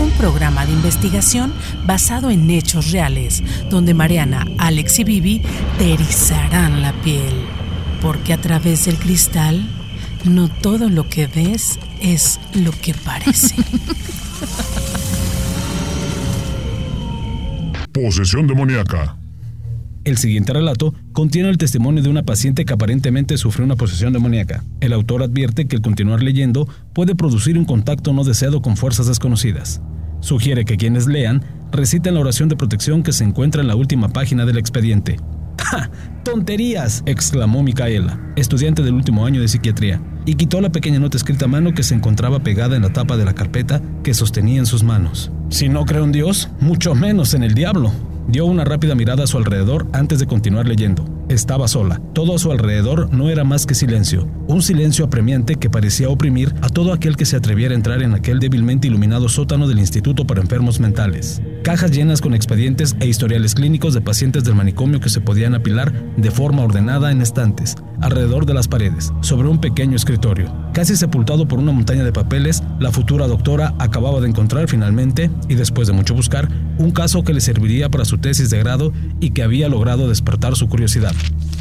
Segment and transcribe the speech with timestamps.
[0.00, 1.52] Un programa de investigación
[1.84, 5.42] basado en hechos reales, donde Mariana, Alex y Vivi
[5.76, 7.34] te erizarán la piel.
[8.00, 9.68] Porque a través del cristal,
[10.24, 13.54] no todo lo que ves es lo que parece.
[17.92, 19.16] Posesión demoníaca.
[20.04, 24.64] El siguiente relato contiene el testimonio de una paciente que aparentemente sufrió una posesión demoníaca.
[24.80, 29.08] El autor advierte que el continuar leyendo puede producir un contacto no deseado con fuerzas
[29.08, 29.82] desconocidas.
[30.20, 34.08] Sugiere que quienes lean reciten la oración de protección que se encuentra en la última
[34.08, 35.16] página del expediente.
[35.58, 35.90] ¡Ja!
[36.24, 37.02] ¡Tonterías!
[37.06, 41.48] exclamó Micaela, estudiante del último año de psiquiatría, y quitó la pequeña nota escrita a
[41.48, 44.82] mano que se encontraba pegada en la tapa de la carpeta que sostenía en sus
[44.82, 45.30] manos.
[45.48, 47.92] Si no creo en Dios, mucho menos en el diablo.
[48.28, 51.04] Dio una rápida mirada a su alrededor antes de continuar leyendo.
[51.30, 52.02] Estaba sola.
[52.12, 54.28] Todo a su alrededor no era más que silencio.
[54.48, 58.14] Un silencio apremiante que parecía oprimir a todo aquel que se atreviera a entrar en
[58.14, 61.40] aquel débilmente iluminado sótano del Instituto para Enfermos Mentales.
[61.62, 65.92] Cajas llenas con expedientes e historiales clínicos de pacientes del manicomio que se podían apilar
[66.16, 70.52] de forma ordenada en estantes, alrededor de las paredes, sobre un pequeño escritorio.
[70.72, 75.54] Casi sepultado por una montaña de papeles, la futura doctora acababa de encontrar finalmente, y
[75.54, 76.48] después de mucho buscar,
[76.78, 80.56] un caso que le serviría para su tesis de grado y que había logrado despertar
[80.56, 81.12] su curiosidad.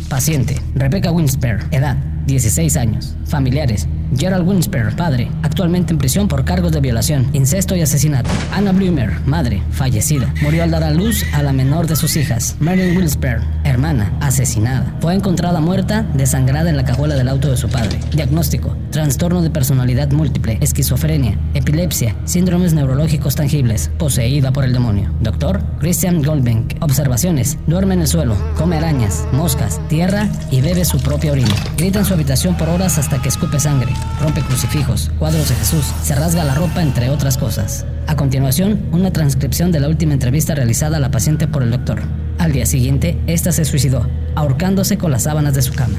[0.10, 3.16] Paciente, Rebecca Winsper, edad, 16 años.
[3.26, 3.88] Familiares,
[4.18, 8.30] Gerald Winsper, padre, actualmente en prisión por cargos de violación, incesto y asesinato.
[8.54, 10.34] Anna Blümer, madre, fallecida.
[10.42, 12.56] Murió al dar a luz a la menor de sus hijas.
[12.60, 14.96] Marion Winsper, hermana, asesinada.
[15.00, 18.00] Fue encontrada muerta, desangrada en la cajuela del auto de su padre.
[18.12, 25.12] Diagnóstico, trastorno de personalidad múltiple, esquizofrenia, epilepsia, síndromes neurológicos tangibles, poseída por el demonio.
[25.22, 26.76] Doctor, Christian Goldbank.
[26.82, 31.56] Observaciones, duerme en el suelo, come arañas, moscas, tierra y bebe su propia orina.
[31.78, 35.86] Grita en su habitación por horas hasta que escupe sangre rompe crucifijos, cuadros de Jesús,
[36.04, 37.86] se rasga la ropa, entre otras cosas.
[38.08, 42.02] A continuación, una transcripción de la última entrevista realizada a la paciente por el doctor.
[42.38, 45.98] Al día siguiente, esta se suicidó, ahorcándose con las sábanas de su cama.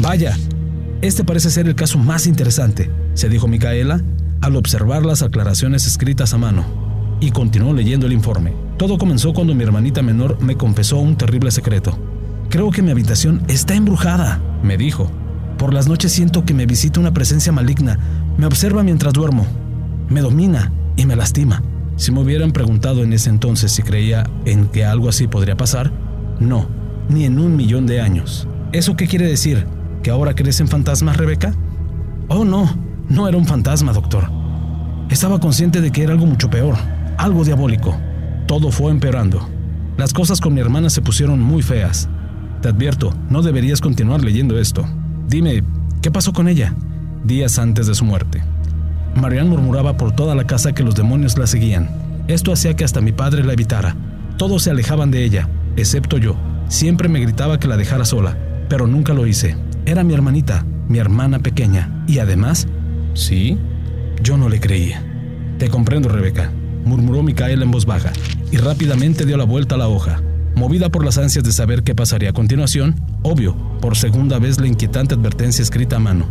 [0.00, 0.36] Vaya,
[1.00, 4.02] este parece ser el caso más interesante, se dijo Micaela
[4.40, 6.64] al observar las aclaraciones escritas a mano,
[7.20, 8.52] y continuó leyendo el informe.
[8.76, 11.96] Todo comenzó cuando mi hermanita menor me confesó un terrible secreto.
[12.50, 15.10] Creo que mi habitación está embrujada, me dijo.
[15.62, 17.96] Por las noches siento que me visita una presencia maligna,
[18.36, 19.46] me observa mientras duermo,
[20.08, 21.62] me domina y me lastima.
[21.94, 25.92] Si me hubieran preguntado en ese entonces si creía en que algo así podría pasar,
[26.40, 26.66] no,
[27.08, 28.48] ni en un millón de años.
[28.72, 29.64] ¿Eso qué quiere decir?
[30.02, 31.54] ¿Que ahora crees en fantasmas, Rebeca?
[32.26, 32.68] Oh, no,
[33.08, 34.32] no era un fantasma, doctor.
[35.10, 36.74] Estaba consciente de que era algo mucho peor,
[37.18, 37.96] algo diabólico.
[38.48, 39.48] Todo fue empeorando.
[39.96, 42.08] Las cosas con mi hermana se pusieron muy feas.
[42.62, 44.84] Te advierto, no deberías continuar leyendo esto.
[45.32, 45.64] Dime,
[46.02, 46.74] ¿qué pasó con ella?
[47.24, 48.42] Días antes de su muerte.
[49.16, 51.88] Marianne murmuraba por toda la casa que los demonios la seguían.
[52.28, 53.96] Esto hacía que hasta mi padre la evitara.
[54.36, 56.36] Todos se alejaban de ella, excepto yo.
[56.68, 58.36] Siempre me gritaba que la dejara sola,
[58.68, 59.56] pero nunca lo hice.
[59.86, 62.04] Era mi hermanita, mi hermana pequeña.
[62.06, 62.68] Y además,
[63.14, 63.56] sí,
[64.22, 65.02] yo no le creía.
[65.56, 66.52] Te comprendo, Rebeca,
[66.84, 68.12] murmuró Micaela en voz baja,
[68.50, 70.20] y rápidamente dio la vuelta a la hoja.
[70.54, 74.66] Movida por las ansias de saber qué pasaría a continuación, obvio, por segunda vez la
[74.66, 76.26] inquietante advertencia escrita a mano.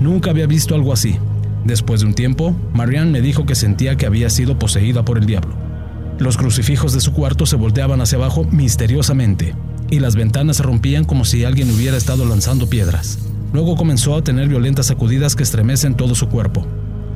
[0.00, 1.18] Nunca había visto algo así.
[1.64, 5.26] Después de un tiempo, Marianne me dijo que sentía que había sido poseída por el
[5.26, 5.54] diablo.
[6.18, 9.54] Los crucifijos de su cuarto se volteaban hacia abajo misteriosamente,
[9.90, 13.18] y las ventanas se rompían como si alguien hubiera estado lanzando piedras.
[13.52, 16.66] Luego comenzó a tener violentas sacudidas que estremecen todo su cuerpo,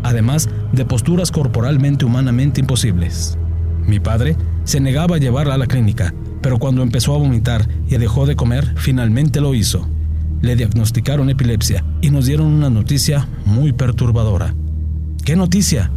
[0.02, 3.38] además de posturas corporalmente humanamente imposibles.
[3.86, 6.14] Mi padre se negaba a llevarla a la clínica,
[6.44, 9.88] pero cuando empezó a vomitar y dejó de comer, finalmente lo hizo.
[10.43, 14.55] Le diagnosticaron epilepsia y nos dieron una noticia muy perturbadora.
[15.25, 15.91] ¿Qué noticia?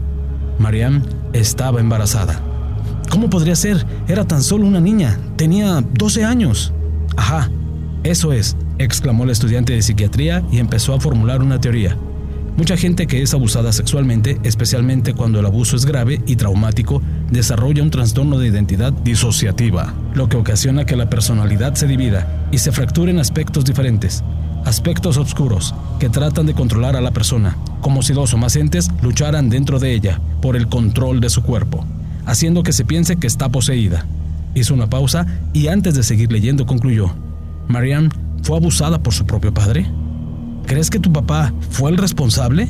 [0.57, 1.03] Mariam
[1.33, 2.41] estaba embarazada.
[3.09, 3.85] ¿Cómo podría ser?
[4.07, 5.19] Era tan solo una niña.
[5.35, 6.71] Tenía 12 años.
[7.17, 7.51] Ajá,
[8.05, 11.97] eso es, exclamó el estudiante de psiquiatría y empezó a formular una teoría.
[12.55, 17.83] Mucha gente que es abusada sexualmente, especialmente cuando el abuso es grave y traumático, desarrolla
[17.83, 22.71] un trastorno de identidad disociativa, lo que ocasiona que la personalidad se divida y se
[22.71, 24.23] fracture en aspectos diferentes.
[24.65, 28.89] aspectos oscuros que tratan de controlar a la persona, como si dos o más entes
[29.01, 31.85] lucharan dentro de ella por el control de su cuerpo,
[32.25, 34.05] haciendo que se piense que está poseída.
[34.55, 37.15] Hizo una pausa y antes de seguir leyendo concluyó,
[37.69, 38.09] Marianne
[38.43, 39.89] fue abusada por su propio padre.
[40.65, 42.67] ¿Crees que tu papá fue el responsable?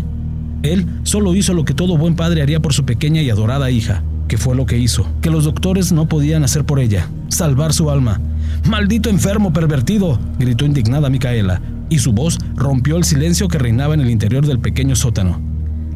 [0.62, 4.04] Él solo hizo lo que todo buen padre haría por su pequeña y adorada hija,
[4.28, 7.90] que fue lo que hizo, que los doctores no podían hacer por ella, salvar su
[7.90, 8.20] alma.
[8.68, 10.20] ¡Maldito enfermo pervertido!
[10.40, 14.60] gritó indignada Micaela, y su voz rompió el silencio que reinaba en el interior del
[14.60, 15.40] pequeño sótano.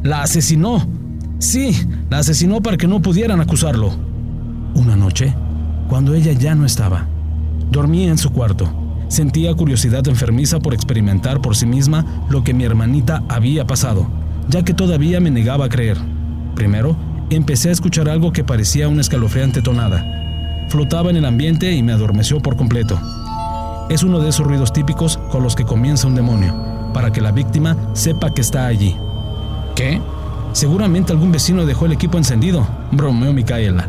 [0.02, 0.86] ¡La asesinó!
[1.38, 1.76] Sí,
[2.08, 3.92] la asesinó para que no pudieran acusarlo.
[4.74, 5.34] Una noche,
[5.88, 7.06] cuando ella ya no estaba,
[7.70, 8.72] dormía en su cuarto.
[9.08, 14.08] Sentía curiosidad enfermiza por experimentar por sí misma lo que mi hermanita había pasado,
[14.48, 15.98] ya que todavía me negaba a creer.
[16.54, 16.96] Primero,
[17.34, 20.66] empecé a escuchar algo que parecía una escalofriante tonada.
[20.68, 22.98] Flotaba en el ambiente y me adormeció por completo.
[23.90, 26.54] Es uno de esos ruidos típicos con los que comienza un demonio,
[26.94, 28.96] para que la víctima sepa que está allí.
[29.74, 30.00] ¿Qué?
[30.52, 33.88] Seguramente algún vecino dejó el equipo encendido, bromeó Micaela.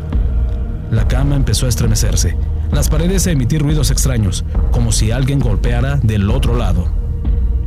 [0.90, 2.36] La cama empezó a estremecerse,
[2.72, 6.88] las paredes a emitir ruidos extraños, como si alguien golpeara del otro lado.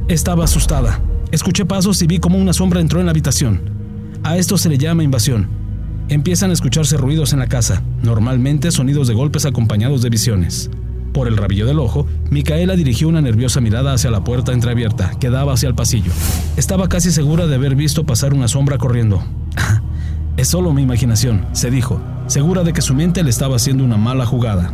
[0.07, 1.01] Estaba asustada.
[1.31, 3.69] Escuché pasos y vi como una sombra entró en la habitación.
[4.23, 5.66] A esto se le llama invasión.
[6.09, 10.69] Empiezan a escucharse ruidos en la casa, normalmente sonidos de golpes acompañados de visiones.
[11.11, 15.29] Por el rabillo del ojo, Micaela dirigió una nerviosa mirada hacia la puerta entreabierta que
[15.29, 16.13] daba hacia el pasillo.
[16.55, 19.21] Estaba casi segura de haber visto pasar una sombra corriendo.
[20.37, 23.97] es solo mi imaginación, se dijo, segura de que su mente le estaba haciendo una
[23.97, 24.73] mala jugada.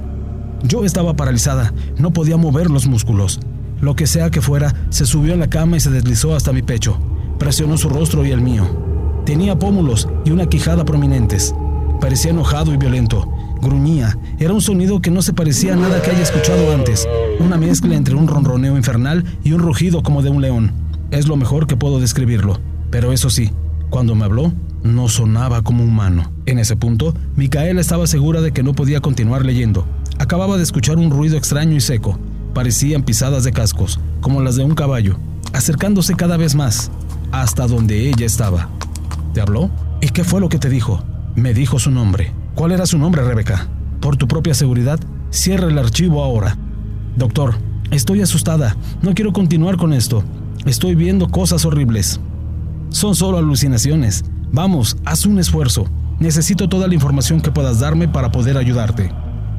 [0.61, 3.39] Yo estaba paralizada, no podía mover los músculos.
[3.81, 6.61] Lo que sea que fuera, se subió a la cama y se deslizó hasta mi
[6.61, 6.99] pecho.
[7.39, 8.82] Presionó su rostro y el mío.
[9.25, 11.55] Tenía pómulos y una quijada prominentes.
[11.99, 13.33] Parecía enojado y violento
[13.63, 14.17] gruñía.
[14.37, 17.07] Era un sonido que no se parecía a nada que haya escuchado antes.
[17.39, 20.71] Una mezcla entre un ronroneo infernal y un rugido como de un león.
[21.09, 22.59] Es lo mejor que puedo describirlo.
[22.91, 23.51] Pero eso sí,
[23.89, 24.53] cuando me habló,
[24.83, 26.31] no sonaba como humano.
[26.45, 29.87] En ese punto, Micaela estaba segura de que no podía continuar leyendo.
[30.19, 32.19] Acababa de escuchar un ruido extraño y seco.
[32.53, 35.17] Parecían pisadas de cascos, como las de un caballo,
[35.53, 36.91] acercándose cada vez más,
[37.31, 38.69] hasta donde ella estaba.
[39.33, 39.71] ¿Te habló?
[39.99, 41.03] ¿Y qué fue lo que te dijo?
[41.35, 42.31] Me dijo su nombre.
[42.53, 43.67] ¿Cuál era su nombre, Rebeca?
[43.99, 44.99] Por tu propia seguridad,
[45.31, 46.55] cierra el archivo ahora.
[47.17, 47.55] Doctor,
[47.89, 48.75] estoy asustada.
[49.01, 50.23] No quiero continuar con esto.
[50.65, 52.19] Estoy viendo cosas horribles.
[52.89, 54.23] Son solo alucinaciones.
[54.51, 55.85] Vamos, haz un esfuerzo.
[56.19, 59.11] Necesito toda la información que puedas darme para poder ayudarte.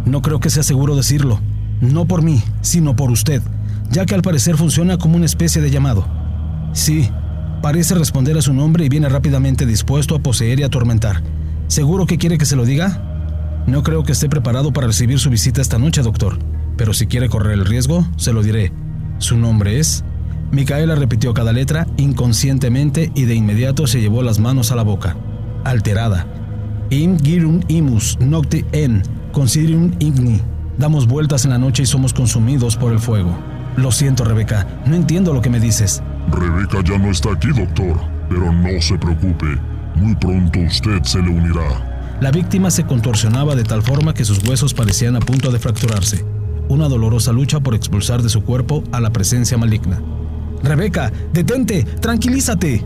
[0.04, 1.40] No creo que sea seguro decirlo.
[1.80, 3.42] No por mí, sino por usted,
[3.90, 6.06] ya que al parecer funciona como una especie de llamado.
[6.72, 7.10] Sí,
[7.64, 11.22] parece responder a su nombre y viene rápidamente dispuesto a poseer y atormentar.
[11.66, 13.64] ¿Seguro que quiere que se lo diga?
[13.66, 16.38] No creo que esté preparado para recibir su visita esta noche, doctor,
[16.76, 18.70] pero si quiere correr el riesgo, se lo diré.
[19.16, 20.04] Su nombre es...
[20.50, 25.16] Micaela repitió cada letra inconscientemente y de inmediato se llevó las manos a la boca,
[25.64, 26.26] alterada.
[26.90, 29.02] Im girum imus nocti en
[29.32, 30.38] considerium igni.
[30.76, 33.34] Damos vueltas en la noche y somos consumidos por el fuego.
[33.76, 36.02] Lo siento, Rebeca, no entiendo lo que me dices.
[36.30, 37.96] Rebeca ya no está aquí, doctor,
[38.28, 39.58] pero no se preocupe.
[39.94, 42.16] Muy pronto usted se le unirá.
[42.20, 46.24] La víctima se contorsionaba de tal forma que sus huesos parecían a punto de fracturarse.
[46.68, 50.00] Una dolorosa lucha por expulsar de su cuerpo a la presencia maligna.
[50.62, 52.82] Rebeca, detente, tranquilízate.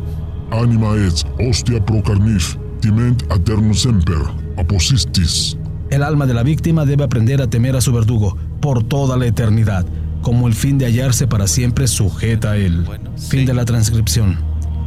[0.50, 4.22] Anima et hostia pro carnif, timent aeternum semper,
[4.56, 5.56] aposistis.
[5.90, 9.26] El alma de la víctima debe aprender a temer a su verdugo por toda la
[9.26, 9.86] eternidad,
[10.22, 12.86] como el fin de hallarse para siempre sujeta a él.
[13.16, 14.38] Fin de la transcripción.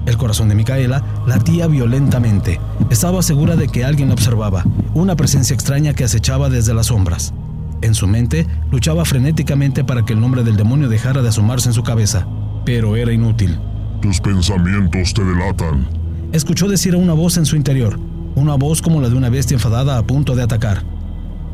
[0.06, 2.60] El corazón de Micaela latía violentamente.
[2.90, 7.34] Estaba segura de que alguien la observaba, una presencia extraña que acechaba desde las sombras.
[7.82, 11.74] En su mente luchaba frenéticamente para que el nombre del demonio dejara de asomarse en
[11.74, 12.28] su cabeza,
[12.66, 13.60] pero era inútil.
[14.02, 15.88] Tus pensamientos te delatan.
[16.32, 18.00] Escuchó decir a una voz en su interior,
[18.36, 20.84] una voz como la de una bestia enfadada a punto de atacar.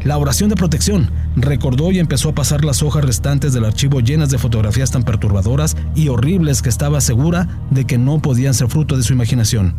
[0.03, 1.09] La oración de protección.
[1.35, 5.75] Recordó y empezó a pasar las hojas restantes del archivo llenas de fotografías tan perturbadoras
[5.95, 9.75] y horribles que estaba segura de que no podían ser fruto de su imaginación.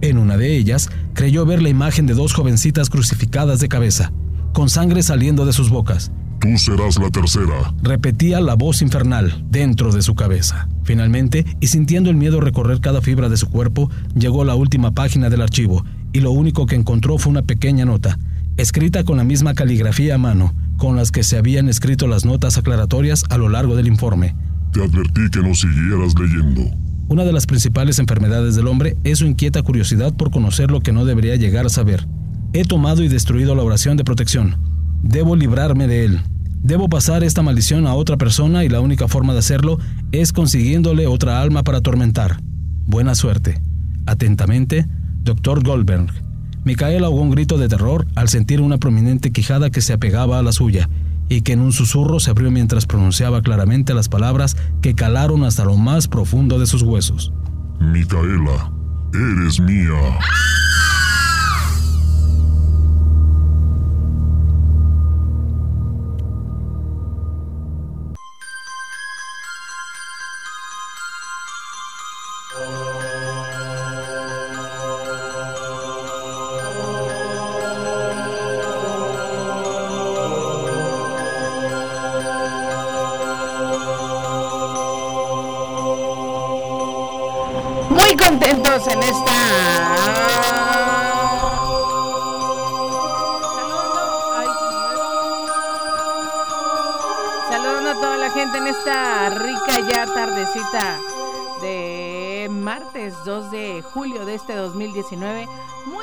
[0.00, 4.12] En una de ellas, creyó ver la imagen de dos jovencitas crucificadas de cabeza,
[4.52, 6.10] con sangre saliendo de sus bocas.
[6.40, 7.72] Tú serás la tercera.
[7.82, 10.68] Repetía la voz infernal dentro de su cabeza.
[10.82, 14.90] Finalmente, y sintiendo el miedo recorrer cada fibra de su cuerpo, llegó a la última
[14.90, 18.18] página del archivo, y lo único que encontró fue una pequeña nota
[18.56, 22.58] escrita con la misma caligrafía a mano con las que se habían escrito las notas
[22.58, 24.34] aclaratorias a lo largo del informe.
[24.72, 26.62] Te advertí que no siguieras leyendo.
[27.06, 30.90] Una de las principales enfermedades del hombre es su inquieta curiosidad por conocer lo que
[30.90, 32.08] no debería llegar a saber.
[32.52, 34.56] He tomado y destruido la oración de protección.
[35.04, 36.20] Debo librarme de él.
[36.64, 39.78] Debo pasar esta maldición a otra persona y la única forma de hacerlo
[40.10, 42.40] es consiguiéndole otra alma para atormentar.
[42.86, 43.62] Buena suerte.
[44.06, 44.88] Atentamente,
[45.22, 45.62] Dr.
[45.62, 46.31] Goldberg.
[46.64, 50.42] Micaela ahogó un grito de terror al sentir una prominente quijada que se apegaba a
[50.42, 50.88] la suya
[51.28, 55.64] y que en un susurro se abrió mientras pronunciaba claramente las palabras que calaron hasta
[55.64, 57.32] lo más profundo de sus huesos.
[57.80, 58.72] Micaela,
[59.12, 60.18] eres mía.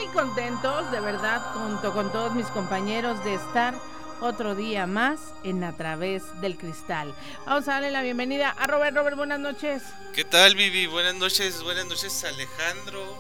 [0.09, 3.75] Contentos, de verdad, junto con todos mis compañeros de estar
[4.21, 7.13] otro día más en A través del cristal.
[7.45, 8.95] Vamos a darle la bienvenida a Robert.
[8.95, 9.81] Robert, buenas noches.
[10.13, 10.87] ¿Qué tal, Vivi?
[10.87, 13.17] Buenas noches, buenas noches, Alejandro,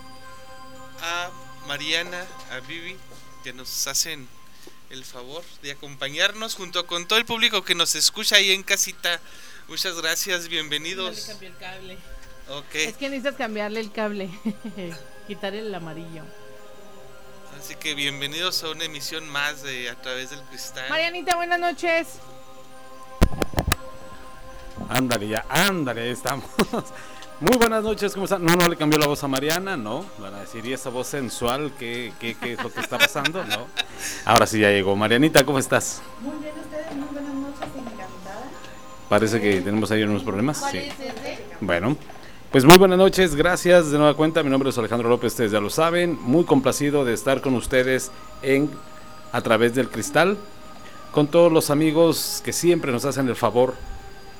[1.01, 1.29] a
[1.67, 2.97] Mariana, a Vivi,
[3.43, 4.27] que nos hacen
[4.89, 9.19] el favor de acompañarnos junto con todo el público que nos escucha ahí en casita.
[9.67, 11.29] Muchas gracias, No le bienvenidos.
[11.29, 11.97] el cable.
[12.49, 14.29] Ok, Es que necesitas cambiarle el cable.
[15.27, 16.23] Quitar el amarillo.
[17.59, 20.89] Así que bienvenidos a una emisión más de A través del cristal.
[20.89, 22.07] Marianita, buenas noches.
[24.87, 26.45] Ándale, ya, ándale, ahí estamos.
[27.41, 28.43] Muy buenas noches, ¿cómo están?
[28.43, 30.05] No, no le cambió la voz a Mariana, no.
[30.19, 31.73] Van a decir, ¿y esa voz sensual?
[31.77, 33.43] ¿Qué, qué, qué es lo que está pasando?
[33.45, 33.67] No.
[34.25, 34.95] Ahora sí ya llegó.
[34.95, 36.01] Marianita, ¿cómo estás?
[36.21, 38.49] Muy bien, ustedes, muy buenas noches, encantada.
[39.09, 40.65] Parece que tenemos ahí unos problemas.
[40.71, 40.89] Sí.
[41.61, 41.97] Bueno,
[42.51, 44.41] pues muy buenas noches, gracias de nueva cuenta.
[44.41, 46.17] Mi nombre es Alejandro López, ustedes ya lo saben.
[46.21, 48.69] Muy complacido de estar con ustedes en
[49.31, 50.37] A través del cristal,
[51.11, 53.75] con todos los amigos que siempre nos hacen el favor,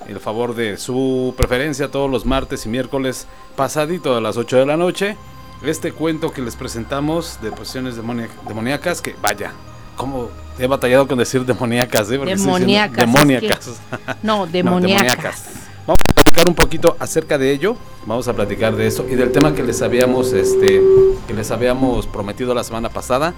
[0.08, 4.66] el favor de su preferencia todos los martes y miércoles, pasadito a las 8 de
[4.66, 5.16] la noche.
[5.62, 9.52] Este cuento que les presentamos de demonia- demoníacas, que vaya,
[9.94, 12.18] como he batallado con decir demoníacas, ¿eh?
[12.18, 13.80] Diciendo Demoníacas, es Demoníacas.
[14.24, 15.44] No, No, demoníacas.
[15.86, 17.76] Vamos a platicar un poquito acerca de ello.
[18.06, 20.80] Vamos a platicar de eso y del tema que les habíamos, este,
[21.26, 23.34] que les habíamos prometido la semana pasada,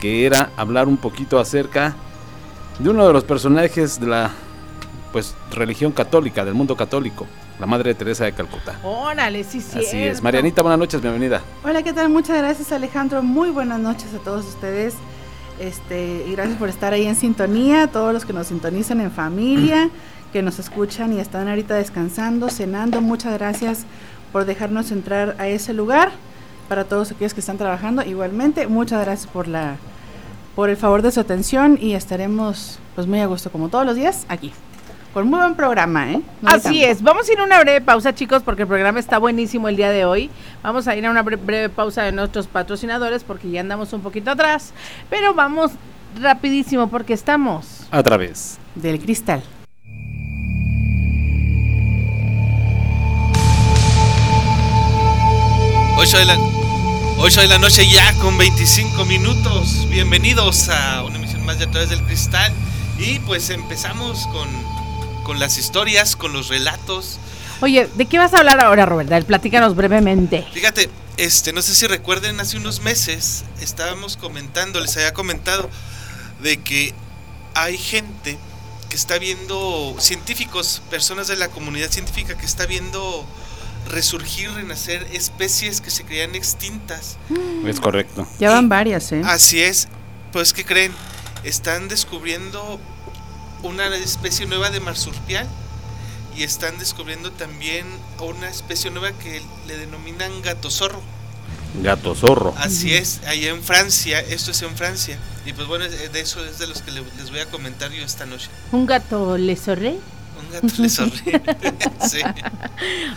[0.00, 1.94] que era hablar un poquito acerca
[2.78, 4.30] de uno de los personajes de la,
[5.12, 7.26] pues, religión católica, del mundo católico,
[7.60, 8.78] la Madre Teresa de Calcuta.
[8.82, 9.78] Órale, sí, sí.
[9.78, 10.22] Así es.
[10.22, 11.42] Marianita, buenas noches, bienvenida.
[11.62, 12.08] Hola, ¿qué tal?
[12.08, 13.22] Muchas gracias, Alejandro.
[13.22, 14.94] Muy buenas noches a todos ustedes.
[15.60, 19.90] Este, y gracias por estar ahí en sintonía, todos los que nos sintonizan en familia,
[20.32, 23.00] que nos escuchan y están ahorita descansando, cenando.
[23.00, 23.84] Muchas gracias
[24.32, 26.10] por dejarnos entrar a ese lugar.
[26.68, 29.76] Para todos aquellos que están trabajando, igualmente, muchas gracias por la
[30.54, 33.94] por el favor de su atención y estaremos pues muy a gusto como todos los
[33.96, 34.52] días aquí.
[35.14, 36.22] Con muy buen programa, ¿eh?
[36.40, 39.18] No Así es, vamos a ir a una breve pausa chicos porque el programa está
[39.18, 40.30] buenísimo el día de hoy.
[40.62, 44.00] Vamos a ir a una bre- breve pausa de nuestros patrocinadores porque ya andamos un
[44.00, 44.72] poquito atrás,
[45.10, 45.72] pero vamos
[46.20, 48.58] rapidísimo porque estamos A través.
[48.74, 49.42] Del cristal.
[56.02, 56.36] Ocho de la,
[57.18, 59.88] 8 de la noche ya con 25 minutos.
[59.88, 62.52] Bienvenidos a una emisión más de A través del cristal.
[62.98, 64.48] Y pues empezamos con,
[65.22, 67.20] con las historias, con los relatos.
[67.60, 69.20] Oye, ¿de qué vas a hablar ahora, Roberta?
[69.20, 70.44] Platícanos brevemente.
[70.52, 75.70] Fíjate, este, no sé si recuerden, hace unos meses estábamos comentando, les había comentado
[76.42, 76.94] de que
[77.54, 78.38] hay gente
[78.88, 83.24] que está viendo, científicos, personas de la comunidad científica que está viendo
[83.92, 87.16] resurgir, renacer especies que se creían extintas.
[87.66, 88.26] Es correcto.
[88.40, 89.22] Ya van varias, ¿eh?
[89.24, 89.88] Así es,
[90.32, 90.92] pues ¿qué creen?
[91.44, 92.80] Están descubriendo
[93.62, 95.46] una especie nueva de marsupial
[96.36, 97.86] y están descubriendo también
[98.20, 101.00] una especie nueva que le denominan gato zorro.
[101.82, 102.54] Gato zorro.
[102.58, 105.18] Así es, allá en Francia, esto es en Francia.
[105.46, 108.04] Y pues bueno, de eso es de los que le- les voy a comentar yo
[108.04, 108.48] esta noche.
[108.72, 109.96] ¿Un gato le sorré?
[110.60, 111.40] Un gato le sonríe.
[112.06, 112.20] sí.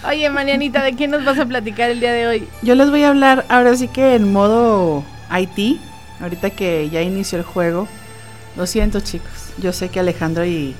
[0.08, 2.48] Oye, Marianita, ¿de qué nos vas a platicar el día de hoy?
[2.62, 5.80] Yo les voy a hablar ahora sí que en modo IT,
[6.22, 7.88] ahorita que ya inició el juego.
[8.56, 10.76] Lo siento chicos, yo sé que Alejandro y,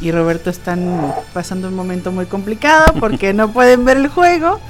[0.00, 4.60] y Roberto están pasando un momento muy complicado porque no pueden ver el juego,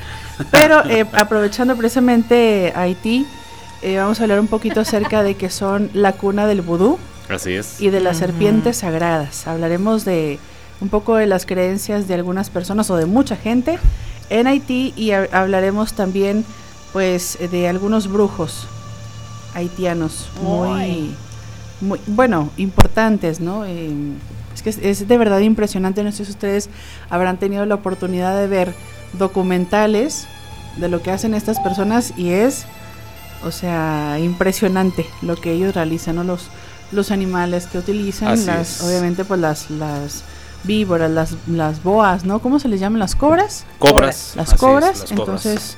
[0.51, 3.27] pero eh, aprovechando precisamente Haití,
[3.83, 6.99] eh, vamos a hablar un poquito acerca de que son la cuna del vudú.
[7.29, 7.79] Así es.
[7.81, 9.47] y de las serpientes sagradas.
[9.47, 10.39] Hablaremos de
[10.81, 13.79] un poco de las creencias de algunas personas o de mucha gente
[14.31, 16.45] en Haití y ha- hablaremos también
[16.93, 18.67] pues de algunos brujos
[19.55, 21.15] haitianos muy,
[21.81, 23.65] muy bueno, importantes, ¿no?
[23.65, 23.91] Eh,
[24.55, 26.69] es que es, es de verdad impresionante, no sé si ustedes
[27.11, 28.75] habrán tenido la oportunidad de ver
[29.15, 30.27] documentales
[30.77, 32.67] de lo que hacen estas personas y es
[33.45, 36.25] o sea, impresionante lo que ellos realizan, ¿no?
[36.25, 36.49] Los,
[36.91, 38.83] los animales que utilizan, Así las, es.
[38.83, 40.25] obviamente, pues las, las
[40.65, 42.41] víboras, las, las boas, ¿no?
[42.41, 42.99] ¿Cómo se les llaman?
[42.99, 43.65] ¿Las cobras?
[43.79, 44.35] Cobras.
[44.37, 45.05] Las es, cobras.
[45.15, 45.77] cobras.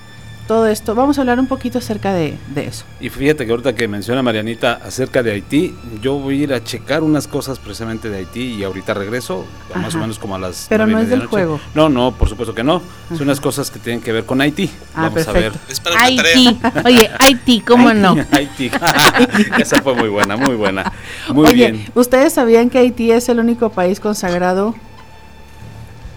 [0.51, 2.85] Todo esto, vamos a hablar un poquito acerca de, de eso.
[2.99, 6.65] Y fíjate que ahorita que menciona Marianita acerca de Haití, yo voy a ir a
[6.65, 10.67] checar unas cosas precisamente de Haití y ahorita regreso, más o menos como a las.
[10.69, 11.31] Pero no es del noche.
[11.31, 11.61] juego.
[11.77, 12.83] No, no, por supuesto que no.
[13.11, 14.69] Son unas cosas que tienen que ver con Haití.
[14.93, 15.57] Ah, Vamos perfecto.
[15.69, 16.59] Es para una Haití.
[16.85, 18.09] Oye, Haití, ¿cómo no?
[18.09, 18.27] a ver.
[18.33, 18.73] Haití.
[19.61, 20.93] Esa fue muy buena, muy buena.
[21.33, 21.87] Muy Oye, bien.
[21.95, 24.75] ¿ustedes sabían que Haití es el único país consagrado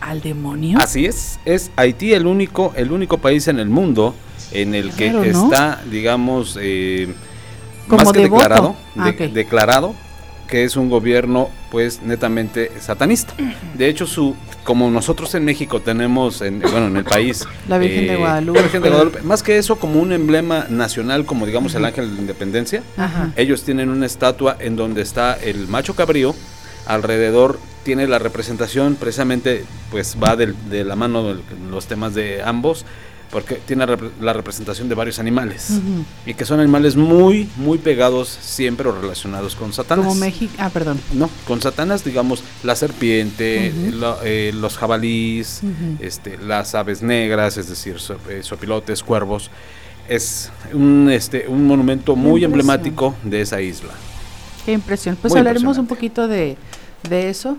[0.09, 0.77] al demonio?
[0.79, 4.13] Así es, es Haití el único, el único país en el mundo
[4.51, 7.13] en el que está, digamos, eh,
[7.87, 8.41] Como más que devoto.
[8.43, 9.95] declarado, Ah, de- declarado
[10.47, 13.33] que es un gobierno, pues, netamente satanista.
[13.73, 18.05] De hecho, su, como nosotros en México tenemos, en, bueno, en el país, La Virgen
[18.05, 18.59] de Guadalupe.
[18.59, 22.09] la Virgen de Guadalupe, más que eso, como un emblema nacional, como digamos el Ángel
[22.09, 22.83] de la Independencia,
[23.35, 26.35] ellos tienen una estatua en donde está el macho cabrío,
[26.85, 32.41] alrededor tiene la representación, precisamente pues va del- de la mano de los temas de
[32.43, 32.85] ambos,
[33.31, 33.87] porque tiene
[34.21, 35.71] la representación de varios animales,
[36.23, 40.05] y que son animales muy, muy pegados siempre o relacionados con Satanás.
[40.05, 40.53] Como México.
[40.59, 40.99] Ah, perdón.
[41.13, 45.61] No, con Satanás, digamos, la serpiente, lo- eh, los jabalís,
[45.99, 49.49] este, las aves negras, es decir, so- eh, sopilotes, cuervos.
[50.07, 53.93] Es un, este, un monumento muy emblemático de esa isla.
[54.65, 55.15] Qué impresión.
[55.19, 56.55] Pues Muy hablaremos un poquito de,
[57.09, 57.57] de eso.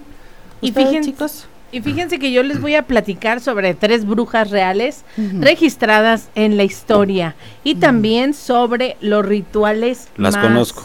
[0.61, 1.47] Y ¿Ustedes, fíjense- chicos.
[1.73, 5.05] Y fíjense que yo les voy a platicar sobre tres brujas reales
[5.41, 7.35] registradas en la historia
[7.65, 10.07] y también sobre los rituales.
[10.17, 10.85] Las más- conozco.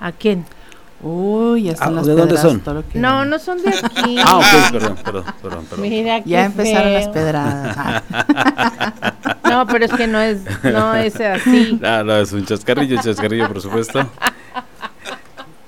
[0.00, 0.44] ¿A quién?
[1.02, 2.60] Uy, ya están Ah, las ¿de dónde pedradas,
[2.92, 3.00] son?
[3.00, 4.16] No, no son de aquí.
[4.24, 5.64] Ah, ok, perdón, perdón, perdón.
[5.66, 5.88] perdón.
[5.88, 8.02] Mira qué Ya empezaron las pedradas.
[9.44, 11.78] No, pero es que no es, no es así.
[11.84, 14.04] Ah, no, es un chascarrillo, un chascarrillo, por supuesto.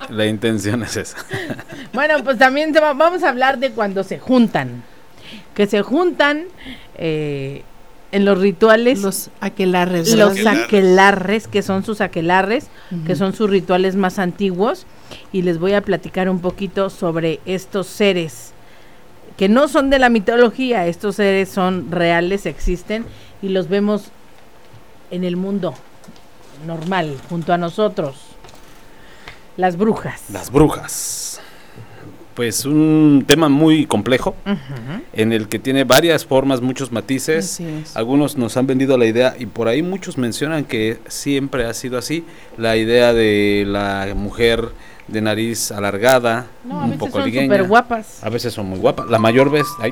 [0.09, 1.17] La intención es esa.
[1.93, 4.83] Bueno, pues también va- vamos a hablar de cuando se juntan.
[5.55, 6.45] Que se juntan
[6.95, 7.63] eh,
[8.11, 8.99] en los rituales.
[9.01, 10.09] Los aquelarres.
[10.11, 10.25] ¿verdad?
[10.27, 10.63] los Aquelarres.
[10.65, 12.67] aquelarres, que son sus aquelarres,
[13.05, 14.85] que son sus rituales más antiguos,
[15.31, 18.51] y les voy a platicar un poquito sobre estos seres,
[19.37, 23.05] que no son de la mitología, estos seres son reales, existen,
[23.41, 24.05] y los vemos
[25.11, 25.73] en el mundo
[26.65, 28.15] normal, junto a nosotros.
[29.57, 30.21] Las brujas.
[30.31, 31.41] Las brujas.
[32.35, 34.35] Pues un tema muy complejo,
[35.13, 37.59] en el que tiene varias formas, muchos matices.
[37.95, 41.97] Algunos nos han vendido la idea y por ahí muchos mencionan que siempre ha sido
[41.97, 42.23] así,
[42.55, 44.69] la idea de la mujer
[45.07, 47.47] de nariz alargada, No, a un poco son ligueña.
[47.47, 48.23] súper guapas.
[48.23, 49.07] A veces son muy guapas.
[49.09, 49.91] La mayor vez, ay,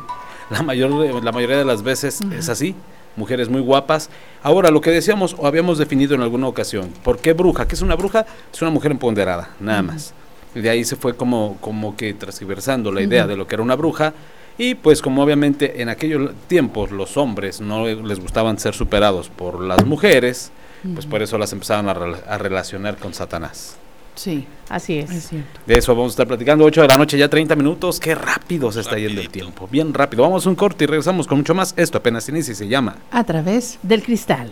[0.51, 0.91] la mayor
[1.23, 2.75] la mayoría de las veces es así.
[3.15, 4.09] Mujeres muy guapas.
[4.43, 7.67] Ahora, lo que decíamos o habíamos definido en alguna ocasión, ¿por qué bruja?
[7.67, 8.25] ¿Qué es una bruja?
[8.53, 10.13] Es una mujer empoderada, nada más.
[10.53, 13.63] Y de ahí se fue como, como que transversando la idea de lo que era
[13.63, 14.13] una bruja.
[14.57, 19.59] Y pues como obviamente en aquellos tiempos los hombres no les gustaban ser superados por
[19.61, 20.51] las mujeres,
[20.93, 23.75] pues por eso las empezaban a, rela- a relacionar con Satanás.
[24.15, 25.27] Sí, Así es es.
[25.29, 25.59] cierto.
[25.67, 26.63] De eso vamos a estar platicando.
[26.65, 27.99] 8 de la noche, ya 30 minutos.
[27.99, 29.67] Qué rápido se está yendo el tiempo.
[29.71, 30.23] Bien rápido.
[30.23, 31.73] Vamos a un corte y regresamos con mucho más.
[31.77, 32.97] Esto apenas inicia y se llama.
[33.11, 34.51] A través Del cristal.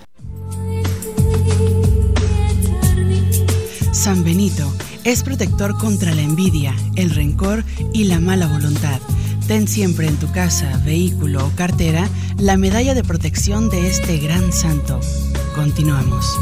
[3.91, 4.71] San Benito
[5.03, 8.99] es protector contra la envidia, el rencor y la mala voluntad.
[9.47, 14.51] Ten siempre en tu casa, vehículo o cartera la medalla de protección de este gran
[14.51, 14.99] santo.
[15.55, 16.37] Continuamos.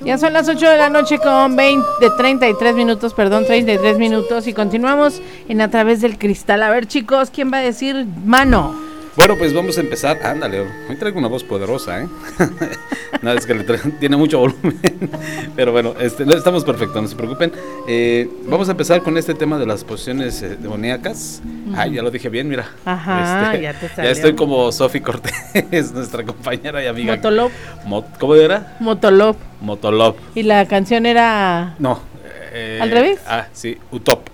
[0.00, 4.46] Ya son las 8 de la noche con 20, de 33 minutos, perdón, 33 minutos
[4.46, 6.62] y continuamos en A través del cristal.
[6.62, 8.87] A ver chicos, ¿quién va a decir mano?
[9.18, 10.20] Bueno, pues vamos a empezar.
[10.24, 12.08] Ándale, hoy traigo una voz poderosa, ¿eh?
[13.22, 13.64] no, es que le
[13.98, 14.78] tiene mucho volumen.
[15.56, 17.50] Pero bueno, este, estamos perfectos, no se preocupen.
[17.88, 21.42] Eh, vamos a empezar con este tema de las posiciones eh, demoníacas.
[21.74, 22.70] Ay, ya lo dije bien, mira.
[22.84, 24.10] Ajá, Este, ya te Ya salió.
[24.12, 27.16] estoy como Sofi Cortés, nuestra compañera y amiga.
[27.16, 27.50] Motolop,
[27.86, 28.76] Mo- ¿Cómo era?
[28.78, 29.36] Motolop.
[29.60, 30.16] Motolop.
[30.36, 31.74] Y la canción era...
[31.80, 32.00] No.
[32.52, 33.18] eh, ¿Al revés?
[33.26, 34.28] Ah, sí, Utop.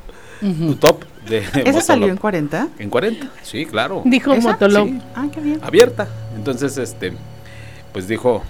[0.78, 1.80] top de ¿Ese Motolop.
[1.82, 2.68] salió en 40?
[2.78, 4.02] En 40, sí, claro.
[4.04, 4.52] Dijo ¿Esa?
[4.52, 4.88] Motolop.
[4.88, 5.00] Sí.
[5.14, 5.60] Ah, qué bien.
[5.62, 6.08] abierta.
[6.36, 7.12] Entonces, este,
[7.92, 8.42] pues dijo,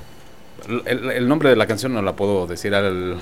[0.86, 3.20] el, el nombre de la canción no la puedo decir al,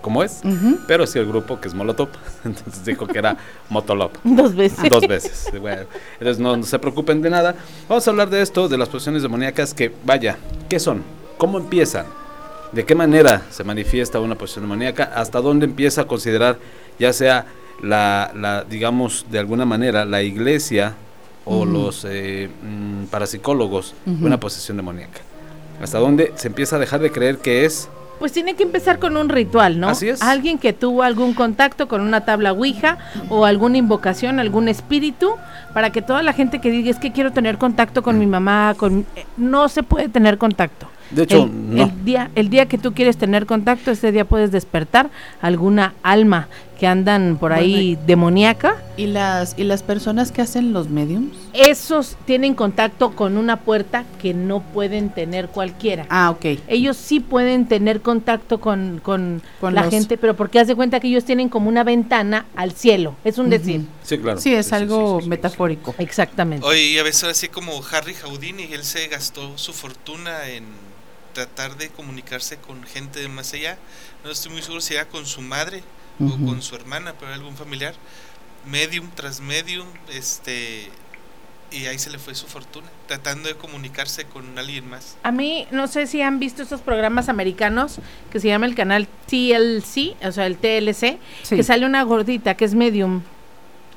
[0.00, 0.42] como es,
[0.86, 2.08] pero sí el grupo que es Molotov.
[2.44, 3.36] Entonces dijo que era
[3.70, 4.14] Motolop.
[4.24, 4.90] Dos veces.
[4.90, 5.48] Dos veces.
[5.60, 5.82] Bueno,
[6.18, 7.54] entonces no, no se preocupen de nada.
[7.88, 10.36] Vamos a hablar de esto, de las posesiones demoníacas que, vaya,
[10.68, 11.02] ¿qué son?
[11.38, 12.06] ¿Cómo empiezan?
[12.72, 15.04] ¿De qué manera se manifiesta una posesión demoníaca?
[15.14, 16.58] ¿Hasta dónde empieza a considerar
[16.98, 17.46] ya sea
[17.82, 20.94] la, la digamos, de alguna manera, la iglesia
[21.44, 25.20] o los eh, mm, parapsicólogos una posesión demoníaca?
[25.82, 29.16] ¿Hasta dónde se empieza a dejar de creer que es Pues tiene que empezar con
[29.16, 29.88] un ritual, ¿no?
[29.88, 30.22] Así es.
[30.22, 35.32] Alguien que tuvo algún contacto con una tabla Ouija o alguna invocación, algún espíritu,
[35.72, 38.74] para que toda la gente que diga es que quiero tener contacto con mi mamá,
[38.76, 40.88] con eh, no se puede tener contacto.
[41.10, 41.82] De hecho, el, no.
[41.82, 45.10] el día, el día que tú quieres tener contacto, ese día puedes despertar
[45.42, 46.48] alguna alma
[46.84, 48.76] que andan por ahí demoníaca.
[48.98, 51.34] ¿Y las, ¿Y las personas que hacen los mediums?
[51.54, 56.04] Esos tienen contacto con una puerta que no pueden tener cualquiera.
[56.10, 56.60] Ah, ok.
[56.68, 60.74] ellos sí pueden tener contacto con, con, Con la los- gente, pero porque haz de
[60.74, 63.16] cuenta que ellos tienen como una ventana al cielo.
[63.24, 63.86] Es un decir.
[64.02, 64.38] Sí, claro.
[64.38, 65.30] Sí, es sí, algo sí, sí.
[65.30, 65.94] metafórico.
[65.96, 66.66] Exactamente.
[66.66, 70.64] Oye, y a veces así como Harry Houdini, él se gastó su fortuna en
[71.32, 73.78] tratar de comunicarse con gente de más allá.
[74.22, 75.82] No estoy muy seguro si era con su madre
[76.20, 77.94] O con su hermana, pero algún familiar.
[78.70, 80.88] Medium tras medium, este.
[81.70, 85.16] Y ahí se le fue su fortuna, tratando de comunicarse con alguien más.
[85.24, 87.98] A mí, no sé si han visto estos programas americanos
[88.30, 91.56] que se llama el canal TLC, o sea, el TLC, Sí.
[91.56, 93.22] que sale una gordita que es medium.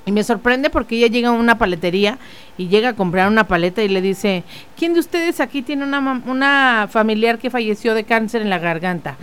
[0.08, 2.17] Y me sorprende porque ella llega a una paletería
[2.58, 4.43] y llega a comprar una paleta y le dice,
[4.77, 9.17] ¿quién de ustedes aquí tiene una, una familiar que falleció de cáncer en la garganta?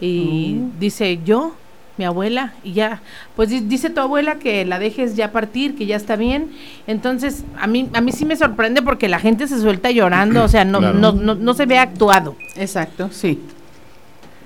[0.00, 1.56] Y dice, yo,
[1.98, 3.00] mi abuela, y ya,
[3.36, 6.50] pues di- dice tu abuela que la dejes ya partir, que ya está bien.
[6.86, 10.48] Entonces, a mí, a mí sí me sorprende porque la gente se suelta llorando, o
[10.48, 10.98] sea, no, Claro.
[10.98, 12.36] no, no, no se ve actuado.
[12.56, 13.40] Exacto, sí.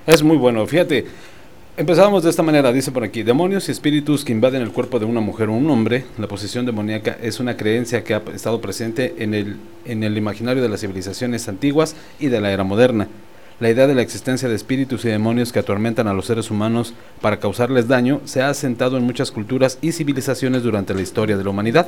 [0.07, 1.05] Es muy bueno, fíjate.
[1.77, 5.05] Empezábamos de esta manera, dice por aquí, demonios y espíritus que invaden el cuerpo de
[5.05, 6.05] una mujer o un hombre.
[6.17, 10.61] La posesión demoníaca es una creencia que ha estado presente en el, en el imaginario
[10.61, 13.07] de las civilizaciones antiguas y de la era moderna.
[13.59, 16.93] La idea de la existencia de espíritus y demonios que atormentan a los seres humanos
[17.21, 21.43] para causarles daño se ha asentado en muchas culturas y civilizaciones durante la historia de
[21.43, 21.87] la humanidad.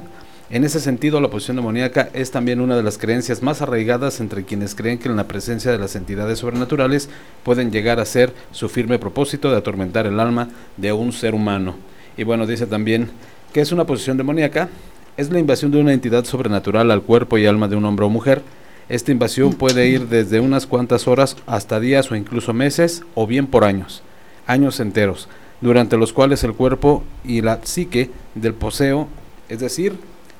[0.49, 4.43] En ese sentido, la posesión demoníaca es también una de las creencias más arraigadas entre
[4.43, 7.09] quienes creen que en la presencia de las entidades sobrenaturales
[7.43, 11.75] pueden llegar a ser su firme propósito de atormentar el alma de un ser humano.
[12.17, 13.09] Y bueno, dice también
[13.51, 14.69] que es una posesión demoníaca,
[15.17, 18.09] es la invasión de una entidad sobrenatural al cuerpo y alma de un hombre o
[18.09, 18.41] mujer.
[18.89, 23.47] Esta invasión puede ir desde unas cuantas horas hasta días o incluso meses o bien
[23.47, 24.03] por años,
[24.45, 25.29] años enteros,
[25.61, 29.07] durante los cuales el cuerpo y la psique del poseo,
[29.47, 29.93] es decir,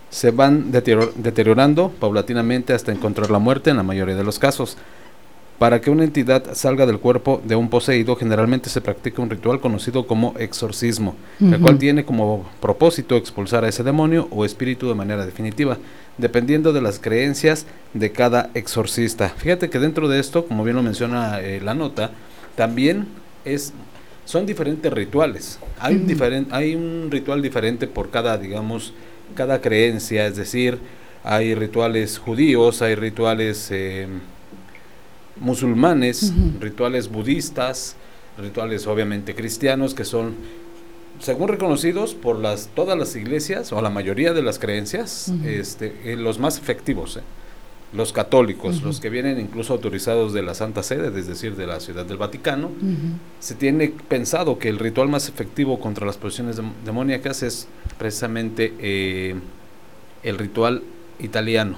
[0.10, 4.77] se van deterior- deteriorando paulatinamente hasta encontrar la muerte en la mayoría de los casos.
[5.58, 9.62] Para que una entidad salga del cuerpo de un poseído, generalmente se practica un ritual
[9.62, 14.95] conocido como exorcismo, el cual tiene como propósito expulsar a ese demonio o espíritu de
[14.95, 15.77] manera definitiva,
[16.17, 19.30] dependiendo de las creencias de cada exorcista.
[19.30, 22.12] Fíjate que dentro de esto, como bien lo menciona eh, la nota,
[22.56, 23.08] también
[23.45, 23.73] es
[24.26, 25.60] son diferentes rituales.
[25.80, 28.93] Hay un diferen- hay un ritual diferente por cada, digamos,
[29.36, 30.78] cada creencia, es decir,
[31.26, 34.08] hay rituales judíos, hay rituales eh,
[35.39, 37.95] musulmanes, rituales budistas,
[38.38, 40.36] rituales obviamente cristianos que son
[41.23, 46.15] según reconocidos por las todas las iglesias o la mayoría de las creencias, este, eh,
[46.15, 47.21] los más efectivos, ¿eh?
[47.93, 51.79] los católicos, los que vienen incluso autorizados de la Santa Sede, es decir, de la
[51.79, 52.71] Ciudad del Vaticano,
[53.39, 57.67] se tiene pensado que el ritual más efectivo contra las posesiones dem- demoníacas es
[57.99, 59.36] precisamente eh,
[60.23, 60.81] el ritual
[61.19, 61.77] italiano,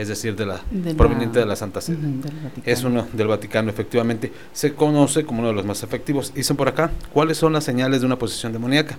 [0.00, 1.98] es decir, de la, De la- proveniente de la Santa Sede.
[2.64, 4.32] Es uno del Vaticano, efectivamente.
[4.52, 6.32] Se conoce como uno de los más efectivos.
[6.34, 8.96] Dicen por acá, ¿cuáles son las señales de una posesión demoníaca?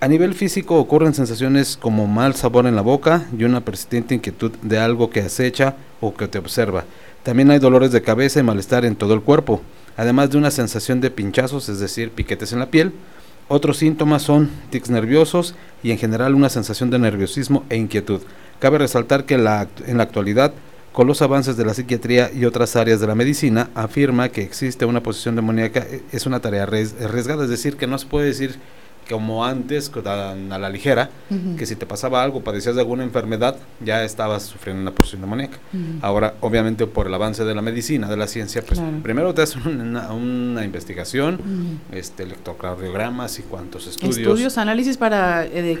[0.00, 4.52] A nivel físico ocurren sensaciones como mal sabor en la boca y una persistente inquietud
[4.62, 6.84] de algo que acecha o que te observa.
[7.22, 9.62] También hay dolores de cabeza y malestar en todo el cuerpo,
[9.96, 12.92] además de una sensación de pinchazos, es decir, piquetes en la piel.
[13.48, 18.20] Otros síntomas son tics nerviosos y en general una sensación de nerviosismo e inquietud.
[18.60, 20.52] Cabe resaltar que la en la actualidad,
[20.92, 24.86] con los avances de la psiquiatría y otras áreas de la medicina, afirma que existe
[24.86, 28.26] una posesión demoníaca, eh, es una tarea arries- arriesgada, es decir, que no se puede
[28.26, 28.58] decir
[29.08, 31.56] como antes, a la ligera, Ujú.
[31.56, 35.58] que si te pasaba algo, padecías de alguna enfermedad, ya estabas sufriendo una posesión demoníaca.
[35.72, 35.82] Ujú.
[36.02, 38.96] Ahora, obviamente, por el avance de la medicina, de la ciencia, pues Claro.
[39.02, 41.96] primero te hacen una, una investigación, Ujú.
[41.96, 44.16] este, electrocardiogramas y cuantos estudios.
[44.18, 45.44] Estudios, análisis para...
[45.46, 45.78] eh, de-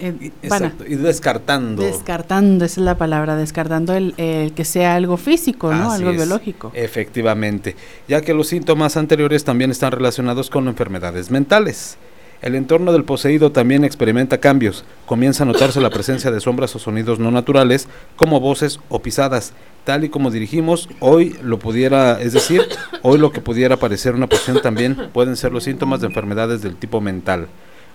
[0.00, 1.82] eh, Exacto, y descartando.
[1.82, 5.90] descartando, esa es la palabra, descartando el, el que sea algo físico, ¿no?
[5.92, 6.16] Así algo es.
[6.16, 6.72] biológico.
[6.74, 7.76] Efectivamente,
[8.08, 11.96] ya que los síntomas anteriores también están relacionados con enfermedades mentales.
[12.42, 14.84] El entorno del poseído también experimenta cambios.
[15.04, 19.52] Comienza a notarse la presencia de sombras o sonidos no naturales, como voces o pisadas.
[19.84, 22.62] Tal y como dirigimos, hoy lo pudiera, es decir,
[23.02, 26.76] hoy lo que pudiera parecer una posesión también pueden ser los síntomas de enfermedades del
[26.76, 27.48] tipo mental.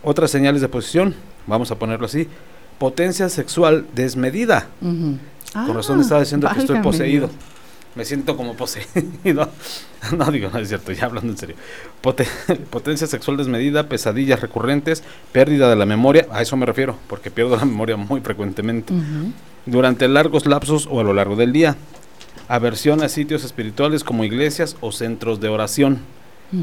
[0.03, 1.15] Otras señales de posesión,
[1.47, 2.27] vamos a ponerlo así,
[2.77, 4.67] potencia sexual desmedida.
[4.79, 7.27] Con razón estaba diciendo que estoy poseído.
[7.27, 7.54] Dios.
[7.95, 9.49] Me siento como poseído.
[10.15, 11.55] No digo, no es cierto, ya hablando en serio.
[12.03, 12.27] Pote-
[12.69, 17.55] potencia sexual desmedida, pesadillas recurrentes, pérdida de la memoria, a eso me refiero, porque pierdo
[17.58, 18.93] la memoria muy frecuentemente.
[19.65, 21.75] Durante largos lapsos o a lo largo del día.
[22.47, 25.99] Aversión a sitios espirituales como iglesias o centros de oración.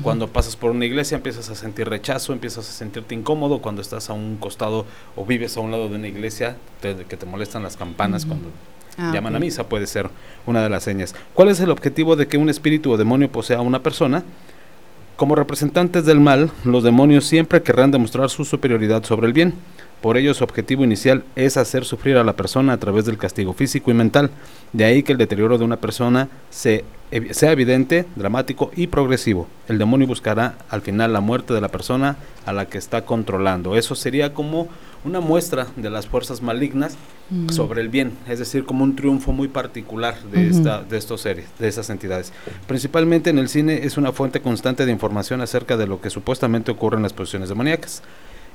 [0.02, 4.08] Cuando pasas por una iglesia empiezas a sentir rechazo, empiezas a sentirte incómodo cuando estás
[4.08, 7.64] a un costado o vives a un lado de una iglesia, te- que te molestan
[7.64, 8.48] las campanas cuando
[8.98, 10.10] Ah, llaman a misa, puede ser
[10.46, 11.14] una de las señas.
[11.34, 14.22] ¿Cuál es el objetivo de que un espíritu o demonio posea a una persona?
[15.16, 19.54] Como representantes del mal, los demonios siempre querrán demostrar su superioridad sobre el bien.
[20.02, 23.52] Por ello, su objetivo inicial es hacer sufrir a la persona a través del castigo
[23.52, 24.30] físico y mental.
[24.72, 26.84] De ahí que el deterioro de una persona se-
[27.30, 29.46] sea evidente, dramático y progresivo.
[29.68, 33.76] El demonio buscará al final la muerte de la persona a la que está controlando.
[33.76, 34.68] Eso sería como
[35.04, 36.96] una muestra de las fuerzas malignas
[37.30, 37.48] Mm.
[37.50, 41.46] sobre el bien, es decir, como un triunfo muy particular de, esta, de estos seres,
[41.58, 42.32] de estas entidades.
[42.66, 46.70] Principalmente en el cine es una fuente constante de información acerca de lo que supuestamente
[46.72, 48.02] ocurre en las posiciones demoníacas.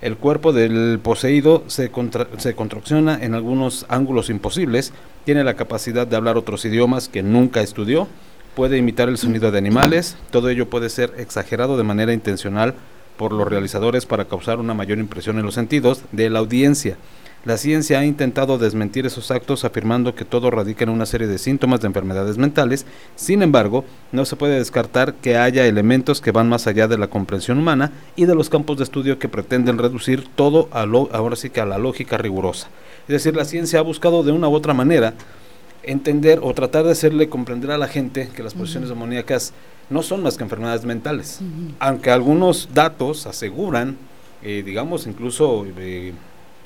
[0.02, 4.94] El cuerpo del poseído se, contra- se contracciona en algunos ángulos imposibles,
[5.26, 8.08] tiene la capacidad de hablar otros idiomas que nunca estudió,
[8.56, 12.76] puede imitar el sonido de animales, todo ello puede ser exagerado de manera intencional
[13.18, 16.98] por los realizadores para causar una mayor impresión en los sentidos de la audiencia.
[17.48, 21.38] La ciencia ha intentado desmentir esos actos afirmando que todo radica en una serie de
[21.38, 26.50] síntomas de enfermedades mentales, sin embargo, no se puede descartar que haya elementos que van
[26.50, 30.28] más allá de la comprensión humana y de los campos de estudio que pretenden reducir
[30.36, 32.68] todo a lo, ahora sí que a la lógica rigurosa.
[33.04, 35.14] Es decir, la ciencia ha buscado de una u otra manera
[35.84, 39.54] entender o tratar de hacerle comprender a la gente que las posiciones demoníacas
[39.90, 41.40] no son más que enfermedades mentales.
[41.80, 43.96] Aunque algunos datos aseguran,
[44.44, 46.12] eh, digamos, incluso, eh,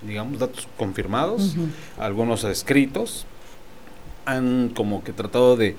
[0.02, 1.56] digamos, datos confirmados,
[2.00, 3.26] algunos escritos,
[4.26, 5.76] han como que tratado de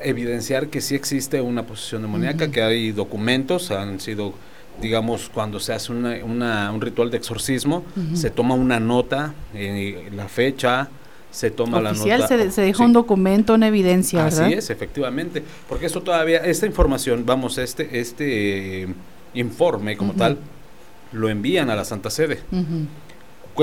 [0.00, 4.32] evidenciar que sí existe una posesión demoníaca, que hay documentos, han sido,
[4.80, 10.08] digamos, cuando se hace una- una- un ritual de exorcismo, se toma una nota, eh,
[10.14, 10.88] la fecha,
[11.30, 12.28] se toma Oficial, la nota.
[12.44, 12.84] se, se deja sí.
[12.84, 14.44] un documento, una evidencia, ¿verdad?
[14.46, 18.88] Así es, efectivamente, porque eso todavía, esta información, vamos, este, este eh,
[19.34, 20.38] informe como tal,
[21.12, 22.40] lo envían a la Santa Sede,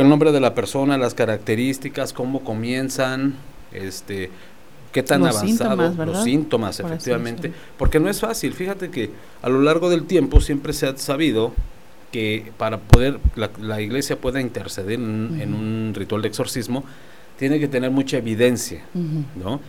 [0.01, 3.35] el nombre de la persona, las características, cómo comienzan,
[3.71, 4.29] este,
[4.91, 9.49] qué tan Los avanzado, los síntomas, Por efectivamente, porque no es fácil, fíjate que a
[9.49, 11.53] lo largo del tiempo siempre se ha sabido
[12.11, 16.83] que para poder, la, la iglesia pueda interceder en, un ritual de exorcismo,
[17.39, 18.83] tiene que tener mucha evidencia.
[19.35, 19.59] ¿no?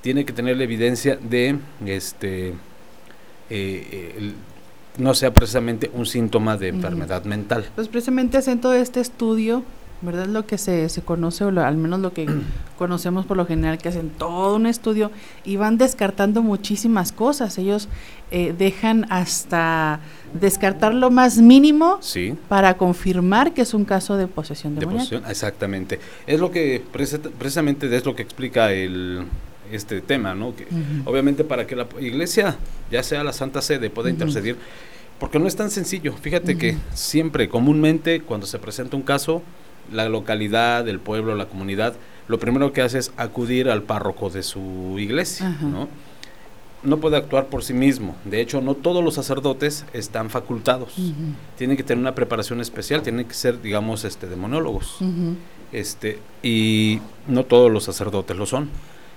[0.00, 2.54] Tiene que tener la evidencia de, este, eh,
[3.50, 4.34] eh, el-
[4.98, 7.64] no sea precisamente un síntoma de enfermedad mental.
[7.74, 9.62] Pues precisamente hacen todo este estudio,
[10.02, 10.26] ¿verdad?
[10.26, 12.26] Lo que se, se conoce, o lo- al menos lo que
[12.78, 15.10] conocemos por lo general, que hacen todo un estudio
[15.44, 17.56] y van descartando muchísimas cosas.
[17.58, 17.88] Ellos
[18.30, 20.00] eh, dejan hasta
[20.40, 25.04] descartar lo más mínimo Sí, para confirmar que es un caso de posesión de demoníaca.
[25.08, 26.00] posesión, exactamente.
[26.26, 26.82] Es lo que
[27.38, 29.24] precisamente es lo que explica el
[29.72, 30.54] este tema, ¿no?
[30.54, 30.66] Que
[31.04, 32.56] obviamente para que la iglesia,
[32.90, 34.14] ya sea la Santa Sede, pueda Ujú.
[34.14, 34.56] intercedir,
[35.18, 36.14] porque no es tan sencillo.
[36.20, 39.42] Fíjate que siempre, comúnmente, cuando se presenta un caso,
[39.92, 41.94] la localidad, el pueblo, la comunidad,
[42.28, 45.56] lo primero que hace es acudir al párroco de su iglesia.
[45.60, 45.88] ¿no?
[46.82, 48.16] No puede actuar por sí mismo.
[48.24, 50.94] De hecho, no todos los sacerdotes están facultados.
[51.56, 54.96] Tienen que tener una preparación especial, tienen que ser, digamos, este, demonólogos.
[55.72, 58.68] Este, y no todos los sacerdotes lo son.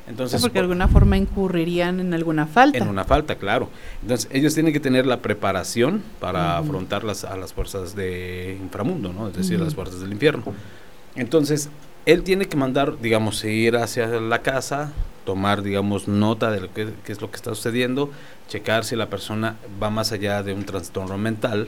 [0.08, 2.78] Entonces, porque de alguna forma incurrirían en alguna falta.
[2.78, 3.70] en una falta, claro.
[4.04, 6.66] Entonces, ellos tienen que tener la preparación para Ujú.
[6.70, 9.28] afrontar las, a las fuerzas de inframundo, ¿no?
[9.30, 10.44] Es decir, las fuerzas del infierno.
[11.16, 11.70] Entonces,
[12.06, 14.92] él tiene que mandar, digamos, ir hacia la casa,
[15.26, 18.12] tomar, digamos, nota de lo que, es lo que está sucediendo,
[18.48, 21.68] checar si la persona va más allá de un trastorno mental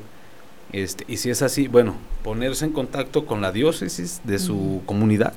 [0.74, 5.34] Este, y si es así, bueno, ponerse en contacto con la diócesis de su comunidad.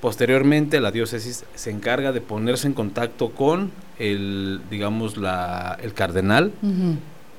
[0.00, 6.52] Posteriormente, la diócesis se encarga de ponerse en contacto con el, digamos, la, el cardenal.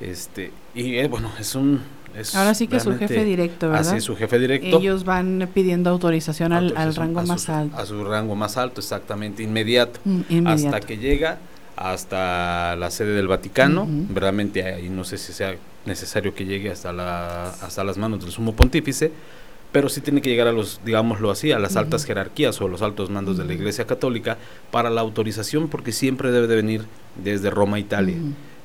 [0.01, 1.81] Este, y eh, bueno, es un
[2.17, 3.93] es Ahora sí que su jefe directo, ¿verdad?
[3.93, 4.79] Así, su jefe directo.
[4.79, 7.77] Ellos van pidiendo autorización al, rango a más su- alto.
[7.77, 9.99] A su rango más alto, exactamente, inmediato.
[10.05, 10.75] Mm, inmediato.
[10.75, 11.37] Hasta que llega
[11.75, 13.83] hasta la sede del Vaticano.
[13.83, 14.05] Ujú.
[14.09, 18.31] Verdaderamente ahí no sé si sea necesario que llegue hasta, la, hasta las manos del
[18.31, 19.11] sumo pontífice,
[19.71, 22.81] pero sí tiene que llegar a los, digámoslo así, a las altas jerarquías o los
[22.81, 23.53] altos mandos de la.
[23.53, 24.37] Iglesia Católica
[24.71, 26.85] para la autorización, porque siempre debe de venir
[27.23, 28.17] desde Roma, Italia.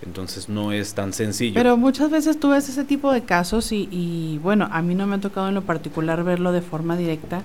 [0.02, 1.54] Entonces no es tan sencillo.
[1.54, 5.06] Pero muchas veces tú ves ese tipo de casos y, y, bueno, a mí no
[5.06, 7.42] me ha tocado en lo particular verlo de forma directa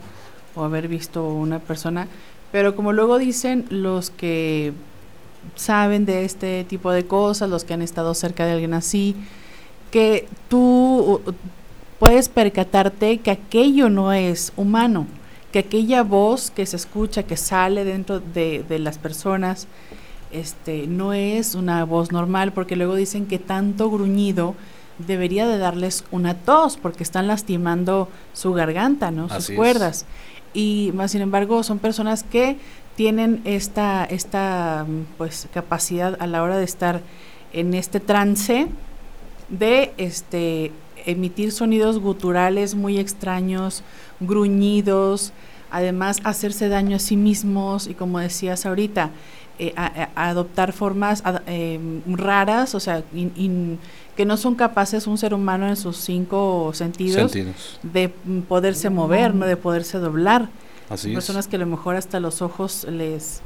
[0.55, 2.07] o haber visto una persona,
[2.51, 4.73] pero como luego dicen los que
[5.55, 9.15] saben de este tipo de cosas, los que han estado cerca de alguien así,
[9.91, 11.21] que tú
[11.99, 15.05] puedes percatarte que aquello no es humano,
[15.51, 19.67] que aquella voz que se escucha, que sale dentro de, de las personas,
[20.31, 24.55] este, no es una voz normal, porque luego dicen que tanto gruñido
[24.99, 29.29] debería de darles una tos, porque están lastimando su garganta, ¿no?
[29.29, 29.55] Sus es.
[29.55, 30.05] cuerdas.
[30.53, 32.57] Y más sin embargo, son personas que
[32.95, 34.85] tienen esta, esta
[35.17, 37.01] pues capacidad a la hora de estar
[37.53, 38.67] en este trance
[39.47, 40.71] de este
[41.05, 43.83] emitir sonidos guturales muy extraños,
[44.19, 45.31] gruñidos,
[45.71, 49.11] además hacerse daño a sí mismos y como decías ahorita,
[49.59, 53.79] eh, a- a- adoptar formas ad- em, raras, o sea, in- in-
[54.15, 57.79] que no son capaces un ser humano en sus cinco sentidos, Sentidos.
[57.83, 58.09] de
[58.47, 60.49] poderse mover, no de poderse doblar.
[60.89, 61.13] Así es.
[61.15, 63.41] Personas que a lo mejor hasta los ojos les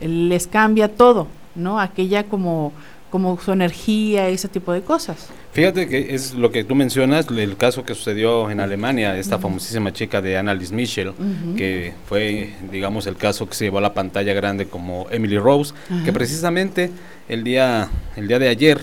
[0.00, 1.78] les cambia todo, ¿no?
[1.78, 2.72] Aquella como
[3.14, 5.28] como su energía, ese tipo de cosas.
[5.52, 9.92] Fíjate que es lo que tú mencionas, el caso que sucedió en Alemania, esta famosísima
[9.92, 11.54] chica de Annalise Michel, Ujú.
[11.56, 15.74] que fue, digamos, el caso que se llevó a la pantalla grande como Emily Rose,
[15.88, 16.04] Ajá.
[16.04, 16.90] que precisamente
[17.28, 18.80] el día, el día de ayer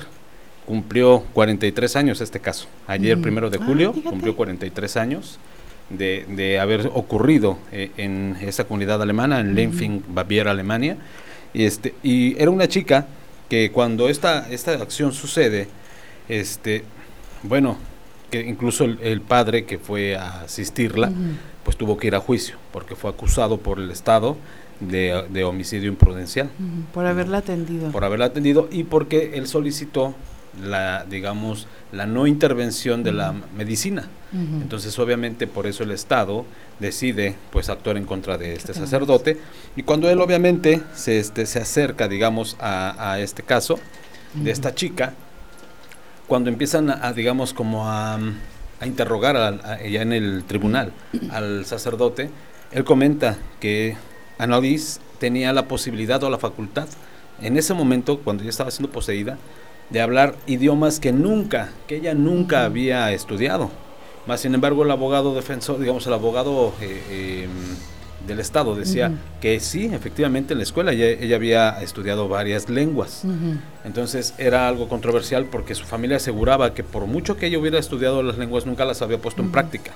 [0.66, 2.68] cumplió 43 años este caso.
[2.88, 4.10] Ayer, primero de Ah, julio, fíjate.
[4.12, 5.40] cumplió 43 años
[5.90, 10.96] de, de haber ocurrido eh, en esa comunidad alemana, en Lenfing, Baviera, Alemania.
[11.54, 13.08] Y, este, y era una chica
[13.52, 15.68] que cuando esta, esta acción sucede,
[16.30, 16.86] este,
[17.44, 17.76] bueno,
[18.30, 21.12] que incluso el, el padre que fue a asistirla,
[21.66, 24.38] pues tuvo que ir a juicio, porque fue acusado por el Estado
[24.80, 26.50] de, de homicidio imprudencial,
[26.94, 27.92] Por haberla atendido.
[27.92, 30.16] por haberla atendido y porque él solicitó
[30.62, 34.08] la, digamos, la no intervención de la medicina.
[34.34, 36.46] Entonces, obviamente, por eso el Estado
[36.80, 39.38] decide, pues, actuar en contra de este sacerdote.
[39.76, 43.80] Y cuando él, obviamente, se, este, se acerca, digamos, a, a este caso
[44.34, 45.14] de esta chica,
[46.28, 48.16] cuando empiezan a, a, digamos, como a,
[48.80, 50.94] a interrogar a- ya en el tribunal
[51.30, 52.30] al sacerdote,
[52.72, 53.98] él comenta que
[54.38, 56.88] Annalise tenía la posibilidad o la facultad,
[57.42, 59.38] en ese momento, cuando ella estaba siendo poseída,
[59.92, 63.70] de hablar idiomas que nunca, que ella nunca había estudiado.
[64.28, 67.48] Más sin embargo, el abogado defensor, digamos, el abogado eh, eh,
[68.28, 73.24] del Estado decía que sí, efectivamente en la escuela ella, ella había estudiado varias lenguas.
[73.84, 78.22] Entonces era algo controversial porque su familia aseguraba que por mucho que ella hubiera estudiado
[78.22, 79.92] las lenguas, nunca las había puesto en práctica.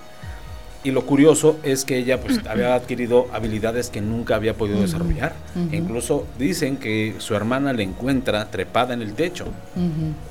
[0.85, 5.33] Y lo curioso es que ella pues había adquirido habilidades que nunca había podido desarrollar.
[5.71, 9.47] E incluso dicen que su hermana le encuentra trepada en el techo.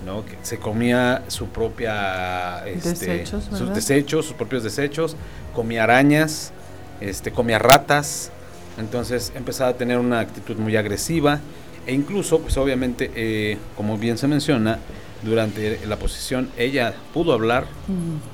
[0.06, 0.24] ¿no?
[0.24, 5.16] Que se comía su propia este, Desechos, sus desechos, sus propios desechos,
[5.52, 6.52] comía arañas,
[7.00, 8.30] este, comía ratas,
[8.78, 11.40] entonces empezaba a tener una actitud muy agresiva
[11.86, 14.78] e incluso, pues obviamente, eh, como bien se menciona,
[15.24, 17.66] durante la posición ella pudo hablar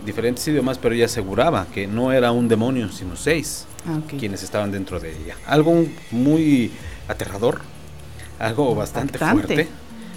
[0.05, 4.19] diferentes idiomas, pero ella aseguraba que no era un demonio, sino seis Ah, ok.
[4.19, 5.37] quienes estaban dentro de ella.
[5.47, 6.71] Algo muy
[7.09, 7.61] aterrador,
[8.39, 9.47] algo bastante Impactante.
[9.47, 9.69] fuerte,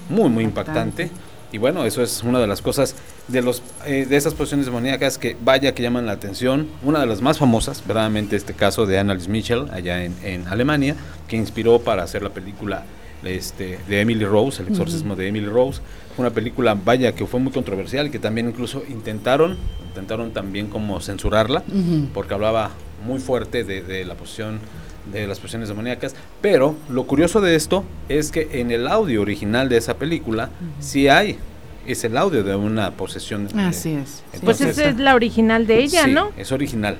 [0.09, 1.03] muy, muy Impactante.
[1.03, 1.33] impactante.
[1.53, 2.95] Y bueno, eso es una de las cosas
[3.27, 6.67] de los eh, de esas posiciones demoníacas que vaya que llaman la atención.
[6.81, 10.95] Una de las más famosas, verdaderamente este caso de Annalise Mitchell allá en, en Alemania,
[11.27, 12.83] que inspiró para hacer la película
[13.23, 15.79] este, de Emily Rose, el exorcismo de Emily Rose.
[16.17, 21.63] Una película, vaya, que fue muy controversial, que también incluso intentaron, intentaron también como censurarla,
[22.13, 22.71] porque hablaba
[23.05, 24.59] muy fuerte de, de la posición
[25.11, 29.67] de las posesiones demoníacas, pero lo curioso de esto es que en el audio original
[29.69, 30.49] de esa película
[30.79, 31.37] sí hay
[31.85, 33.47] es el audio de una posesión.
[33.49, 34.09] de- Así es.
[34.09, 36.29] Sí, Pues Entonces, esa es la original de ella, sí, ¿no?
[36.37, 36.95] Es original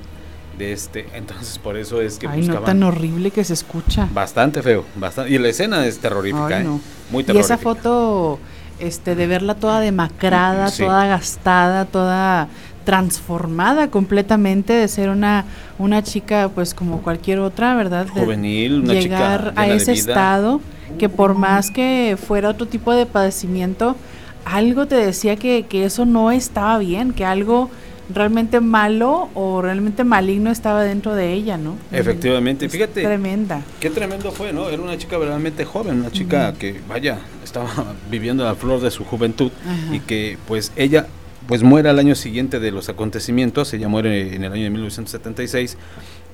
[0.58, 4.06] de este, entonces por eso es que Ay, no buscaban tan horrible que se escucha.
[4.12, 6.64] bastante feo, bastante y la escena es terrorífica, Ay, ¿eh?
[6.64, 6.80] no.
[7.10, 7.54] muy Y terrorífica.
[7.54, 8.38] esa foto
[8.78, 10.82] este, de verla toda demacrada, Sí.
[10.84, 12.48] toda gastada, toda
[12.84, 15.44] transformada completamente de ser una,
[15.78, 18.06] una chica pues como cualquier otra, ¿verdad?
[18.06, 20.00] De Juvenil, una chica llegar a ese vida.
[20.10, 20.60] estado
[20.98, 23.96] que por más que fuera otro tipo de padecimiento,
[24.44, 27.70] algo te decía que, que eso no estaba bien, que algo
[28.12, 31.76] realmente malo o realmente maligno estaba dentro de ella, ¿no?
[31.92, 33.02] Efectivamente, Es fíjate.
[33.02, 33.62] Tremenda.
[33.80, 34.68] Qué tremendo fue, ¿no?
[34.68, 37.68] Era una chica verdaderamente joven, una chica que, vaya, estaba
[38.10, 39.94] viviendo la flor de su juventud Ajá.
[39.94, 41.06] y que, pues, ella,
[41.48, 45.76] pues, muere al año siguiente de los acontecimientos, ella muere en el año de 1976,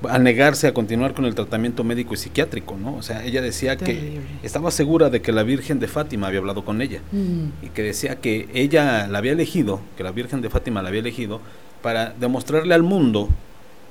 [0.09, 2.95] al negarse a continuar con el tratamiento médico y psiquiátrico, ¿no?
[2.95, 4.21] O sea, ella decía Terrible.
[4.41, 7.65] que estaba segura de que la Virgen de Fátima había hablado con ella Mm.
[7.65, 11.01] y que decía que ella la había elegido, que la Virgen de Fátima la había
[11.01, 11.39] elegido
[11.83, 13.29] para demostrarle al mundo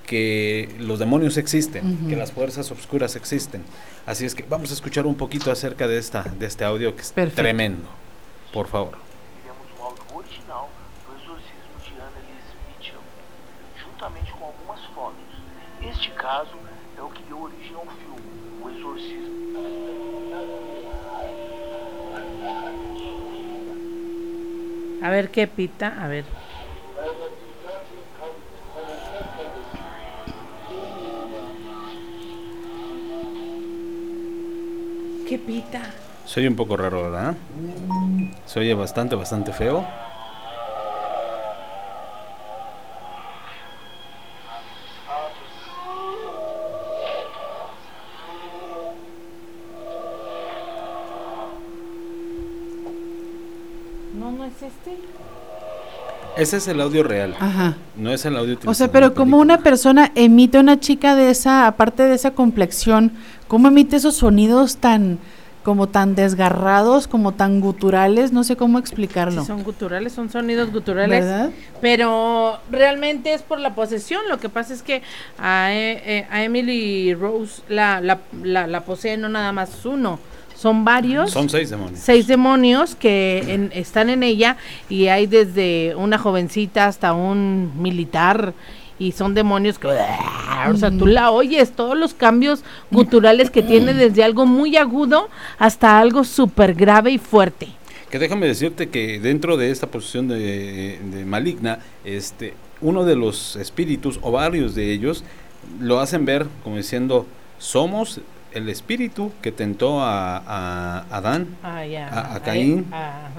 [0.07, 3.63] que los demonios existen, que las fuerzas obscuras existen.
[4.07, 7.03] Así es que vamos a escuchar un poquito acerca de esta de este audio que
[7.03, 7.43] es Perfecto.
[7.43, 7.85] tremendo.
[8.53, 8.99] Por favor.
[9.45, 10.67] tivemos um áudio original
[11.07, 12.99] do exorcismo de Annalise Mitchell,
[13.87, 15.31] juntamente com algumas fotos.
[15.81, 16.57] Este caso
[16.97, 18.23] é o que deu origem ao filme,
[18.63, 19.41] O Exorcismo.
[25.03, 26.25] A ver qué pita, a ver.
[35.27, 35.81] ¿Qué pita?
[36.27, 37.35] Se oye un poco raro, ¿verdad?
[38.47, 39.85] Se oye bastante, bastante feo.
[56.41, 57.77] Ese es el audio real, Ajá.
[57.97, 61.67] no es el audio O sea, pero como una persona emite una chica de esa,
[61.67, 63.13] aparte de esa complexión,
[63.47, 65.19] ¿cómo emite esos sonidos tan,
[65.63, 68.33] como tan desgarrados, como tan guturales?
[68.33, 69.43] No sé cómo explicarlo.
[69.43, 71.25] Sí, son guturales, son sonidos guturales.
[71.27, 71.51] ¿Verdad?
[71.83, 74.23] Pero realmente es por la posesión.
[74.31, 75.03] Lo que pasa es que
[75.39, 80.19] a, eh, eh, a Emily Rose la, la, la, la posee no nada más uno,
[80.61, 81.31] son varios.
[81.31, 81.99] Son seis demonios.
[82.01, 84.57] seis demonios que en- están en ella
[84.91, 88.53] y hay desde una jovencita hasta un militar
[88.99, 93.95] y son demonios que o sea tú la oyes todos los cambios guturales que tiene
[93.95, 97.69] desde algo muy agudo hasta algo súper grave y fuerte
[98.11, 102.53] Que déjame decirte que dentro de esta posición de, de maligna, este,
[102.83, 105.25] uno de los espíritus o varios de ellos
[105.81, 107.25] lo hacen ver como diciendo,
[107.59, 108.21] somos
[108.53, 111.83] el espíritu que tentó a, a Adán, Ah,
[112.35, 112.87] a, Caín,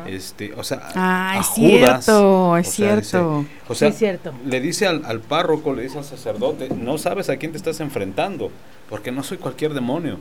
[0.07, 3.45] este, o sea, Ah, a es Judas, cierto, es o sea, dice- cierto.
[3.67, 4.33] o sea, Sí, es cierto.
[4.45, 7.79] le dice al, al párroco, le dice al sacerdote, no sabes a quién te estás
[7.79, 8.51] enfrentando,
[8.91, 10.19] porque no soy cualquier demonio.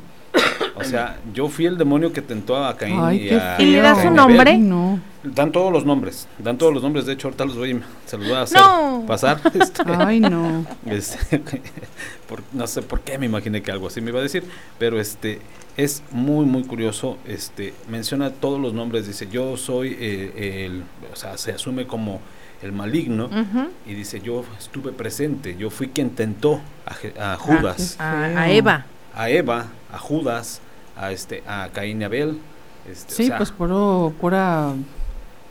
[0.77, 3.67] O sea, yo fui el demonio que tentó a Caín Ay, y qué a ¿Y
[3.73, 4.03] le da feo.
[4.05, 4.17] su Abel.
[4.17, 4.59] nombre?
[4.59, 5.01] No.
[5.23, 7.05] Dan todos los nombres, dan todos los nombres.
[7.05, 9.05] De hecho, ahorita los voy, se los voy a hacer No.
[9.07, 9.41] pasar.
[9.61, 10.65] este, Ay, no.
[10.87, 11.39] este,
[12.29, 14.45] por- no sé por qué me imaginé que algo así me iba a decir,
[14.79, 15.41] pero este
[15.77, 17.19] es muy muy curioso.
[17.27, 22.21] Este menciona todos los nombres, dice yo soy eh, el, o sea, se asume como
[22.63, 23.31] el maligno
[23.87, 26.61] y dice yo estuve presente, yo fui quien tentó
[27.19, 28.39] a, Judas, a, Feo.
[28.39, 28.85] a Eva
[29.15, 30.61] a Eva, a Judas,
[30.97, 32.39] a este, a Caín y Abel.
[32.91, 34.73] Este, o Sí, sea, pues puro, pura...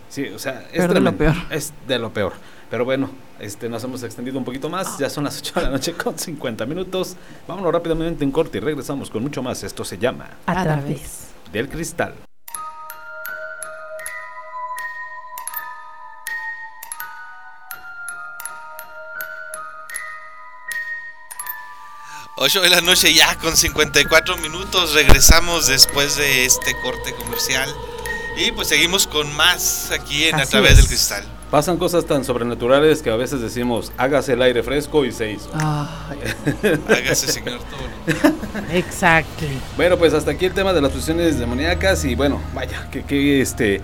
[0.09, 1.35] Sí, o sea, es de lo peor.
[1.51, 2.33] Es de lo peor.
[2.71, 4.97] Pero bueno, este, nos hemos extendido un poquito más.
[4.97, 7.15] Ya son las 8 de la noche con 50 minutos.
[7.47, 9.63] Vámonos rápidamente en corte y regresamos con mucho más.
[9.63, 11.27] Esto se llama a través.
[11.51, 12.13] Del Cristal.
[22.41, 24.93] Ocho de la noche ya con 54 minutos.
[24.93, 27.69] Regresamos después de este corte comercial.
[28.37, 30.77] Y pues seguimos con más aquí en A través es.
[30.77, 31.23] del cristal.
[31.51, 35.49] Pasan cosas tan sobrenaturales que a veces decimos, hágase el aire fresco y se hizo.
[35.53, 38.31] Hágase, señor todo.
[38.71, 39.45] Exacto.
[39.75, 43.41] Bueno, pues hasta aquí el tema de las posesiones demoníacas y bueno, vaya, que, que
[43.41, 43.81] este,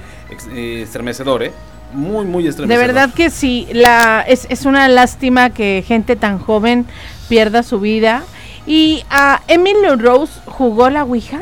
[0.53, 1.51] eh, estremecedor, ¿eh?
[1.91, 2.87] Muy, muy De estremecedor.
[2.87, 6.85] verdad que sí, la, es, es una lástima que gente tan joven
[7.27, 8.23] pierda su vida.
[8.67, 11.41] ¿Y a Emily Rose jugó la Ouija?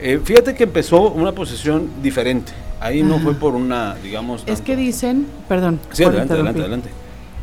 [0.00, 2.52] Eh, fíjate que empezó una posesión diferente.
[2.80, 4.44] Ahí no fue por una, digamos...
[4.46, 5.80] es que dicen, perdón.
[5.92, 6.88] Sí, adelante, adelante, adelante.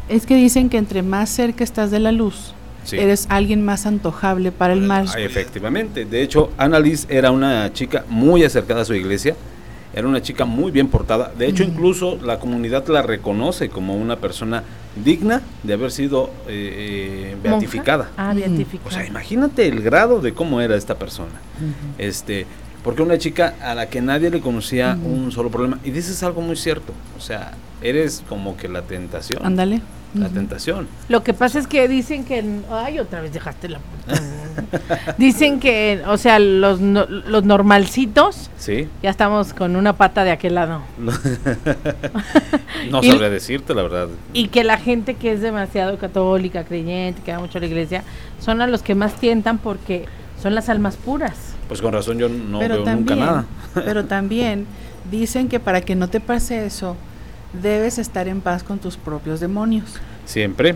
[0.07, 2.53] Es que dicen que entre más cerca estás de la luz,
[2.85, 2.97] Sí.
[2.97, 5.07] eres alguien más antojable para el mal.
[5.13, 6.05] Ah, efectivamente.
[6.05, 9.35] De hecho, Annalise era una chica muy acercada a su iglesia.
[9.93, 11.31] Era una chica muy bien portada.
[11.35, 14.63] De hecho, incluso la comunidad la reconoce como una persona
[15.03, 18.11] digna de haber sido eh, eh, beatificada.
[18.17, 18.37] Ah, Mm.
[18.37, 18.87] beatificada.
[18.89, 21.33] O sea, imagínate el grado de cómo era esta persona.
[21.97, 22.45] Este,
[22.83, 25.79] Porque una chica a la que nadie le conocía un solo problema.
[25.83, 26.93] Y dices algo muy cierto.
[27.17, 29.43] O sea, eres como que la tentación.
[29.43, 29.81] Ándale.
[30.15, 30.87] La tentación.
[31.09, 32.43] Lo que pasa es que dicen que.
[32.71, 34.21] Ay, otra vez dejaste la puta.
[35.17, 38.49] dicen que, o sea, los, no- los normalcitos.
[38.57, 38.87] Sí.
[39.03, 40.81] Ya estamos con una pata de aquel lado.
[40.97, 41.11] no
[43.03, 44.07] Y- sabría decirte, la verdad.
[44.33, 48.03] Y que la gente que es demasiado católica, creyente, que va mucho a la iglesia,
[48.39, 50.05] son a los que más tientan porque
[50.41, 51.35] son las almas puras.
[51.67, 53.45] Pues con razón yo no pero veo también, nunca nada.
[53.73, 54.65] pero también
[55.09, 56.95] dicen que para que no te pase eso,
[57.61, 59.95] debes estar en paz con tus propios demonios.
[60.25, 60.75] Siempre.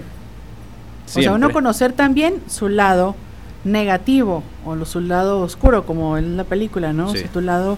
[1.07, 3.15] O sea, uno conocer también su lado
[3.63, 7.07] negativo o lo- su lado oscuro, como en la película, ¿no?
[7.07, 7.19] O Sí.
[7.19, 7.77] sea, tu lado,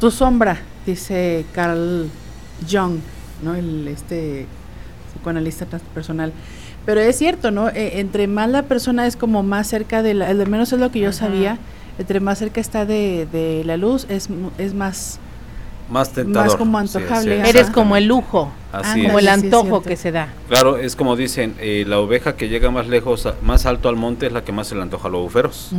[0.00, 2.08] tu sombra, dice Carl
[2.70, 2.98] Jung,
[3.42, 3.54] ¿no?
[3.54, 4.46] El este
[5.12, 6.32] psicoanalista transpersonal.
[6.86, 7.68] Pero es cierto, ¿no?
[7.68, 10.90] Eh, entre más la persona es como más cerca de la, al menos es lo
[10.90, 11.58] que yo sabía,
[11.98, 15.18] entre más cerca está de, de la luz, es, mu- es más,
[15.90, 16.48] Más tentador.
[16.48, 17.48] más como antojable, sí.
[17.50, 19.26] Eres como el lujo, Así como es.
[19.26, 20.28] el sí, antojo que se da.
[20.48, 24.26] Claro, es como dicen, eh, la oveja que llega más lejos, más alto al monte
[24.26, 25.70] es la que más se le antoja a los buferos.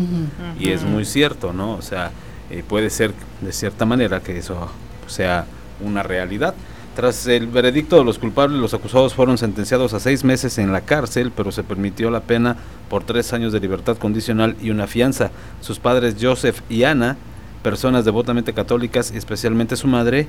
[0.60, 1.74] Y es muy cierto, ¿no?
[1.74, 2.12] O sea,
[2.52, 4.70] eh, puede ser de cierta manera que eso
[5.08, 5.46] sea
[5.84, 6.54] una realidad.
[6.96, 10.82] Tras el veredicto de los culpables, los acusados fueron sentenciados a seis meses en la
[10.82, 12.56] cárcel, pero se permitió la pena
[12.90, 15.32] por tres años de libertad condicional y una fianza.
[15.60, 17.18] Sus padres Joseph y Ana,
[17.66, 20.28] personas devotamente católicas, y especialmente su madre,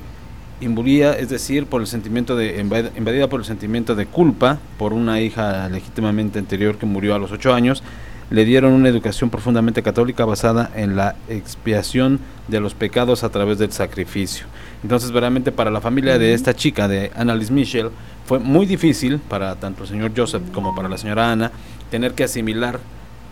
[0.63, 4.95] imbuía, es decir, por el sentimiento de invad- invadida por el sentimiento de culpa por
[4.95, 7.83] una hija legítimamente anterior que murió a los ocho años,
[8.31, 13.59] le dieron una educación profundamente católica basada en la expiación de los pecados a través
[13.59, 14.47] del sacrificio.
[14.83, 17.91] Entonces, verdaderamente para la familia de esta chica, de Annalise Michel,
[18.25, 21.53] fue muy difícil para tanto el señor Joseph como para la señora Ana
[21.91, 22.81] tener que asimilar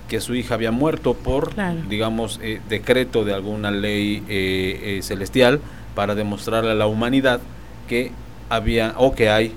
[0.08, 1.80] que su hija había muerto por, Claro.
[1.88, 5.60] digamos, eh, decreto de alguna ley eh, eh, celestial
[5.94, 7.40] para demostrarle a la humanidad
[7.88, 8.12] que
[8.50, 9.52] había o que hay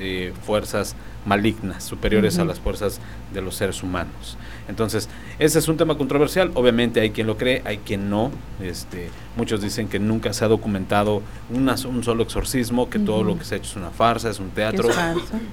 [0.00, 3.00] eh, fuerzas malignas superiores a las fuerzas
[3.32, 4.36] de los seres humanos.
[4.68, 5.08] Entonces,
[5.38, 6.50] ese es un tema controversial.
[6.54, 8.30] Obviamente hay quien lo cree, hay quien no.
[8.62, 13.38] Este, muchos dicen que nunca se ha documentado una, un solo exorcismo, que todo lo
[13.38, 14.88] que se ha hecho es una farsa, es un teatro.
[14.88, 14.96] es.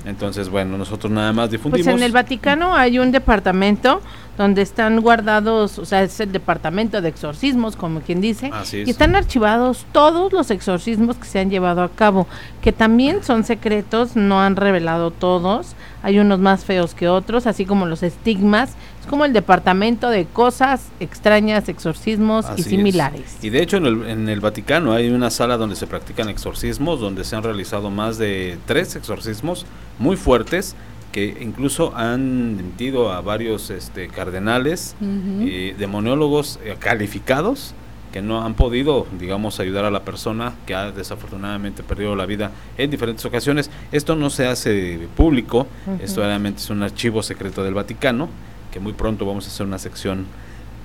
[0.05, 1.85] Entonces, bueno, nosotros nada más difundimos.
[1.85, 4.01] Pues en el Vaticano hay un departamento
[4.37, 8.87] donde están guardados, o sea, es el departamento de exorcismos, como quien dice, Así es.
[8.87, 12.27] y están archivados todos los exorcismos que se han llevado a cabo,
[12.61, 17.65] que también son secretos, no han revelado todos, hay unos más feos que otros, así
[17.65, 22.67] como los estigmas, es como el departamento de cosas extrañas, exorcismos Así y es.
[22.67, 23.37] similares.
[23.41, 26.99] Y de hecho en el, en el Vaticano hay una sala donde se practican exorcismos,
[26.99, 29.65] donde se han realizado más de tres exorcismos
[29.99, 30.75] muy fuertes
[31.11, 37.73] que incluso han metido a varios este, cardenales, eh, demoniólogos eh, calificados
[38.11, 42.51] que no han podido, digamos, ayudar a la persona que ha desafortunadamente perdido la vida
[42.77, 43.69] en diferentes ocasiones.
[43.91, 45.67] Esto no se hace público,
[46.01, 48.27] esto realmente es un archivo secreto del Vaticano,
[48.71, 50.25] que muy pronto vamos a hacer una sección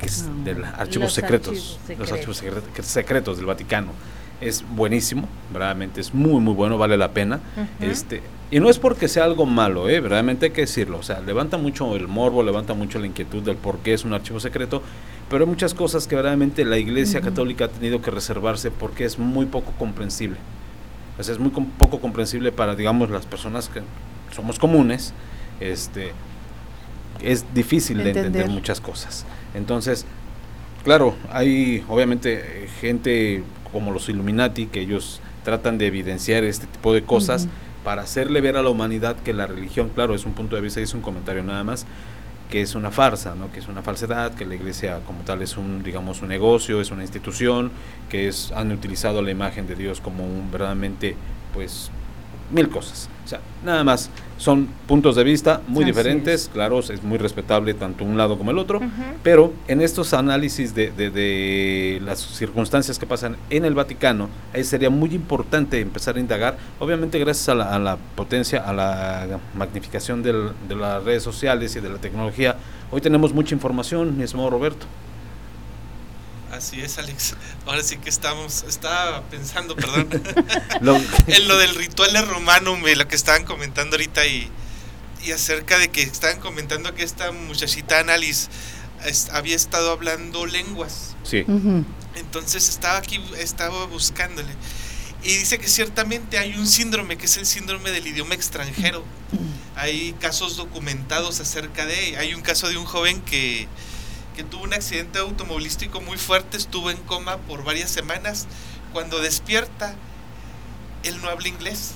[0.01, 0.33] que es Ah.
[0.45, 2.65] del archivos Los secretos, archivos los archivos secretos.
[2.75, 3.93] secre- secretos del Vaticano.
[4.41, 7.41] Es buenísimo, verdaderamente es muy muy bueno, vale la pena.
[7.81, 8.21] Este,
[8.51, 9.99] y no es porque sea algo malo, ¿eh?
[10.01, 10.99] verdaderamente hay que decirlo.
[10.99, 14.13] O sea, levanta mucho el morbo, levanta mucho la inquietud del por qué es un
[14.13, 14.83] archivo secreto,
[15.31, 19.19] pero hay muchas cosas que verdaderamente la Iglesia Católica ha tenido que reservarse porque es
[19.19, 20.37] muy poco comprensible.
[21.21, 23.81] Sea, es muy com- poco comprensible para, digamos, las personas que
[24.35, 25.15] somos comunes.
[25.61, 26.13] Este,
[27.23, 29.25] es difícil de entender muchas cosas.
[29.55, 30.05] Entonces,
[30.85, 37.03] claro, hay obviamente gente como los Illuminati que ellos tratan de evidenciar este tipo de
[37.03, 37.49] cosas
[37.85, 40.81] para hacerle ver a la humanidad que la religión, claro, es un punto de vista
[40.81, 41.87] y es un comentario nada más,
[42.51, 43.51] que es una farsa, ¿no?
[43.51, 46.91] que es una falsedad, que la iglesia como tal es un, digamos, un negocio, es
[46.91, 47.73] una institución,
[48.09, 51.17] que es, han utilizado la imagen de Dios como un verdaderamente,
[51.53, 51.91] pues,
[52.51, 53.09] mil cosas.
[53.27, 54.09] O sea, nada más,
[54.39, 56.49] son puntos de vista muy Así diferentes, es.
[56.49, 58.81] claro, es muy respetable tanto un lado como el otro,
[59.25, 64.63] pero en estos análisis de, de- de las circunstancias que pasan en el Vaticano, ahí
[64.63, 69.41] sería muy importante empezar a indagar, obviamente gracias a la, a la potencia, a la
[69.57, 72.55] magnificación del- de las redes sociales y de la tecnología,
[72.93, 74.87] hoy tenemos mucha información, mi estimado Roberto.
[76.53, 77.35] Así es, Alex.
[77.67, 78.65] Ahora sí que estamos.
[78.69, 80.09] Estaba pensando, perdón,
[80.81, 84.51] Lo- en lo del ritual de romano, me- lo que estaban comentando ahorita y,
[85.25, 88.49] y acerca de que estaban comentando que esta muchachita Annalise
[89.05, 91.17] es- había estado hablando lenguas.
[91.25, 91.85] sí, Ujú.
[92.15, 94.49] Entonces estaba aquí, estaba buscándole.
[95.23, 99.05] Y dice que ciertamente hay un síndrome, que es el síndrome del idioma extranjero.
[99.75, 102.17] Hay casos documentados acerca de...
[102.17, 103.69] Hay un caso de un joven que,
[104.37, 108.47] que tuvo un accidente automovilístico muy fuerte, estuvo en coma por varias semanas.
[108.93, 109.97] Cuando despierta,
[111.03, 111.95] él no habla inglés.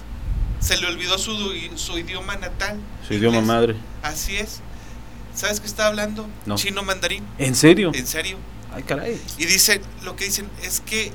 [0.58, 1.36] Se le olvidó su,
[1.76, 2.80] su idioma natal.
[3.06, 3.76] Su idioma madre.
[4.02, 4.60] Así es.
[5.34, 6.28] ¿Sabes qué está hablando?
[6.46, 6.56] No.
[6.56, 7.24] Chino mandarín.
[7.38, 7.92] ¿En serio?
[7.94, 8.38] En serio.
[8.72, 9.20] Ay, caray.
[9.38, 11.12] Y dicen, lo que dicen es que,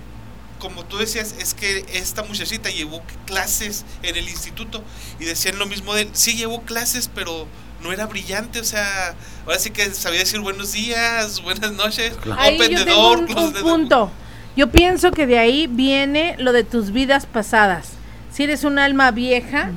[0.59, 4.83] como tú decías, es que esta muchachita llevó clases en el instituto
[5.19, 6.09] y decían lo mismo de él.
[6.13, 7.47] Sí, llevó clases, pero
[7.85, 9.13] no era brillante, o sea,
[9.45, 13.17] ahora sí que sabía decir buenos días, buenas noches, Ahí open yo the tengo door,
[13.19, 13.71] un, close un the door.
[13.71, 14.11] punto.
[14.57, 17.89] Yo pienso que de ahí viene lo de tus vidas pasadas.
[18.33, 19.69] Si eres un alma vieja,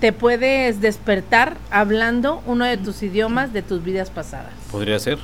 [0.00, 4.52] te puedes despertar hablando uno de tus idiomas de tus vidas pasadas.
[4.70, 5.18] Podría ser.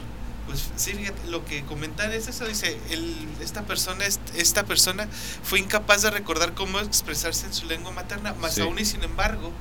[0.46, 5.06] Pues sí, fíjate, lo que comentan es eso, dice, el, esta persona est- esta persona
[5.42, 8.62] fue incapaz de recordar cómo expresarse en su lengua materna, más Sí.
[8.62, 9.52] aún y sin embargo,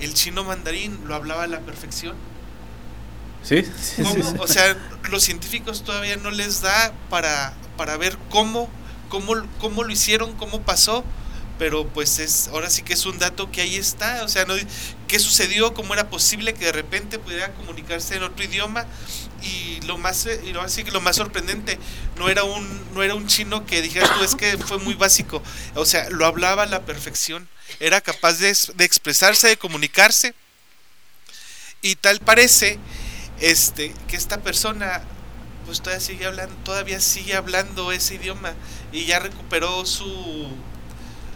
[0.00, 2.16] el chino mandarín lo hablaba a la perfección.
[3.42, 4.14] Sí, sí, ¿Cómo?
[4.14, 4.36] sí, sí.
[4.38, 4.76] O sea,
[5.10, 8.68] los científicos todavía no les da para, para ver cómo,
[9.08, 11.04] cómo, cómo lo hicieron, cómo pasó,
[11.58, 14.54] pero pues es ahora sí que es un dato que ahí está, o sea, no,
[15.06, 18.86] qué sucedió, cómo era posible que de repente pudiera comunicarse en otro idioma
[19.42, 21.78] y lo más eh, y lo así que lo más sorprendente
[22.18, 25.42] no era un no era un chino que dijeras es que fue muy básico,
[25.74, 27.48] o sea, lo hablaba a la perfección,
[27.80, 30.34] era capaz de, de expresarse, de comunicarse.
[31.82, 32.78] Y tal parece
[33.40, 35.02] este que esta persona
[35.66, 38.54] pues todavía sigue hablando todavía sigue hablando ese idioma
[38.92, 40.48] y ya recuperó su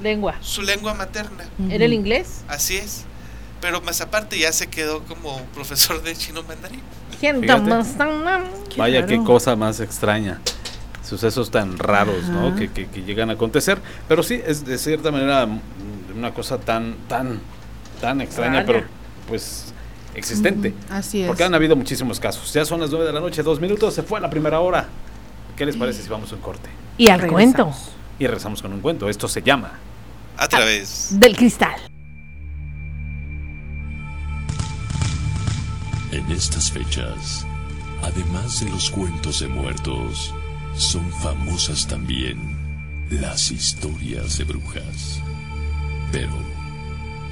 [0.03, 0.34] Lengua.
[0.40, 2.42] su lengua materna ¿Era el inglés?
[2.49, 3.05] así es
[3.61, 6.80] pero más aparte ya se quedó como profesor de chino mandarín
[8.76, 10.40] Vaya, qué cosa más extraña.
[11.05, 12.55] Sucesos tan raros, ¿no?
[12.55, 13.78] Que, que- que llegan a acontecer.
[14.07, 15.61] Pero sí, es de cierta manera mm,
[16.16, 17.40] una cosa tan, tan,
[18.01, 18.66] tan extraña, Rara.
[18.66, 18.84] pero
[19.26, 19.72] pues
[20.14, 20.68] existente.
[20.68, 21.26] Ujú, así es.
[21.26, 22.53] Porque han habido muchísimos casos.
[22.53, 24.86] Ya son las 9 de la noche, dos minutos, se fue la primera hora.
[25.57, 26.68] ¿Qué les parece si vamos a un corte?
[26.99, 27.72] Y al cuento
[28.18, 29.09] Y regresamos con un cuento.
[29.09, 29.72] Esto se llama
[30.39, 31.80] a través del cristal.
[36.12, 37.45] En estas fechas,
[38.03, 40.32] además de los cuentos de muertos,
[40.76, 42.57] son famosas también
[43.11, 45.20] las historias de brujas.
[46.12, 46.39] Pero,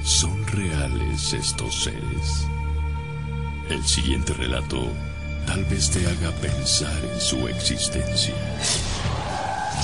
[0.03, 2.45] ¿son reales estos seres?
[3.69, 4.91] El siguiente relato
[5.45, 8.35] tal vez te haga pensar en su existencia.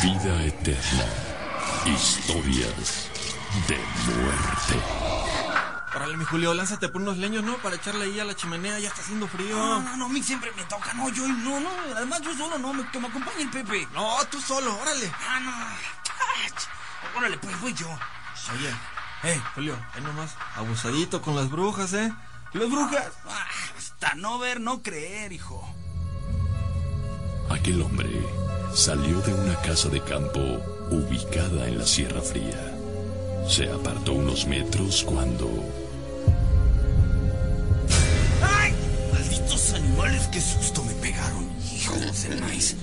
[0.04, 1.06] Vida eterna.
[1.86, 3.13] Historias
[3.68, 4.86] de muerte.
[5.96, 7.58] Órale, mi Julio, lánzate por unos leños, ¿no?
[7.58, 9.56] Para echarle ahí a la chimenea, ya está haciendo frío.
[9.56, 12.58] No, no, no, a mí siempre me toca, no, yo no, no, además yo solo
[12.58, 13.88] no, me- que me acompañe el Pepe.
[13.94, 15.12] No, tú solo, órale.
[15.30, 17.20] Ah, no.
[17.20, 17.88] Órale, pues voy yo.
[17.88, 18.74] Oye,
[19.22, 22.12] hey, Julio, ahí nomás, abusadito con las brujas, ¿eh?
[22.54, 23.06] ¿Las brujas?
[23.30, 23.46] Ah,
[23.78, 25.64] hasta no ver, no creer, hijo.
[27.52, 28.10] Aquel hombre
[28.74, 30.40] salió de una casa de campo
[30.90, 32.73] ubicada en la Sierra Fría.
[33.48, 35.48] Se apartó unos metros cuando
[38.42, 38.74] ¡Ay!
[39.12, 41.46] Malditos animales, qué susto me pegaron.
[41.76, 42.76] Hijos de maíz.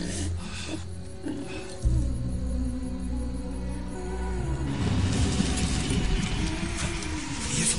[7.57, 7.77] ¿Y eso?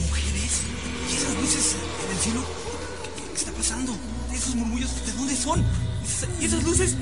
[0.00, 0.60] ¿Mujeres?
[1.10, 2.40] ¿Y esas luces en el cielo?
[3.16, 3.92] ¿Qué, qué está pasando?
[4.32, 5.60] ¿Esos murmullos de dónde son?
[5.60, 6.94] ¿Y esas- ¿Y esas luces?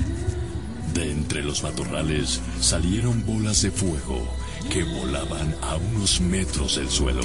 [0.93, 4.27] de entre los matorrales salieron bolas de fuego
[4.69, 7.23] que volaban a unos metros del suelo.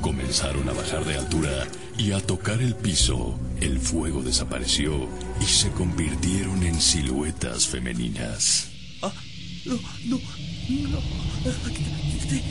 [0.00, 1.66] Comenzaron a bajar de altura
[1.96, 5.08] y al tocar el piso, el fuego desapareció
[5.40, 8.68] y se convirtieron en siluetas femeninas.
[9.00, 9.12] No,
[9.64, 10.18] no, no.
[10.68, 10.98] ¡No!
[11.70, 12.42] ¡Quítense!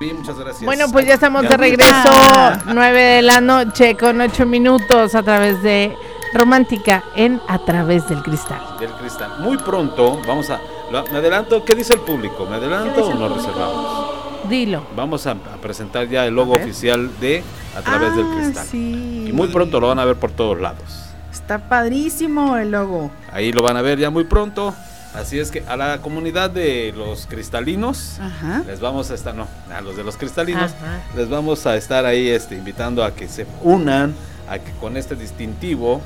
[0.03, 0.65] Bien, muchas gracias.
[0.65, 2.59] Bueno, pues ya estamos de regreso, Ah.
[2.73, 5.95] 9 de la noche con 8 minutos a través de
[6.33, 8.63] Romántica en A través del cristal.
[8.81, 9.41] Del cristal.
[9.41, 10.59] Muy pronto, vamos a.
[10.91, 12.47] lo- Me adelanto, ¿qué dice el público?
[12.47, 14.11] ¿Me adelanto o nos reservamos?
[14.49, 14.85] Dilo.
[14.97, 17.45] Vamos a, a presentar ya el logo oficial de
[17.77, 18.67] A través del Ah, cristal.
[18.69, 19.27] sí.
[19.29, 21.11] Y muy pronto lo van a ver por todos lados.
[21.31, 23.11] Está padrísimo el logo.
[23.35, 24.75] Ahí lo van a ver ya muy pronto.
[25.15, 28.63] Así es que a la comunidad de los cristalinos, Ajá.
[28.67, 31.01] les vamos a estar, no, a los de los cristalinos, Ajá.
[31.17, 34.15] les vamos a estar ahí este, invitando a que se unan,
[34.49, 36.01] a que con este distintivo,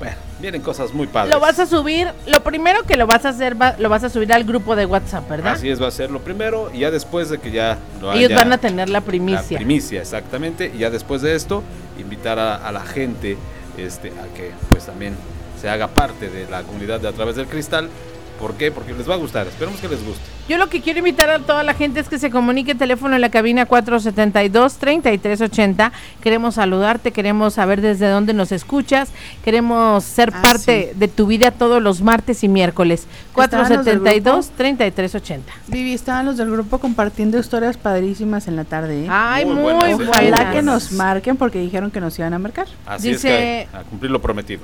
[0.00, 1.32] bueno, vienen cosas muy padres.
[1.32, 4.10] Lo vas a subir, lo primero que lo vas a hacer, va- lo vas a
[4.10, 5.52] subir al grupo de WhatsApp, ¿verdad?
[5.52, 8.30] Así es, va a ser lo primero y ya después de que ya lo Ellos
[8.32, 9.56] haya- van a tener la La primicia.
[9.58, 10.72] primicia, exactamente.
[10.74, 11.62] Y ya después de esto,
[12.00, 13.36] invitar a, a la gente
[13.78, 15.14] este, a que pues también
[15.60, 17.88] se haga parte de la comunidad de A través del cristal.
[18.40, 18.70] ¿Por qué?
[18.72, 19.46] Porque les va a gustar.
[19.46, 20.20] Esperemos que les guste.
[20.48, 23.20] Yo lo que quiero invitar a toda la gente es que se comunique teléfono en
[23.22, 25.92] la cabina 472-3380.
[26.20, 29.10] Queremos saludarte, queremos saber desde dónde nos escuchas,
[29.44, 33.06] queremos ser Ah, parte de tu vida todos los martes y miércoles.
[33.38, 35.40] Estaban los del 472-3380.
[35.68, 39.04] Vivi, estaban los del grupo compartiendo historias padrísimas en la tarde.
[39.04, 39.08] ¿eh?
[39.10, 40.00] Ay, Muy muy, buenas.
[40.08, 42.66] Ojalá que nos marquen porque dijeron que nos iban a marcar.
[42.84, 44.62] Así Dice- es que a cumplir lo prometido.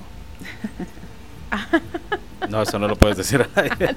[2.50, 3.94] No, eso no lo puedes decir al aire.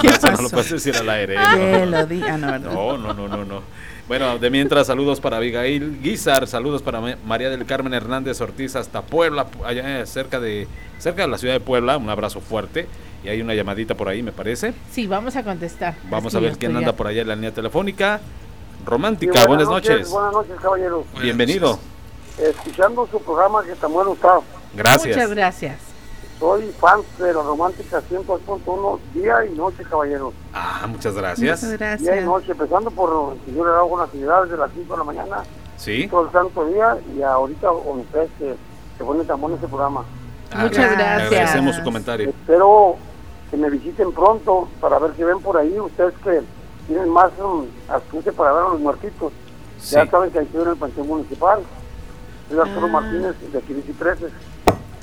[0.00, 1.34] ¿Qué No, eso no lo puedes decir al aire.
[1.36, 2.58] Que No, no.
[2.58, 3.60] No, no, no, no, no.
[4.08, 8.76] Bueno, de mientras, saludos para Abigail Guizar, saludos para Ma- María del Carmen Hernández Ortiz
[8.76, 10.68] hasta Puebla, allá eh, cerca de,
[10.98, 12.86] cerca de la ciudad de Puebla, un abrazo fuerte.
[13.24, 14.74] Y hay una llamadita por ahí, me parece.
[14.90, 15.94] Sí, vamos a contestar.
[16.10, 18.20] Vamos Es a ver quién estoy anda ya- por allá en la línea telefónica.
[18.84, 20.10] Romántica, Sí, buenas, noches.
[20.10, 20.98] Buenas noches, caballero.
[21.04, 21.78] Buenas Bienvenido.
[22.36, 22.54] noches.
[22.56, 24.40] Escuchando su programa que tan bueno está.
[24.74, 25.16] Gracias.
[25.16, 25.76] Muchas gracias.
[26.38, 30.32] Soy fan de la romántica 100.1 día y noche, caballero.
[30.52, 31.62] Ah, muchas gracias.
[31.62, 32.24] Muchas Día y gracias.
[32.24, 35.42] noche, empezando por el señor hago unas actividades de las 5 de la mañana,
[35.76, 36.08] Sí.
[36.08, 38.54] todo el santo día, y ahorita con ustedes que
[38.98, 40.04] se pone tan bueno ese programa.
[40.52, 41.22] Ah, Muchas gracias.
[41.32, 42.28] Agradecemos su comentario.
[42.30, 42.96] Espero
[43.50, 45.78] que me visiten pronto para ver qué ven por ahí.
[45.78, 46.42] Ustedes que
[46.86, 49.32] tienen más um, astucia para ver a los muertitos.
[49.78, 49.94] Sí.
[49.94, 51.60] Ya saben que hay que ir en el Panteón Municipal.
[52.48, 52.90] Soy Arturo Ah.
[52.90, 54.26] Martínez de aquí 13.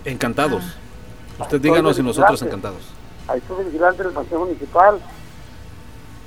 [0.05, 0.77] Encantados.
[1.41, 2.81] Usted Soy díganos y nosotros encantados.
[3.27, 4.99] Ahí estoy vigilante del Panteón Municipal.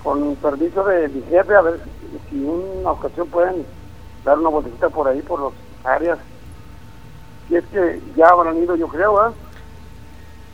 [0.02, 1.80] Con permiso de mi jefe, a ver
[2.28, 3.64] si en una ocasión pueden
[4.24, 5.52] dar una vueltecita por ahí, por las
[5.84, 6.18] áreas.
[7.48, 9.32] Y es que ya habrán ido, yo creo, ¿ah?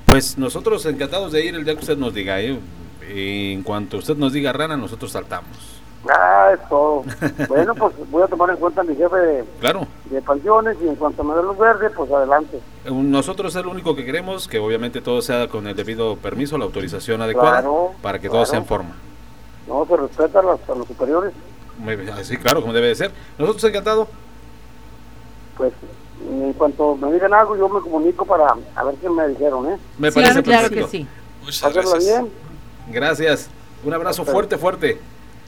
[0.07, 2.41] Pues nosotros encantados de ir el día que usted nos diga.
[2.41, 2.59] ¿eh?
[3.09, 5.80] En cuanto usted nos diga rana, nosotros saltamos.
[6.09, 7.05] Ah, es todo.
[7.48, 9.86] bueno, pues voy a tomar en cuenta a mi jefe de, Claro.
[10.07, 12.59] de panteones y en cuanto me dé luz verde, pues adelante.
[12.90, 16.64] Nosotros es lo único que queremos, que obviamente todo sea con el debido permiso, la
[16.64, 18.96] autorización adecuada, Claro, para que todo sea en forma.
[19.68, 21.32] No, se respeta a, los superiores.
[21.78, 23.11] Muy bien, Así, claro, como debe de ser.
[23.38, 24.09] Nosotros encantados.
[25.57, 25.72] Pues
[26.30, 29.78] en cuanto me digan algo, yo me comunico para a ver qué me dijeron, ¿eh?
[29.98, 30.90] Me Sí, parece claro perfecto.
[30.90, 31.07] que sí.
[31.44, 32.05] Muchas gracias.
[32.05, 32.30] bien.
[32.90, 33.51] Gracias.
[33.84, 34.98] Un abrazo fuerte, fuerte.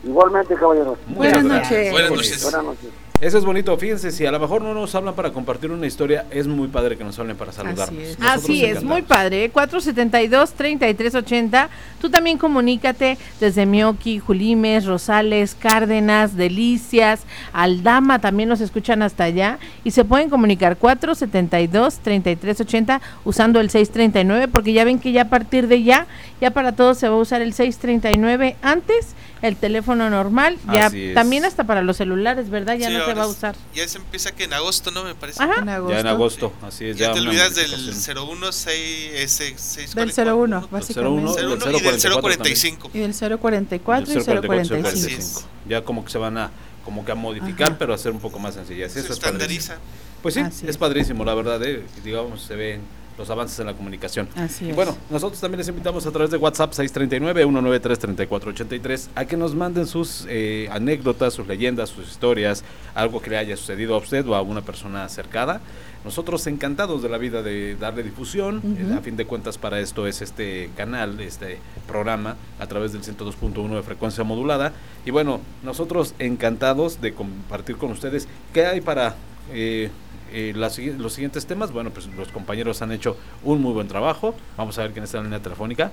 [0.05, 0.99] Igualmente, caballero.
[1.07, 1.91] Muchas Buenas noches.
[1.91, 2.43] Buenas noches.
[2.43, 2.91] Buenas noches.
[3.23, 6.27] Eso es bonito, fíjense, si a lo mejor no nos hablan para compartir una historia,
[6.33, 8.03] es muy padre que nos hablen para saludarnos.
[8.03, 8.19] es.
[8.19, 9.45] Nosotros Así es, muy padre.
[9.45, 9.53] ¿eh?
[9.53, 11.69] 472-3380.
[12.01, 17.21] Tú también comunícate desde Mioki, Julimes, Rosales, Cárdenas, Delicias,
[17.53, 19.61] Aldama, también nos escuchan hasta allá.
[19.85, 25.69] Y se pueden comunicar 472-3380 usando el 639, porque ya ven que ya a partir
[25.69, 26.09] de ya,
[26.41, 31.07] ya para todos se va a usar el 639 antes, el teléfono normal, ya Así
[31.07, 31.15] es.
[31.15, 32.77] también hasta para los celulares, ¿verdad?
[32.77, 33.57] Ya Sí, no se va a es- usar.
[33.75, 35.05] Ya se empieza que en agosto, ¿no?
[35.05, 35.43] Me parece.
[35.43, 35.61] Ajá.
[35.63, 35.93] En agosto.
[35.95, 36.97] Ya en agosto, así es.
[36.97, 38.17] Ya, Ya, te olvidas del modificación.
[38.19, 41.17] 01 6, ese, 6 Del 01, Del básicamente.
[41.21, 42.91] 01, 01 del y del 044 045.
[42.95, 44.89] Y del 044 y 045.
[44.89, 45.19] Así 045.
[45.21, 45.45] es.
[45.69, 46.51] Ya como que se van a
[46.85, 47.77] como que a modificar, Ajá.
[47.79, 48.91] pero hacer un poco más sencillas.
[48.93, 49.75] Se Eso es estandariza.
[49.75, 50.21] padrísimo.
[50.23, 50.77] Pues sí, es es.
[50.77, 52.81] padrísimo, la verdad, eh, digamos, se ven
[53.19, 54.29] los avances en la comunicación.
[54.37, 54.77] Así y es.
[54.77, 60.27] bueno, nosotros también les invitamos a través de WhatsApp 639-193-3483 a que nos manden sus
[60.29, 64.43] eh, anécdotas, sus leyendas, sus historias, algo que le haya sucedido a usted o a
[64.43, 65.61] una persona cercana.
[66.05, 70.09] Nosotros encantados de la vida de darle difusión, eh, a fin de cuentas para esto
[70.09, 74.73] es este canal, este programa a través del 102.1 de frecuencia modulada.
[75.07, 79.15] Y bueno, nosotros encantados de compartir con ustedes qué hay para
[79.53, 79.91] eh,
[80.33, 81.73] eh, las los siguientes temas.
[81.73, 84.35] Bueno, pues los compañeros han hecho un muy buen trabajo.
[84.57, 85.91] Vamos a ver quién está en la línea telefónica.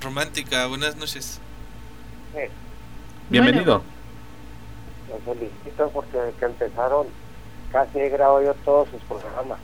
[0.00, 1.40] Romántica, buenas noches.
[3.30, 3.82] Bienvenido.
[5.10, 7.06] Los felicito porque desde que empezaron
[7.72, 9.58] casi he grabado yo todos sus programas.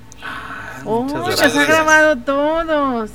[0.84, 1.56] ¡Oh, Muchas los gracias.
[1.56, 3.10] ha grabado todos!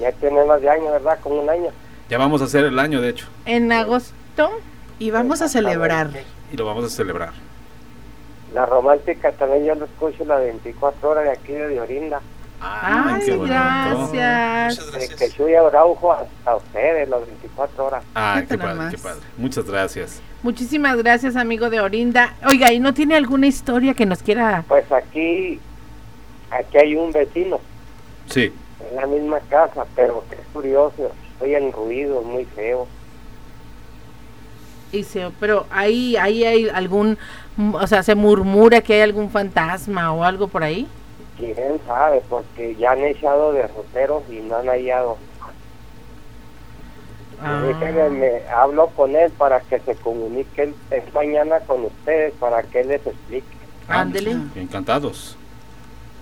[0.00, 1.18] Ya tiene más de año, ¿verdad?
[1.22, 1.70] Como un año.
[2.08, 4.50] Ya vamos a hacer el año, de hecho, En agosto.
[4.98, 6.10] Y vamos a celebrar.
[6.52, 7.32] y lo vamos a celebrar.
[8.54, 12.20] La romántica también yo lo escucho las 24 horas de aquí de Orinda.
[12.60, 13.52] Ay, qué bonito.
[13.54, 14.92] gracias.
[14.92, 18.04] De Quechuya Araujo hasta ustedes, las 24 horas.
[18.14, 19.20] Ah, qué padre, qué padre.
[19.36, 20.22] Muchas gracias.
[20.42, 22.34] Muchísimas gracias, amigo de Orinda.
[22.48, 24.64] Oiga, ¿y no tiene alguna historia que nos quiera?
[24.68, 25.60] Pues aquí,
[26.50, 27.60] aquí hay un vecino
[28.26, 28.52] Sí.
[28.90, 32.88] en la misma casa, pero es curioso, oyen ruidos muy feos.
[34.92, 37.18] Dice, pero ahí, ahí hay algún,
[37.72, 40.86] o sea, se murmura que hay algún fantasma o algo por ahí.
[41.38, 45.16] Quién sabe, porque ya han echado derroteros y no han hallado.
[47.42, 47.60] Ah.
[47.66, 50.74] Déjenme, me hablo con él para que se comunique él-
[51.12, 53.46] mañana con ustedes, para que él les explique.
[53.88, 54.36] Ándele.
[54.54, 55.36] Encantados.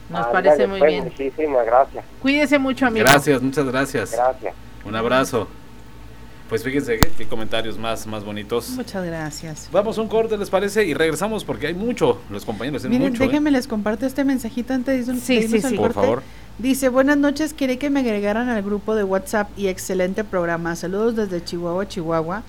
[0.09, 1.05] Nos Ándale, parece muy pues, bien.
[1.05, 2.05] Muchísimas gracias.
[2.21, 3.05] Cuídese mucho, amigo.
[3.05, 4.13] Gracias, muchas gracias.
[4.13, 4.55] Gracias.
[4.85, 5.49] Un abrazo.
[6.53, 8.69] Pues fíjense qué, qué comentarios más, más bonitos.
[8.73, 9.71] Muchas gracias.
[9.73, 10.85] Vamos a un corte, ¿les parece?
[10.85, 12.21] Y regresamos porque hay mucho.
[12.29, 13.25] Los compañeros tienen Miren, mucho.
[13.25, 13.27] ¿eh?
[13.29, 15.75] déjenme les comparto este mensajito antes de, Sí, sí, sí.
[15.75, 16.23] Por favor.
[16.59, 20.77] Dice, buenas noches, quería que me agregaran al grupo de WhatsApp y excelente programa.
[20.77, 22.43] Saludos desde Chihuahua, Chihuahua.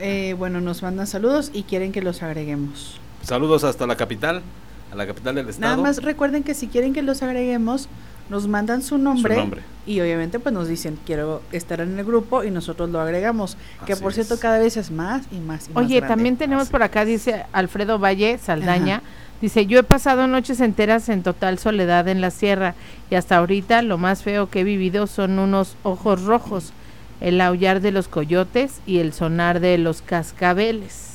[0.00, 2.98] Eh, bueno, nos mandan saludos y quieren que los agreguemos.
[3.22, 4.42] Saludos hasta la capital,
[4.90, 5.70] a la capital del estado.
[5.70, 7.88] Nada más recuerden que si quieren que los agreguemos,
[8.28, 9.62] nos mandan su nombre, Su nombre.
[9.86, 13.56] y obviamente pues nos dicen quiero estar en el grupo y nosotros lo agregamos.
[13.86, 14.40] Que por cierto es.
[14.40, 16.14] cada vez es más y más y más Oye, grande.
[16.14, 19.04] también tenemos por acá, dice Alfredo Valle Saldaña, Ajá.
[19.40, 22.74] dice, yo he pasado noches enteras en total soledad en la sierra
[23.10, 26.72] y hasta ahorita lo más feo que he vivido son unos ojos rojos,
[27.20, 31.07] el aullar de los coyotes y el sonar de los cascabeles.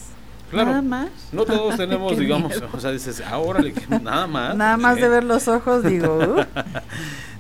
[0.54, 0.70] Claro.
[0.70, 1.10] Nada más.
[1.32, 2.70] No todos tenemos, digamos, miedo.
[2.72, 3.62] o sea, dices, ahora
[4.01, 4.56] nada más.
[4.56, 6.43] Nada más de Eh, ver los ojos digo, uh,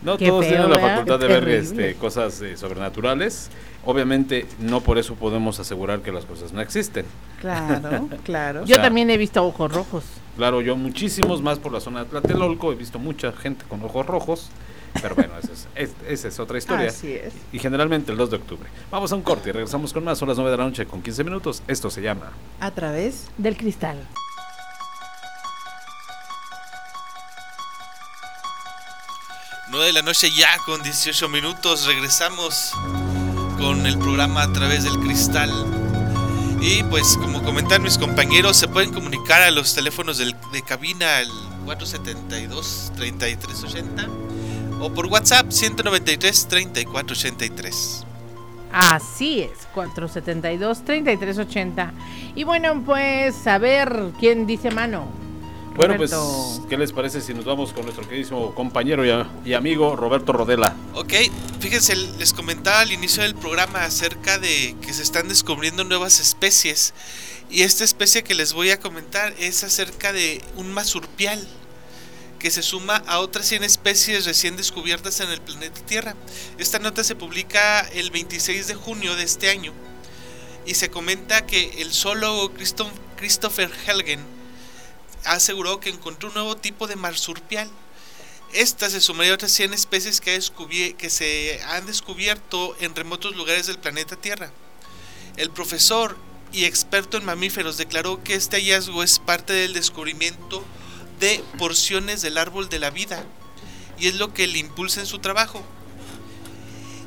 [0.03, 0.89] No Qué todos feo, tienen la ¿verdad?
[0.97, 3.49] facultad de ver este, cosas eh, sobrenaturales.
[3.85, 7.05] Obviamente, no por eso podemos asegurar que las cosas no existen.
[7.39, 8.61] claro, claro.
[8.63, 10.03] O Yo sea, también he visto ojos rojos.
[10.37, 14.05] Claro, yo muchísimos más por la zona de Tlatelolco, he visto mucha gente con ojos
[14.05, 14.49] rojos,
[15.01, 16.89] pero bueno, esa es, es- esa es otra historia.
[16.89, 17.33] Así es.
[17.51, 18.69] Y generalmente el 2 de octubre.
[18.91, 21.01] Vamos a un corte y regresamos con más, son las 9 de la noche con
[21.01, 21.63] 15 minutos.
[21.67, 23.97] Esto se llama A través del cristal.
[29.69, 31.85] 9 de la noche ya con 18 minutos.
[31.85, 32.71] Regresamos
[33.57, 35.51] con el programa a través del cristal.
[36.61, 41.17] Y pues como comentan mis compañeros, se pueden comunicar a los teléfonos del- de cabina
[41.17, 41.27] al
[41.65, 44.07] 472-3380
[44.83, 48.03] o por WhatsApp 193-3483.
[48.73, 51.91] Así es, 472-3380.
[52.35, 55.07] Y bueno, pues a ver quién dice mano.
[55.75, 56.13] Bueno, pues.
[56.69, 60.75] ¿qué les parece si nos vamos con nuestro queridísimo compañero y, y amigo Roberto Rodela?
[60.93, 61.13] Ok,
[61.59, 66.93] fíjense, les comentaba al inicio del programa acerca de que se están descubriendo nuevas especies.
[67.49, 71.39] Y esta especie que les voy a comentar es acerca de un masurpial
[72.43, 76.13] que se suma a otras 100 especies recién descubiertas en el planeta Tierra.
[76.57, 79.71] Esta nota se publica el 26 de junio de este año
[80.65, 84.19] y se comenta que el zoólogo Christo- Christopher Helgen
[85.23, 87.69] aseguró que encontró un nuevo tipo de marsupial.
[88.51, 90.37] Esta se sumaría a otras 100 especies que,
[90.97, 94.51] que se han descubierto en remotos lugares del planeta Tierra.
[95.37, 96.17] El profesor
[96.51, 100.61] y experto en mamíferos declaró que este hallazgo es parte del descubrimiento
[101.23, 103.23] de porciones del árbol de la vida
[103.97, 105.63] y es lo que le impulsa en su trabajo.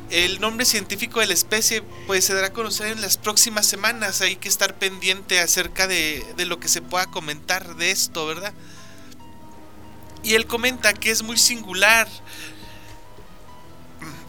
[0.08, 4.22] El nombre científico de la especie pues se dará a conocer en las próximas semanas.
[4.22, 8.54] Hay que estar pendiente acerca de, de lo que se pueda comentar de esto, ¿verdad?
[10.22, 12.08] Y él comenta que es muy singular.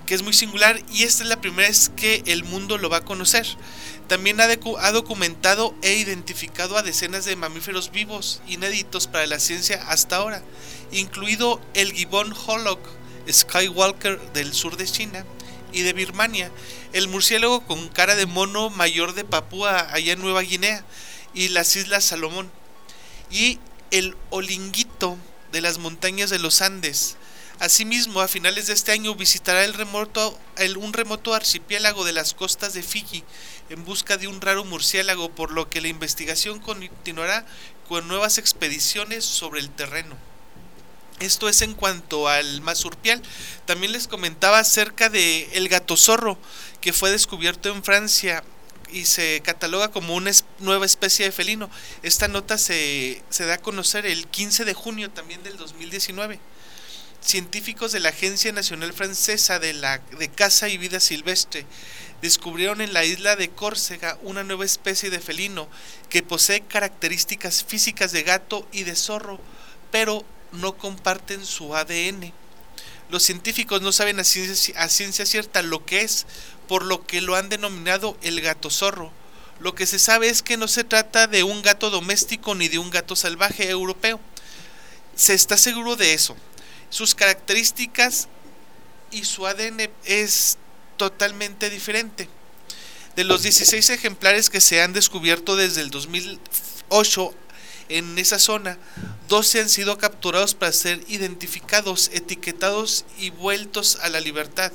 [0.06, 2.98] Que es muy singular y esta es la primera vez que el mundo lo va
[2.98, 3.48] a conocer.
[4.08, 10.16] También ha, documentado e identificado a decenas de mamíferos vivos inéditos para la ciencia hasta
[10.16, 10.42] ahora,
[10.92, 12.80] incluido el gibón Hollock,
[13.30, 15.26] Skywalker del sur de China
[15.74, 16.50] y de Birmania,
[16.94, 20.86] el murciélago con cara de mono mayor de Papúa allá en Nueva Guinea
[21.34, 22.50] y las Islas Salomón
[23.30, 23.60] y
[23.92, 25.18] el olinguito
[25.52, 27.18] de las montañas de los Andes.
[27.60, 30.38] Asimismo, a finales de este año visitará el remoto,
[30.78, 33.24] un remoto archipiélago de las costas de Fiji
[33.70, 37.46] en busca de un raro murciélago, por lo que la investigación continuará
[37.88, 40.16] con nuevas expediciones sobre el terreno.
[41.20, 43.22] Esto es en cuanto al masurpial.
[43.66, 46.38] También les comentaba acerca de el gato zorro
[46.80, 48.44] que fue descubierto en Francia
[48.92, 51.70] y se cataloga como una nueva especie de felino.
[52.04, 56.40] Esta nota se, se da a conocer el 15 de junio también del 2019.
[57.28, 61.66] Científicos de la Agencia Nacional Francesa de, la, de Caza y Vida Silvestre
[62.22, 65.68] descubrieron en la isla de Córcega una nueva especie de felino
[66.10, 69.42] que posee características físicas de gato y de zorro,
[69.92, 70.24] pero
[70.54, 72.32] no comparten su ADN.
[73.10, 76.28] Los científicos no saben a ciencia, a ciencia cierta lo que es,
[76.70, 79.12] por lo que lo han denominado el gato zorro.
[79.60, 82.80] Lo que se sabe es que no se trata de un gato doméstico ni de
[82.80, 84.18] un gato salvaje europeo.
[85.18, 86.38] Se está seguro de eso.
[86.90, 88.28] Sus características
[89.12, 90.58] y su ADN es
[90.98, 92.30] totalmente diferente.
[93.16, 97.34] De los 16 ejemplares que se han descubierto desde el 2008
[97.90, 98.78] en esa zona,
[99.28, 104.72] 12 han sido capturados para ser identificados, etiquetados y vueltos a la libertad.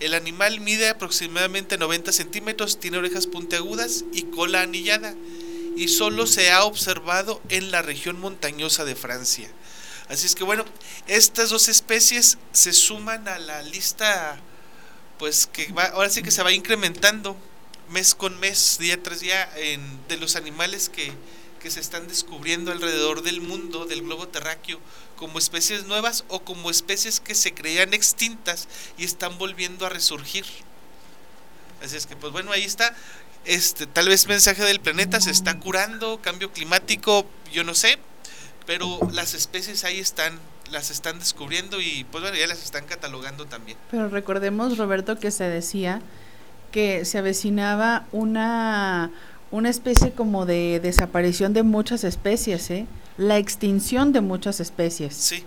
[0.00, 5.14] El animal mide aproximadamente 90 centímetros, tiene orejas puntiagudas y cola anillada,
[5.76, 9.48] y solo se ha observado en la región montañosa de Francia.
[10.08, 10.64] Así es que bueno,
[11.06, 14.38] estas dos especies se suman a la lista,
[15.18, 17.36] pues que va, ahora sí que se va incrementando
[17.90, 21.12] mes con mes, día tras día, en, de los animales que,
[21.60, 24.80] que se están descubriendo alrededor del mundo, del globo terráqueo,
[25.16, 30.46] como especies nuevas o como especies que se creían extintas y están volviendo a resurgir.
[31.82, 32.94] Así es que, pues bueno, ahí está.
[33.44, 37.98] Este, tal vez mensaje del planeta se está curando, cambio climático, yo no sé,
[38.68, 40.38] pero las especies ahí están,
[40.70, 43.78] las están descubriendo y pues bueno, ya las están catalogando también.
[43.90, 46.02] Pero recordemos, Roberto, que se decía
[46.70, 49.10] que se avecinaba una,
[49.50, 52.86] una especie como de desaparición de muchas especies, ¿eh?
[53.16, 55.14] La extinción de muchas especies.
[55.14, 55.44] Sí.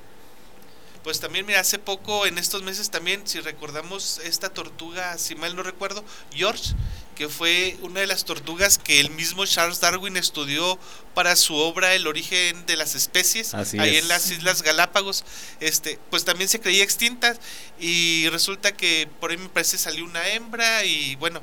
[1.04, 5.56] Pues también, mira, hace poco, en estos meses también, si recordamos esta tortuga, si mal
[5.56, 6.04] no recuerdo,
[6.34, 6.74] George,
[7.16, 10.80] que fue una de las tortugas que el mismo Charles Darwin estudió
[11.14, 14.03] para su obra El origen de las especies, Así ahí es.
[14.03, 15.24] en las Islas Galápagos,
[15.59, 17.36] este, pues también se creía extinta
[17.80, 21.41] y resulta que por ahí me parece salió una hembra y bueno,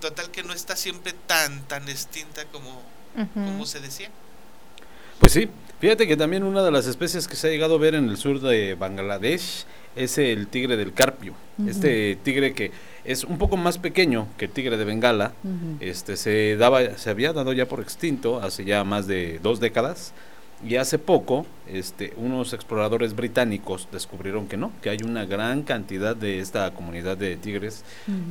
[0.00, 2.82] total que no está siempre tan, tan extinta como,
[3.34, 4.10] como se decía.
[5.18, 5.48] Pues sí,
[5.80, 8.16] fíjate que también una de las especies que se ha llegado a ver en el
[8.18, 9.64] sur de Bangladesh
[9.96, 11.34] es el tigre del carpio.
[11.66, 12.70] Este tigre que
[13.06, 15.32] es un poco más pequeño que el tigre de Bengala,
[15.80, 20.12] este se daba, se había dado ya por extinto hace ya más de dos décadas.
[20.66, 26.16] Y hace poco, este, unos exploradores británicos descubrieron que no, que hay una gran cantidad
[26.16, 27.84] de esta comunidad de tigres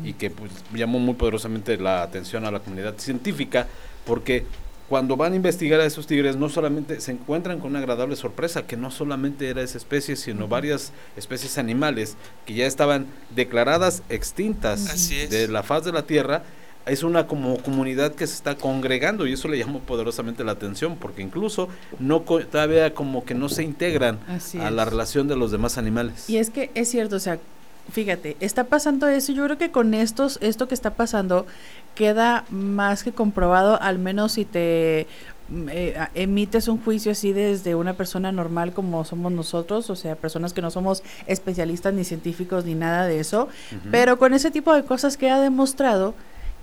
[0.03, 3.67] y que pues, llamó muy poderosamente la atención a la comunidad científica
[4.05, 4.43] porque
[4.89, 8.67] cuando van a investigar a esos tigres no solamente se encuentran con una agradable sorpresa
[8.67, 12.15] que no solamente era esa especie sino varias especies animales
[12.45, 15.29] que ya estaban declaradas extintas Así es.
[15.31, 16.43] de la faz de la tierra
[16.85, 20.97] es una como comunidad que se está congregando y eso le llamó poderosamente la atención
[20.97, 21.67] porque incluso
[21.97, 25.79] no co- todavía como que no se integran Así a la relación de los demás
[25.79, 26.29] animales.
[26.29, 27.39] Y es que es cierto, o sea,
[27.91, 29.31] fíjate, está pasando eso.
[29.31, 31.45] Yo creo que con estos, esto que está pasando
[31.93, 35.07] queda más que comprobado, al menos si te
[35.49, 40.15] mm, eh, emites un juicio así desde una persona normal como somos nosotros, o sea,
[40.15, 43.47] personas que no somos especialistas ni científicos ni nada de eso,
[43.91, 46.13] pero con ese tipo de cosas que ha demostrado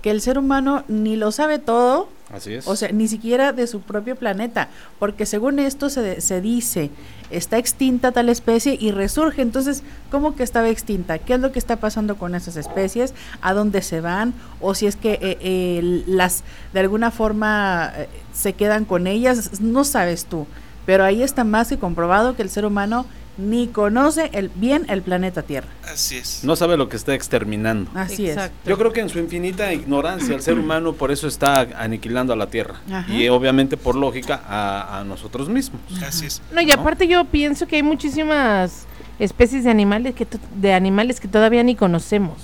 [0.03, 3.65] que el ser humano ni lo sabe todo, así es o sea, ni siquiera de
[3.67, 4.67] su propio planeta,
[4.99, 6.91] porque según esto se, dice,
[7.31, 9.41] está extinta tal especie y resurge.
[9.41, 9.81] Entonces,
[10.11, 11.19] ¿cómo que estaba extinta?
[11.19, 13.13] ¿Qué es lo que está pasando con esas especies?
[13.41, 14.33] ¿A dónde se van?
[14.59, 16.43] O si es que eh, eh, las,
[16.73, 20.45] de alguna forma, eh, se quedan con ellas, no sabes tú.
[20.85, 23.05] Pero ahí está más que comprobado que el ser humano
[23.37, 25.67] ni conoce el, bien el planeta Tierra.
[25.91, 26.43] Así es.
[26.43, 28.37] no sabe lo que está exterminando Así es.
[28.65, 32.35] Yo creo que en su infinita ignorancia el ser humano por eso está aniquilando a
[32.35, 33.11] la Tierra Ajá.
[33.11, 35.81] y obviamente por lógica a, a nosotros mismos.
[36.05, 36.41] Así es.
[36.53, 38.85] No, y aparte yo pienso que hay muchísimas
[39.19, 42.37] especies de animales que de animales que todavía ni conocemos.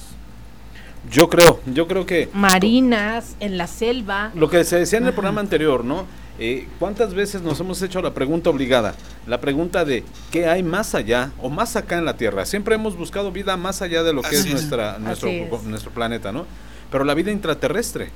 [1.11, 4.31] Yo creo, yo creo que Marinas, en la selva.
[4.35, 6.05] lo que se decía en el programa anterior, ¿no?
[6.39, 8.95] Eh, ¿cuántas veces nos hemos hecho la pregunta obligada?
[9.27, 12.45] La pregunta de ¿qué hay más allá o más acá en la Tierra?
[12.45, 14.51] Siempre hemos buscado vida más allá de lo que Así es es.
[14.53, 15.63] nuestra, nuestro, es.
[15.63, 16.45] nuestro planeta, ¿no?
[16.91, 18.09] Pero la vida intraterrestre,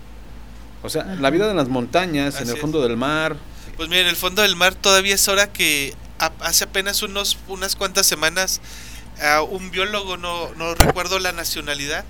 [0.81, 2.59] o sea, la vida en las montañas, en el es.
[2.61, 3.35] fondo del mar,
[3.77, 7.37] Pues mira, en el fondo del mar todavía es hora que a- hace apenas unos
[7.47, 8.61] unas cuantas semanas
[9.21, 12.03] a un biólogo, no, no recuerdo la nacionalidad,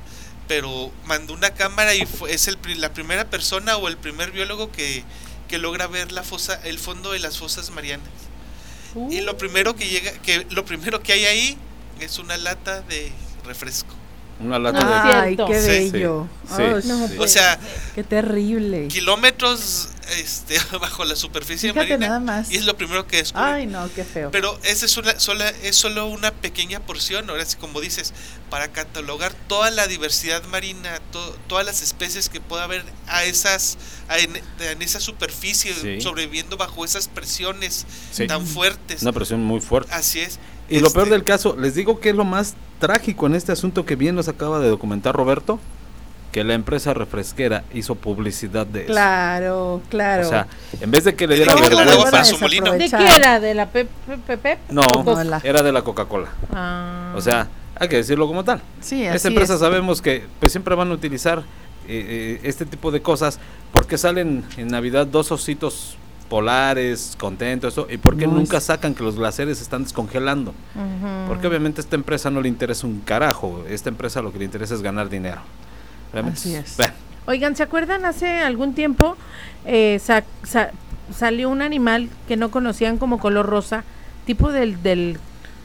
[0.48, 4.72] pero mandó una cámara y fue- es el, la primera persona o el primer biólogo
[4.72, 5.04] que,
[5.54, 8.10] que logra ver la fosa, el fondo de las fosas marianas.
[9.12, 11.58] Y lo primero que llega, que lo primero que hay ahí
[12.00, 13.12] es una lata de
[13.46, 13.94] refresco.
[14.44, 15.14] Una lata de...
[15.14, 15.60] Ay, qué
[15.92, 16.28] bello.
[16.48, 16.88] Sí, Ay, sí.
[16.88, 17.16] no, Sí.
[17.20, 17.60] O sea,
[17.96, 18.88] Qué terrible.
[18.90, 22.52] kilómetros este, bajo la superficie Fíjate marina nada más.
[22.52, 23.44] y es lo primero que descubre.
[23.46, 24.32] Ay, no, qué feo.
[24.32, 28.14] Pero esa es, una, sola, es solo una pequeña porción, ahora sí, como dices,
[28.50, 33.78] para catalogar toda la diversidad marina, to- todas las especies que pueda haber a esas,
[34.10, 36.02] a en, en esa superficie, Sí.
[36.02, 38.28] sobreviviendo bajo esas presiones Sí.
[38.28, 39.02] tan fuertes.
[39.02, 39.92] Una presión muy fuerte.
[39.94, 40.40] Así es.
[40.70, 42.54] Y lo Este, peor del caso, les digo que es lo más
[42.84, 45.58] trágico en este asunto que bien nos acaba de documentar Roberto,
[46.34, 48.88] que la empresa refresquera hizo publicidad de eso.
[48.92, 50.28] Claro, claro.
[50.28, 50.48] O sea,
[50.82, 52.36] en vez de que le diera ¿Cómo lo vergüenza?
[52.78, 53.40] ¿De qué era?
[53.40, 54.70] ¿De la PPP?
[54.72, 54.86] no,
[55.46, 56.28] era de la Coca-Cola.
[56.54, 57.14] Ah.
[57.16, 57.48] O sea,
[57.80, 58.62] hay que decirlo como tal.
[58.82, 59.62] Sí, así Esta empresa es.
[59.62, 61.44] sabemos que pues siempre van a utilizar eh,
[61.88, 63.40] eh, este tipo de cosas
[63.72, 65.96] porque salen en Navidad dos ositos
[66.38, 70.56] polares, contentos, eso, y porque Muy nunca sacan que los glaciares se están descongelando.
[71.28, 74.46] Porque obviamente a esta empresa no le interesa un carajo, esta empresa lo que le
[74.46, 75.42] interesa es ganar dinero.
[76.12, 76.76] Realmente Así es.
[76.78, 76.94] bueno,
[77.28, 79.16] Oigan, ¿se acuerdan hace algún tiempo
[79.66, 80.72] eh, sa- sa-
[81.16, 83.84] salió un animal que no conocían como color rosa,
[84.26, 85.20] tipo del, del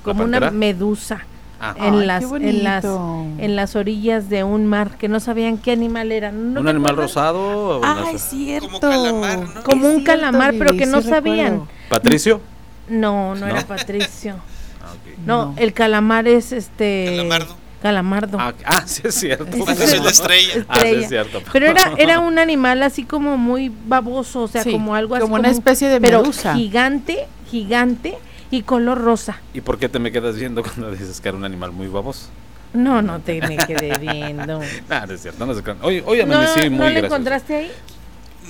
[0.05, 1.23] como una medusa
[1.61, 1.75] Ah.
[1.77, 5.59] en Ay, las qué en las en las orillas de un mar que no sabían
[5.59, 6.31] qué animal era.
[6.31, 7.15] ¿No un animal acuerdas?
[7.15, 7.81] rosado.
[7.83, 8.69] Ah, una- es cierto.
[8.69, 9.63] Como calamar, ¿no?
[9.65, 11.53] Como Es un cierto, calamar, pero que no sabían.
[11.53, 11.69] recuerdo.
[11.89, 12.41] Patricio.
[12.89, 13.47] No, no, ¿No?
[13.49, 14.37] era Patricio.
[14.81, 14.95] Ah.
[15.27, 15.55] No, No.
[15.59, 17.57] el calamar es este Calamardo.
[17.83, 18.39] Calamardo.
[18.41, 19.45] Ah, ah, sí es cierto.
[19.65, 20.65] Patricio es la estrella.
[20.69, 21.43] Ah, sí es cierto.
[21.53, 25.23] Pero era, era un animal así como muy baboso, o sea, Sí, como algo así.
[25.23, 26.55] como una especie de pero medusa.
[26.55, 28.17] gigante, gigante
[28.51, 29.41] y color rosa.
[29.55, 32.27] ¿Y por qué te me quedas viendo cuando dices que era un animal muy baboso?
[32.73, 34.61] No, no te me quedé viendo.
[34.91, 35.55] Ah, no es cierto, no.
[35.83, 37.07] Hoy, hoy ¿No, amanecí muy ¿no gracioso.
[37.07, 37.73] encontraste ahí?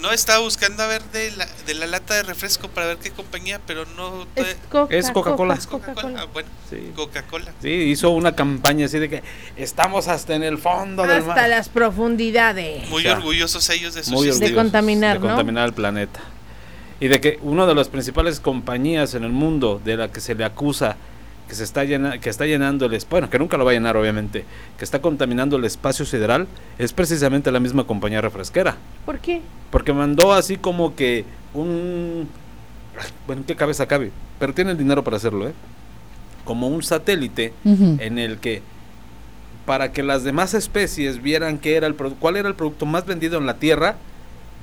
[0.01, 3.11] No estaba buscando a ver de la, de la lata de refresco para ver qué
[3.11, 4.23] compañía, pero no.
[4.37, 5.55] Es, todavía- Coca, Es Coca-Cola.
[5.55, 6.21] Es Coca-Cola.
[6.23, 6.93] Ah, bueno, Sí.
[6.95, 7.51] Coca-Cola.
[7.61, 9.23] Sí, hizo una campaña así de que
[9.57, 11.49] estamos hasta en el fondo del Hasta mar.
[11.49, 12.89] las profundidades.
[12.91, 15.27] Muy O sea, orgullosos ellos de sus Muy De contaminar, de ¿no?
[15.35, 16.21] contaminar el planeta.
[17.01, 20.35] Y de que una de las principales compañías en el mundo de la que se
[20.35, 20.97] le acusa
[21.49, 23.97] que se está llena, que está llenando el bueno, que nunca lo va a llenar
[23.97, 24.45] obviamente,
[24.77, 26.47] que está contaminando el espacio sideral,
[26.79, 28.77] es precisamente la misma compañía refresquera,
[29.07, 29.41] ¿Por qué?
[29.71, 31.25] porque mandó así como que
[31.55, 32.29] un
[33.27, 35.53] bueno, qué cabeza cabe, pero tiene el dinero para hacerlo, ¿eh?
[36.45, 38.63] Como un satélite en el que
[39.67, 43.39] para que las demás especies vieran qué era el cuál era el producto más vendido
[43.39, 43.97] en la Tierra,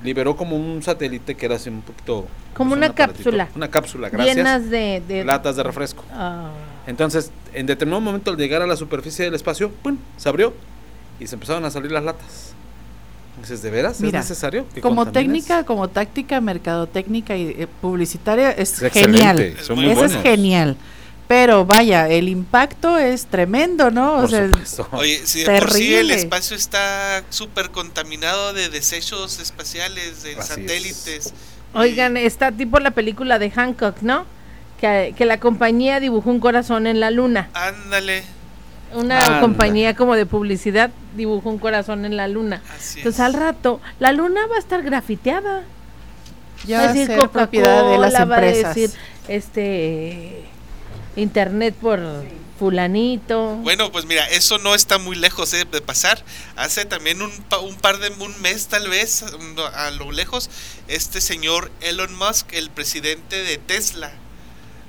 [0.04, 3.48] liberó como un satélite que era así un poquito Como pues, una un cápsula.
[3.54, 4.36] una cápsula, gracias.
[4.36, 6.04] Llenas de, de- latas de refresco.
[6.12, 6.50] Ah.
[6.86, 9.96] Entonces, en determinado momento al llegar a la superficie del espacio, ¡pum!
[10.16, 10.52] se abrió
[11.18, 12.52] y se empezaron a salir las latas.
[13.40, 14.64] Dices, ¿de veras Mira, es necesario?
[14.74, 15.44] que como contamines?
[15.44, 19.54] técnica, como táctica mercadotécnica y eh, publicitaria es, Es genial.
[19.60, 20.76] son muy Eso es genial.
[21.28, 24.18] Pero vaya, el impacto es tremendo, ¿no?
[24.18, 24.88] O Por sea, supuesto.
[24.92, 30.40] Oye, si de por sí el espacio está súper contaminado de desechos espaciales, de Así
[30.40, 30.46] es.
[30.46, 31.34] satélites.
[31.74, 34.24] Oigan, está tipo la película de Hancock, ¿no?
[34.80, 37.48] Que, que la compañía dibujó un corazón en la luna.
[37.54, 38.22] Ándale.
[38.92, 39.40] Una Anda.
[39.40, 42.62] compañía como de publicidad dibujó un corazón en la luna.
[42.78, 43.26] Así Entonces es.
[43.26, 45.64] al rato la luna va a estar grafiteada.
[46.64, 48.90] ya va a decir ser propiedad de las Coca-Cola, va a decir
[49.26, 50.44] este
[51.16, 52.00] internet por
[52.58, 53.56] fulanito.
[53.56, 56.24] Bueno, pues mira, eso no está muy lejos eh, de pasar.
[56.56, 59.24] Hace también un, pa- un par de un mes tal vez
[59.74, 60.48] a lo lejos
[60.88, 64.12] este señor Elon Musk, el presidente de Tesla.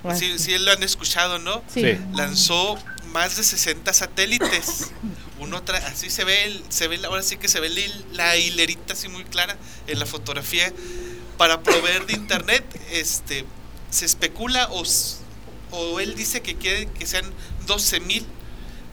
[0.03, 1.61] Ah, Sí, sí lo han escuchado, ¿no?
[1.73, 1.97] Sí.
[2.13, 2.77] Lanzó
[3.11, 4.91] más de 60 satélites.
[5.39, 7.81] Uno tra- así se ve, el- se ve, la- ahora sí que se ve la
[7.81, 9.57] hil- la hilerita así muy clara
[9.87, 10.71] en la fotografía
[11.37, 12.63] para proveer de internet.
[12.91, 13.43] Este,
[13.89, 14.83] se especula o,
[15.71, 17.25] o él dice que quiere que sean
[17.65, 18.25] 12 mil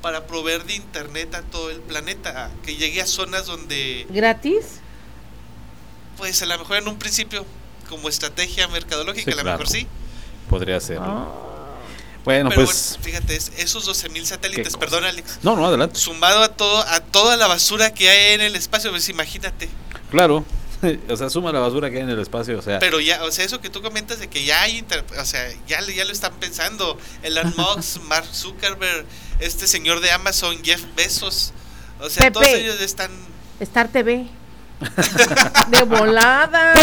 [0.03, 4.81] para proveer de internet a todo el planeta, que llegue a zonas donde, ¿Gratis?
[6.19, 7.45] pues a lo mejor en un principio
[7.89, 9.59] como estrategia mercadológica, Sí, a lo claro.
[9.59, 9.87] mejor sí.
[10.49, 10.99] Podría ser.
[11.01, 11.27] Ah.
[12.25, 15.99] Bueno, Pero pues bueno, fíjate, es- esos 12 mil satélites, perdón Alex, no, no, adelante.
[15.99, 19.69] sumado a todo a toda la basura que hay en el espacio, pues imagínate.
[20.11, 20.45] Claro.
[21.09, 22.79] o sea, suma la basura que hay en el espacio, o sea.
[22.79, 25.47] Pero ya, o sea, eso que tú comentas de que ya hay, inter- o sea,
[25.67, 26.99] ya, le- ya lo están pensando.
[27.23, 29.05] Elon Musk, Mark Zuckerberg,
[29.41, 31.53] este señor de Amazon, Jeff Bezos.
[32.01, 32.31] O sea, Pepe.
[32.33, 33.11] todos ellos están...
[33.61, 34.27] Star TV.
[35.69, 36.75] De volada.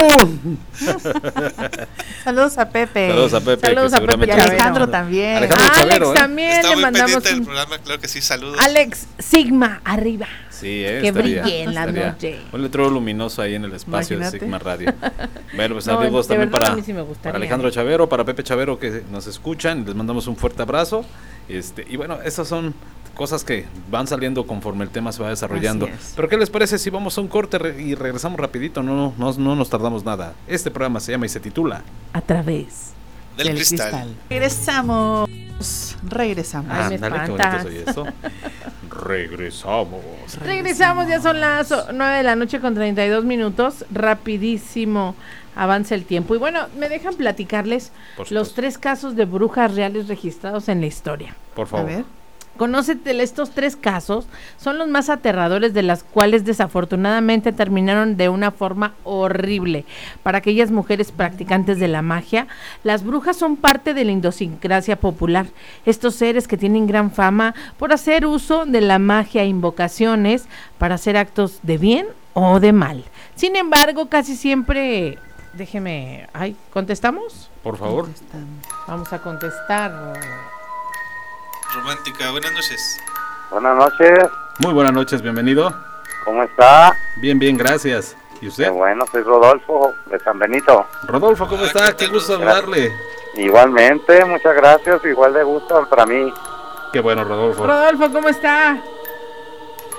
[2.24, 3.10] Saludos a Pepe.
[3.10, 3.68] Saludos a Pepe.
[3.68, 5.38] Saludos a Pepe Y a Alejandro también.
[5.38, 6.16] Alejandro Alex Chavero, ¿eh?
[6.16, 7.46] también Está le muy mandamos del un...
[7.46, 8.58] programa, claro que sí, saludos.
[8.60, 10.28] Alex Sigma, arriba.
[10.62, 12.40] Sí, eh, Que estaría- brille en la estaría noche.
[12.54, 14.38] Un letrero luminoso ahí en el espacio Imagínate.
[14.38, 14.94] de Sigma Radio.
[15.56, 16.94] Bueno, pues No, saludos de también verdad, para, sí
[17.36, 19.84] Alejandro Chavero, para Pepe Chavero que nos escuchan.
[19.86, 21.04] Les mandamos un fuerte abrazo.
[21.50, 22.74] Este, y bueno, esas son
[23.16, 25.90] cosas que van saliendo conforme el tema se va desarrollando.
[26.16, 28.82] Pero ¿qué les parece si vamos a un corte re- y regresamos rapidito?
[28.82, 30.34] No, no, no nos tardamos nada.
[30.48, 31.82] Este programa se llama y se titula
[32.14, 32.92] A través
[33.36, 34.16] Del cristal.
[34.30, 35.30] Regresamos.
[36.08, 36.72] Regresamos.
[36.72, 38.06] Ay, me qué soy esto.
[38.90, 40.02] Regresamos.
[40.42, 43.86] Regresamos, ya son las 9 de la noche con 32 minutos.
[43.92, 45.16] Rapidísimo
[45.56, 46.36] avanza el tiempo.
[46.36, 47.92] Y bueno, me dejan platicarles
[48.30, 51.36] los tres casos de brujas reales registrados en la historia.
[51.56, 51.88] Por favor.
[51.88, 52.06] ver.
[52.58, 58.52] Conócete estos tres casos, son los más aterradores de las cuales desafortunadamente terminaron de una
[58.52, 59.86] forma horrible.
[60.22, 62.48] Para aquellas mujeres practicantes de la magia,
[62.84, 65.48] las brujas son parte de la idiosincrasia popular.
[65.86, 70.46] Estos seres que tienen gran fama por hacer uso de la magia e invocaciones
[70.78, 73.04] para hacer actos de bien o de mal.
[73.36, 75.18] Sin embargo, casi siempre,
[75.54, 77.50] déjeme, ay, ¿contestamos?
[77.64, 78.10] Por favor.
[78.88, 80.14] Vamos a contestar.
[81.74, 83.00] Romántica, buenas noches.
[83.50, 84.30] Buenas noches,
[84.60, 85.74] Muy buenas noches, bienvenido.
[86.26, 86.94] ¿cómo está?
[87.18, 88.16] Bien, bien, gracias.
[88.36, 88.72] ¿Y Qué usted?
[88.72, 90.86] bueno, soy Rodolfo de San Benito.
[91.04, 91.96] Rodolfo, ¿cómo está?
[91.96, 92.92] Qué gusto saludarle.
[93.36, 96.34] Igualmente, muchas gracias, igual de gusto para mí.
[96.92, 97.66] Qué bueno, Rodolfo.
[97.66, 98.78] Rodolfo, ¿cómo está?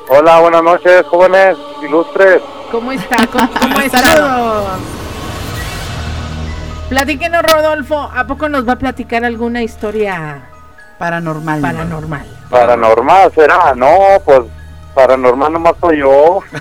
[0.09, 2.43] Hola, buenas noches, jóvenes ilustres.
[2.71, 3.27] ¿Cómo está?
[3.29, 3.99] ¿Cómo, cómo está?
[3.99, 4.81] Saludos.
[6.91, 8.11] Platíquenos, Rodolfo.
[8.15, 10.52] ¿A poco nos va a platicar alguna historia
[11.03, 11.61] Paranormal.
[11.61, 12.27] paranormal?
[12.49, 13.91] Paranormal será, no,
[14.25, 14.43] pues
[14.95, 16.41] paranormal nomás soy yo.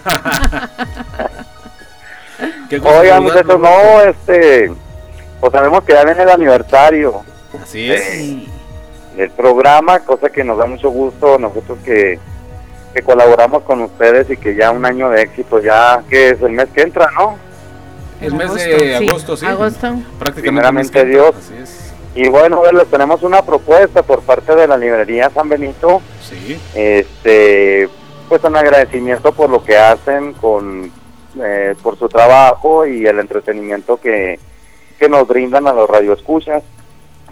[2.84, 4.74] Oigan, muchachos, no, este,
[5.40, 7.22] pues sabemos que ya viene el aniversario
[7.62, 8.48] Así es.
[9.16, 12.18] del programa, cosa que nos da mucho gusto nosotros que,
[12.96, 16.54] que colaboramos con ustedes y que ya un año de éxito, ya que es el
[16.54, 17.38] mes que entra, ¿no?
[18.20, 19.46] El mes agosto, de agosto, sí.
[19.46, 19.88] agosto.
[20.18, 20.42] Prácticamente.
[20.42, 21.36] Primeramente el Dios.
[21.38, 21.91] Así es.
[22.16, 26.02] Y bueno, a ver, les tenemos una propuesta por parte de la librería San Benito,
[26.22, 26.60] Sí.
[26.76, 27.88] este,
[28.28, 30.92] pues un agradecimiento por lo que hacen, con,
[31.42, 34.40] eh, por su trabajo y el entretenimiento que,
[35.00, 36.64] que nos brindan a los radioescuchas.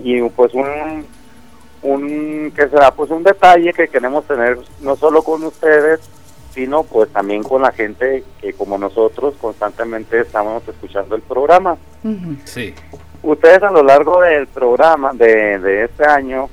[0.01, 1.05] Y pues un,
[1.81, 2.91] un, ¿qué será?
[2.91, 5.99] Pues un detalle que queremos tener no solo con ustedes,
[6.53, 11.77] sino pues también con la gente que como nosotros constantemente estamos escuchando el programa.
[12.45, 12.73] Sí.
[13.21, 16.49] Ustedes a lo largo del programa de, de este año,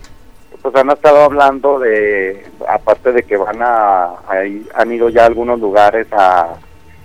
[0.60, 4.42] pues han estado hablando de, aparte de que van a, a
[4.74, 6.54] han ido ya a algunos lugares a,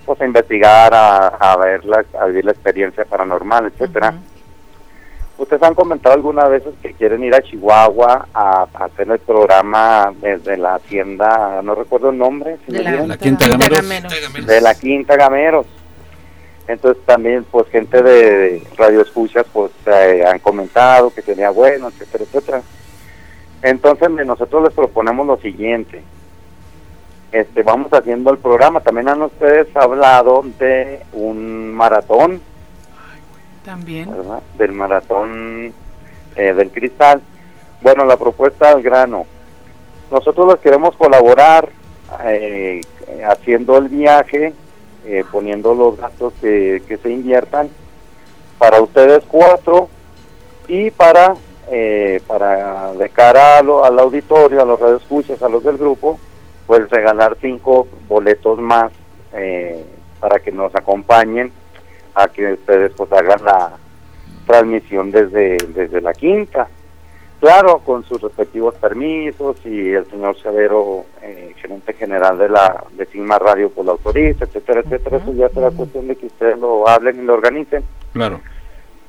[0.06, 4.16] pues a investigar, a, a ver la, a vivir la experiencia paranormal, etcétera.
[5.38, 10.12] Ustedes han comentado algunas veces que quieren ir a Chihuahua a, a hacer el programa
[10.22, 13.82] desde la hacienda, no recuerdo el nombre, ¿sí De la, Quinta Quinta Gameros.
[13.82, 14.46] Gameros.
[14.46, 15.68] de la Quinta Gameros.
[16.72, 22.24] Entonces también pues gente de radio escuchas pues eh, han comentado que sería bueno, etcétera,
[22.24, 22.62] etcétera.
[23.62, 26.02] Entonces nosotros les proponemos lo siguiente.
[27.32, 28.82] Este, vamos haciendo el programa.
[28.82, 32.42] También han ustedes hablado de un maratón,
[33.64, 34.12] También.
[34.12, 34.42] ¿verdad?
[34.58, 35.74] Del maratón
[36.36, 37.22] eh, del cristal.
[37.82, 39.26] Bueno, la propuesta al grano.
[40.12, 41.70] Nosotros les queremos colaborar
[42.26, 42.82] eh,
[43.26, 44.54] haciendo el viaje,
[45.06, 47.70] eh, poniendo los gastos que, que se inviertan
[48.58, 49.90] para ustedes cuatro
[50.68, 51.36] y para
[51.72, 56.20] eh, para de cara a lo- al auditorio, a los radioescuchas, a los del grupo,
[56.68, 58.92] pues regalar cinco boletos más
[59.34, 59.84] eh,
[60.20, 61.52] para que nos acompañen
[62.14, 63.72] a que ustedes pues hagan la
[64.46, 66.68] transmisión desde, desde la quinta.
[67.42, 73.08] Claro, con sus respectivos permisos y el señor Severo, eh, gerente general de la de
[73.08, 75.18] Sigma Radio, pues lo autoriza, etcétera, etcétera.
[75.18, 77.84] Eso ya será cuestión de que ustedes lo hablen y lo organicen.
[78.14, 78.40] Claro.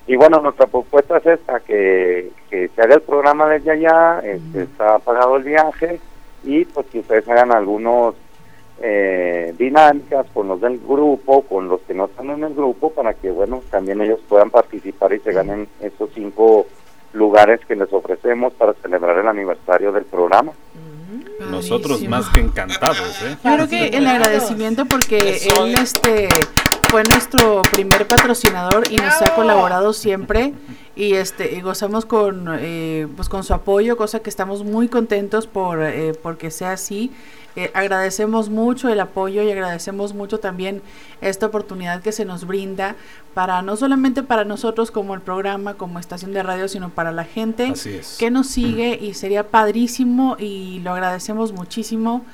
[0.06, 4.62] Y bueno, nuestra propuesta es esta, que, que se haga el programa desde allá, este,
[4.62, 6.00] está pagado el viaje
[6.42, 8.14] y pues que ustedes hagan algunos
[8.80, 13.12] eh, dinámicas con los del grupo, con los que no están en el grupo, para
[13.12, 16.66] que bueno, también ellos puedan participar y se ganen esos cinco
[17.12, 20.52] lugares que les ofrecemos para celebrar el aniversario del programa.
[21.51, 23.36] Nosotros más que encantados, ¿eh?
[23.44, 26.28] Yo creo que el agradecimiento porque él este
[26.89, 30.52] fue nuestro primer patrocinador y nos ha colaborado siempre
[30.94, 35.47] y este y gozamos con eh, pues con su apoyo, cosa que estamos muy contentos
[35.47, 37.10] por eh, porque sea así.
[37.55, 40.81] Eh, agradecemos mucho el apoyo y agradecemos mucho también
[41.20, 42.97] esta oportunidad que se nos brinda
[43.35, 47.24] para no solamente para nosotros como el programa, como estación de radio, sino para la
[47.24, 48.16] gente es.
[48.19, 52.24] que nos sigue y sería padrísimo y lo agradecemos muchísimo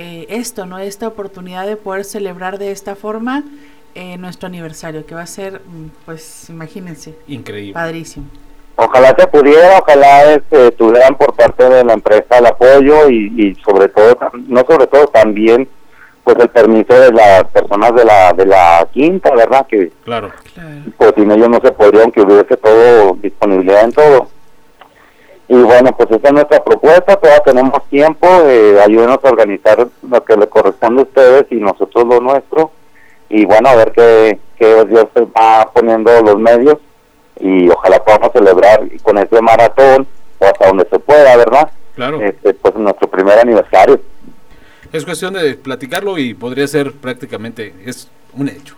[0.00, 0.78] eh, esto, ¿no?
[0.78, 3.42] Esta oportunidad de poder celebrar de esta forma
[4.00, 7.72] eh, nuestro aniversario, que va a ser, mm, pues imagínense, Increíble.
[7.74, 8.26] padrísimo.
[8.76, 13.54] Ojalá se pudiera, ojalá este, tuvieran por parte de la empresa el apoyo y, y
[13.56, 14.16] sobre todo,
[14.46, 15.68] no sobre todo también,
[16.22, 19.66] pues el permiso de las personas de la de la quinta, ¿verdad?
[19.66, 20.30] Que Claro.
[20.96, 24.28] pues sin ellos no se podría, aunque hubiese todo disponibilidad en todo.
[25.48, 30.22] Y bueno, pues esa es nuestra propuesta, todavía tenemos tiempo, eh, ayúdenos a organizar lo
[30.24, 32.70] que le corresponde a ustedes y nosotros lo nuestro.
[33.30, 36.76] Y bueno, a ver qué, qué Dios se va poniendo los medios
[37.40, 40.06] y ojalá podamos celebrar con ese maratón
[40.38, 41.70] o hasta donde se pueda, ¿verdad?
[41.94, 42.20] Claro.
[42.20, 44.00] Este, pues nuestro primer aniversario.
[44.92, 48.74] Es cuestión de platicarlo y podría ser prácticamente, es un hecho.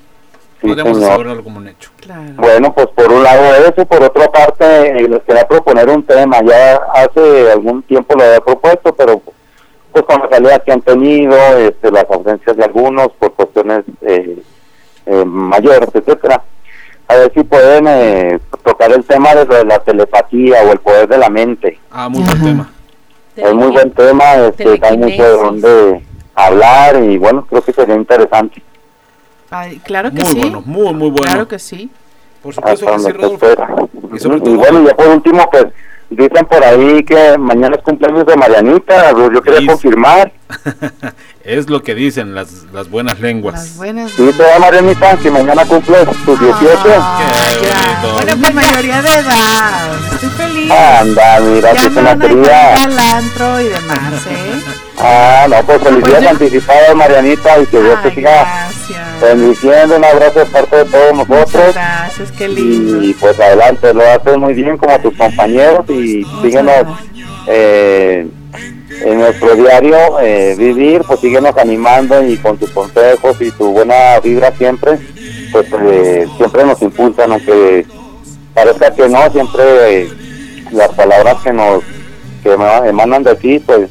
[0.61, 1.11] Sí, Podríamos señor.
[1.11, 1.91] asegurarlo como un hecho.
[2.37, 6.39] Bueno, pues por un lado eso, por otra parte eh, les quería proponer un tema,
[6.43, 9.23] ya hace algún tiempo lo había propuesto, pero
[9.93, 14.43] pues con las salidas que han tenido, este, las ausencias de algunos por cuestiones eh,
[15.07, 16.43] eh, mayores, etcétera,
[17.09, 20.79] a ver si pueden eh, tocar el tema de lo de la telepatía o el
[20.79, 21.79] poder de la mente.
[21.91, 22.71] Ah, muy buen tema.
[23.37, 26.05] Es muy buen tema, este, hay mucho de donde
[26.35, 28.63] hablar y bueno, creo que sería interesante.
[29.51, 30.39] Ay, claro que Muy sí.
[30.41, 31.17] bueno, muy, muy bueno.
[31.25, 31.91] Claro que sí.
[32.43, 33.89] Por supuesto hasta que sí, donde se Rodolfo.
[33.99, 34.17] pueda.
[34.17, 35.67] Y sobre Y todo- bueno, ya por último, pues
[36.11, 40.33] dicen por ahí que mañana es cumpleaños de Marianita, pues, yo quería confirmar.
[41.43, 43.77] Es lo que dicen las, las buenas lenguas.
[43.77, 44.11] Buenas.
[44.13, 46.79] Sí, te Marianita, que mañana cumple sus 18.
[48.13, 49.95] Bueno, pues mayoría de edad.
[50.13, 50.71] Estoy feliz.
[50.71, 52.13] Anda, mira, ya que quería.
[52.13, 54.90] invitar al antro y demás, ¿eh?
[55.03, 58.69] Ah, no, pues felicidades anticipadas, Marianita, y que Dios te siga
[59.21, 59.97] bendiciendo.
[59.97, 61.75] Un abrazo de parte de todos nosotros.
[61.75, 63.03] Gracias, qué lindo.
[63.03, 66.85] Y pues adelante, lo haces muy bien como tus compañeros y síguenos
[67.47, 68.27] eh,
[69.05, 74.21] en nuestro diario eh, vivir, pues síguenos animando y con tus consejos y tu buena
[74.21, 74.99] vibra siempre,
[75.53, 77.87] pues eh, siempre nos impulsan, aunque
[78.53, 80.09] parezca que no, siempre
[80.73, 81.83] las palabras que nos
[82.43, 83.89] que ema- emanan de ti, pues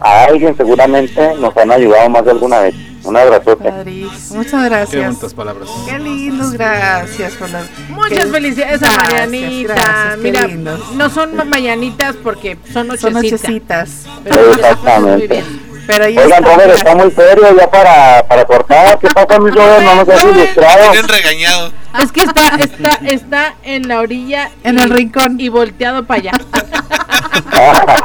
[0.00, 2.74] a alguien seguramente nos han ayudado más de alguna vez.
[3.04, 3.70] Un abrazote.
[3.70, 4.38] Padrísimo.
[4.38, 5.04] Muchas Qué gracias.
[5.06, 5.68] bonitas palabras.
[5.88, 7.34] Qué lindos, gracias.
[7.34, 9.74] Por la- Muchas qué- felicidades a Marianita.
[9.74, 10.48] gracias, qué Mira,
[10.96, 13.42] no son ma- mañanitas porque son Son nochecitas.
[13.42, 13.90] nochecitas.
[14.24, 15.44] Pero muy Exactamente.
[15.86, 18.98] Pero ahí Oigan, está, Robert, está muy serio ya para, para cortar.
[18.98, 19.82] ¿Qué pasa, mi Robert?
[19.82, 20.90] No nos has ilustrado.
[20.90, 21.72] Tienen regañado.
[22.02, 24.50] Es que está, está, está en la orilla.
[24.64, 25.40] En y- el rincón.
[25.40, 26.32] Y volteado para allá.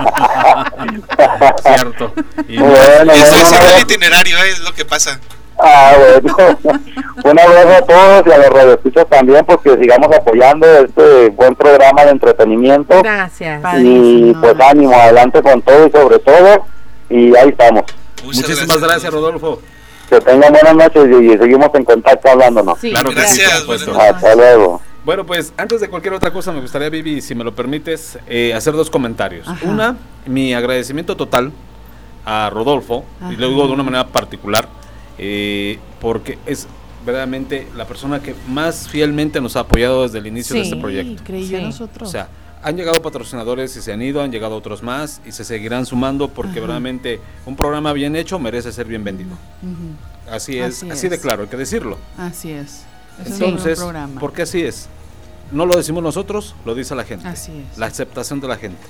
[1.64, 2.14] Cierto.
[2.48, 3.66] Y Bueno, haciendo bueno.
[3.76, 5.20] el itinerario, eh, es lo que pasa.
[5.60, 6.58] Ah, bueno.
[7.24, 12.04] Un abrazo a todos y a los radioescuchas también, porque sigamos apoyando este buen programa
[12.06, 13.02] de entretenimiento.
[13.04, 13.62] Gracias.
[13.80, 16.66] Y pues ánimo, adelante con todo y sobre todo.
[17.12, 17.84] Y ahí estamos.
[18.24, 19.62] Muchísimas gracias, Rodolfo.
[20.10, 22.78] Que tengan buenas noches y, y seguimos en contacto hablándonos.
[22.80, 24.00] claro que sí, por supuesto.
[24.00, 24.82] Hasta luego.
[25.04, 28.54] Bueno, pues antes de cualquier otra cosa me gustaría, Vivi, si me lo permites, eh,
[28.54, 29.48] hacer dos comentarios.
[29.64, 29.98] Una,
[30.28, 31.52] mi agradecimiento total
[32.24, 34.68] a Rodolfo, y lo digo de una manera particular,
[35.18, 36.68] eh, porque es
[37.04, 41.24] verdaderamente la persona que más fielmente nos ha apoyado desde el inicio de este proyecto.
[41.26, 41.64] creyó Sí.
[41.64, 42.08] nosotros.
[42.08, 42.28] O sea,
[42.64, 46.30] han llegado patrocinadores y se han ido, han llegado otros más y se seguirán sumando
[46.30, 46.60] porque Ajá.
[46.62, 49.32] verdaderamente un programa bien hecho merece ser bien vendido.
[50.30, 51.98] Así es, Así así, de claro, hay que decirlo.
[52.18, 52.84] Así es.
[53.20, 54.20] Es un Entonces, programa.
[54.20, 54.88] porque así es.
[55.52, 57.28] No lo decimos nosotros, lo dice la gente.
[57.28, 57.78] Así es.
[57.78, 58.82] La aceptación de la gente.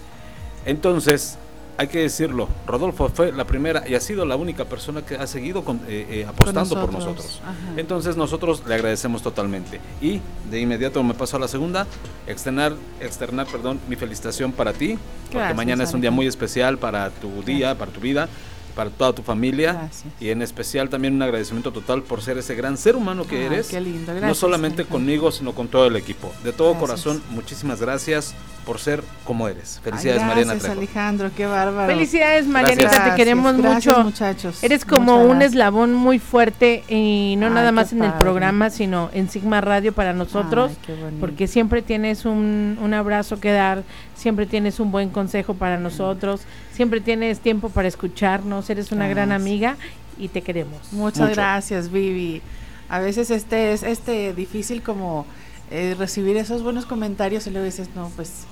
[0.66, 1.38] Entonces,
[1.78, 5.26] hay que decirlo, Rodolfo fue la primera y ha sido la única persona que ha
[5.26, 7.56] seguido con- eh, eh, apostando por nosotros, ajá.
[7.78, 9.80] Entonces nosotros le agradecemos totalmente.
[10.02, 11.88] Y de inmediato me paso a la segunda,
[12.28, 16.78] externar, externar perdón, mi felicitación para ti, porque Gracias, mañana es un día muy especial
[16.78, 18.28] para tu día, para tu vida,
[18.72, 19.74] para toda tu familia.
[19.74, 20.14] Gracias.
[20.20, 23.46] Y en especial también un agradecimiento total por ser ese gran ser humano que Ay,
[23.46, 23.68] eres.
[23.70, 24.98] qué lindo, no gracias, solamente Alejandro.
[24.98, 26.32] conmigo, sino con todo el equipo.
[26.44, 26.80] De todo Gracias.
[26.90, 28.34] corazón, muchísimas gracias
[28.66, 29.78] por ser como eres.
[29.78, 30.78] Ay, Felicidades, Mariana Gracias, Trejo.
[30.80, 31.92] Alejandro, qué bárbaro.
[31.92, 33.10] Felicidades, Marianita, Gracias.
[33.10, 34.04] te queremos Gracias, mucho.
[34.04, 34.64] muchachos.
[34.64, 35.52] Eres como Muchas un gracias.
[35.54, 39.94] eslabón muy fuerte y no Ay, nada más en el programa, sino en Sigma Radio
[39.94, 43.84] para nosotros, Ay, porque siempre tienes un, un abrazo que dar,
[44.16, 46.42] siempre tienes un buen consejo para nosotros,
[46.74, 49.78] siempre tienes tiempo para escucharnos, eres una gran amiga
[50.18, 50.92] y te queremos.
[50.92, 51.34] Muchas Mucho.
[51.34, 52.42] gracias, Vivi.
[52.90, 55.26] A veces este es este difícil como
[55.70, 58.46] eh, recibir esos buenos comentarios y luego dices, no, pues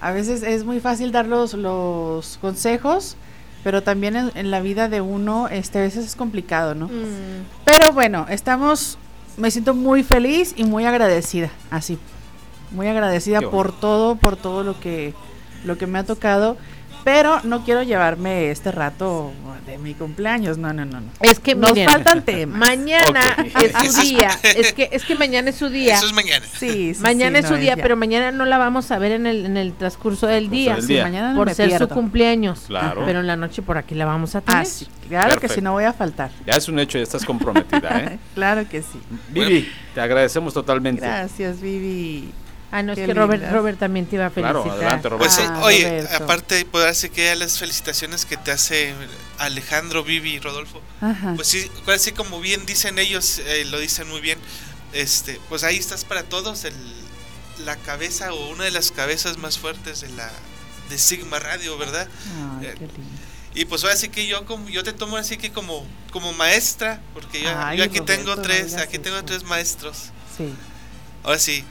[0.00, 3.16] a veces es muy fácil dar los, los consejos,
[3.62, 6.88] pero también en, en la vida de uno este, a veces es complicado, ¿no?
[6.88, 7.46] Mm.
[7.64, 8.98] Pero bueno, estamos,
[9.36, 11.98] me siento muy feliz y muy agradecida, así,
[12.72, 15.14] muy agradecida por todo, por todo lo que,
[15.64, 16.56] lo que me ha tocado.
[17.04, 19.32] Pero no quiero llevarme este rato
[19.66, 21.00] de mi cumpleaños, no, no, no.
[21.00, 21.06] no.
[21.20, 22.58] Es que nos miren, faltan temas.
[22.58, 24.30] Mañana es su día.
[24.42, 25.96] Es que, es que mañana es su día.
[25.96, 26.44] Eso es mañana.
[26.58, 27.82] Sí, sí, mañana sí, es su no, día, ya.
[27.82, 30.76] pero mañana no la vamos a ver en el, en el transcurso del día.
[30.76, 31.04] del día.
[31.04, 32.64] Sí, mañana no por me ser su cumpleaños.
[32.66, 33.02] Claro.
[33.04, 34.62] Pero en la noche por aquí la vamos a tener.
[34.62, 36.30] Ah, sí, claro que sí, no voy a faltar.
[36.46, 38.18] Ya es un hecho, ya estás comprometida, ¿eh?
[38.34, 38.98] Claro que sí.
[39.28, 41.02] Vivi, te agradecemos totalmente.
[41.02, 42.32] Gracias, Vivi.
[42.76, 43.50] Ah, no, es que Robert.
[43.52, 44.84] Robert también te iba a Claro, felicitar.
[44.86, 45.24] adelante, Robert.
[45.30, 46.24] Pues, eh, Ah, oye, Roberto.
[46.24, 48.92] aparte, pues así que ya las felicitaciones que te hace
[49.38, 50.80] Alejandro, Vivi y Rodolfo.
[51.00, 51.34] Ajá.
[51.36, 54.38] Pues sí, así como bien dicen ellos, eh, lo dicen muy bien.
[54.92, 56.74] Este, pues ahí estás para todos, el,
[57.64, 60.30] la cabeza o una de las cabezas más fuertes de la
[60.90, 62.08] de Sigma Radio, ¿verdad?
[62.60, 63.02] Ay, Eh, qué lindo.
[63.56, 67.00] Y pues ahora sí que yo como yo te tomo así que como como maestra,
[67.14, 70.10] porque yo, Ay, yo aquí Roberto, tengo tres, aquí tengo tres maestros.
[70.36, 70.52] Sí.
[71.22, 71.64] Ahora sí,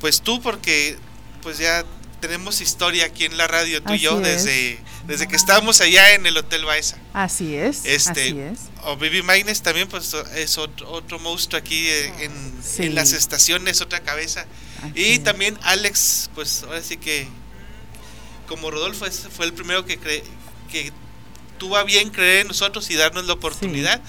[0.00, 0.96] pues tú porque
[1.42, 1.84] pues ya
[2.20, 4.44] tenemos historia aquí en la radio tú y yo es.
[4.44, 6.98] desde desde que estábamos allá en el Hotel Baeza.
[7.14, 7.84] Así es.
[7.84, 8.58] Este, así es.
[8.84, 12.32] O Vivi Maines también pues es otro, otro monstruo aquí eh, en,
[12.62, 12.84] Sí.
[12.84, 14.44] en las estaciones, otra cabeza.
[14.82, 15.24] Así Y es.
[15.24, 17.26] también Alex, pues ahora sí que
[18.46, 20.22] como Rodolfo fue el primero que cre-
[20.70, 20.92] que
[21.58, 24.00] tuvo a bien creer en nosotros y darnos la oportunidad.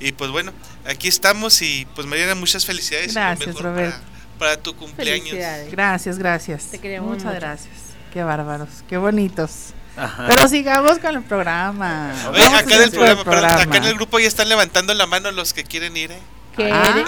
[0.00, 0.52] Y pues bueno,
[0.86, 3.14] aquí estamos y pues Mariana, muchas felicidades.
[3.14, 3.98] Gracias, Roberto.
[4.38, 5.36] Para, tu cumpleaños.
[5.70, 6.64] Gracias, gracias.
[6.70, 7.36] Te queremos Muchas mucho.
[7.36, 7.74] gracias.
[8.12, 9.74] Qué bárbaros, qué bonitos.
[9.96, 10.26] Ajá.
[10.28, 12.12] Pero sigamos con el programa.
[12.30, 15.30] Oye, acá del el programa, perdón, acá en el grupo ya están levantando la mano
[15.30, 16.18] los que quieren ir, ¿eh?
[16.56, 17.04] ¿Qué Ah,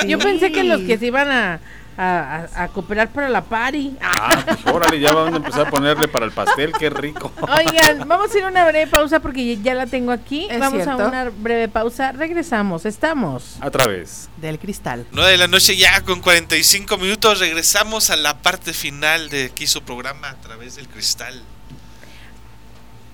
[0.00, 0.06] sí.
[0.08, 1.60] Yo pensé que los que se iban a,
[1.96, 3.96] a, a- a cooperar para la party.
[4.02, 7.32] Ah, pues órale, ya van a empezar a ponerle para el pastel, qué rico.
[7.40, 10.46] Oigan, vamos a ir a una breve pausa porque ya la tengo aquí.
[10.50, 11.02] Es vamos cierto.
[11.04, 12.12] a una breve pausa.
[12.12, 12.84] Regresamos.
[12.86, 13.56] Estamos.
[13.60, 14.28] A través.
[14.38, 15.06] Del cristal.
[15.12, 19.66] 9 de la noche ya con 45 minutos regresamos a la parte final de aquí
[19.66, 21.42] su programa a través del cristal.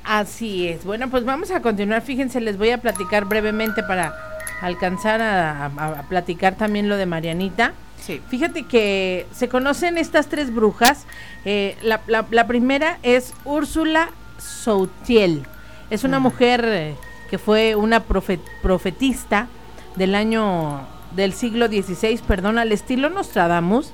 [0.05, 0.85] Así es.
[0.85, 2.03] Bueno, pues vamos a continuar.
[2.03, 4.15] Fíjense, les voy a platicar brevemente para
[4.63, 7.75] alcanzar a, a- a platicar también lo de Marianita.
[8.01, 8.21] Sí.
[8.29, 11.05] Fíjate que se conocen estas tres brujas.
[11.45, 15.47] Eh, la, la- la primera es Úrsula Soutiel.
[15.91, 16.95] Es una mujer eh,
[17.31, 19.49] que fue una profe- profetista
[19.97, 20.81] del año
[21.15, 23.93] del siglo XVI, perdón, al estilo Nostradamus.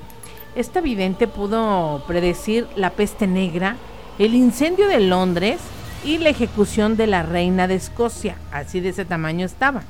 [0.54, 3.76] Esta vidente pudo predecir la peste negra,
[4.18, 5.58] el incendio de Londres
[6.04, 8.36] y la ejecución de la reina de Escocia.
[8.52, 9.82] Así de ese tamaño estaba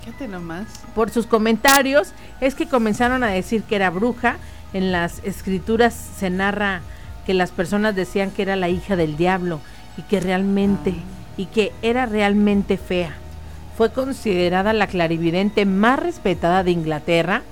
[0.00, 0.66] Fíjate nomás.
[0.94, 4.36] por sus comentarios es que comenzaron a decir que era bruja.
[4.72, 6.82] En las escrituras se narra
[7.26, 9.60] que las personas decían que era la hija del diablo
[9.96, 10.94] y que realmente
[11.36, 13.14] y que era realmente fea.
[13.76, 17.42] Fue considerada la clarividente más respetada de Inglaterra.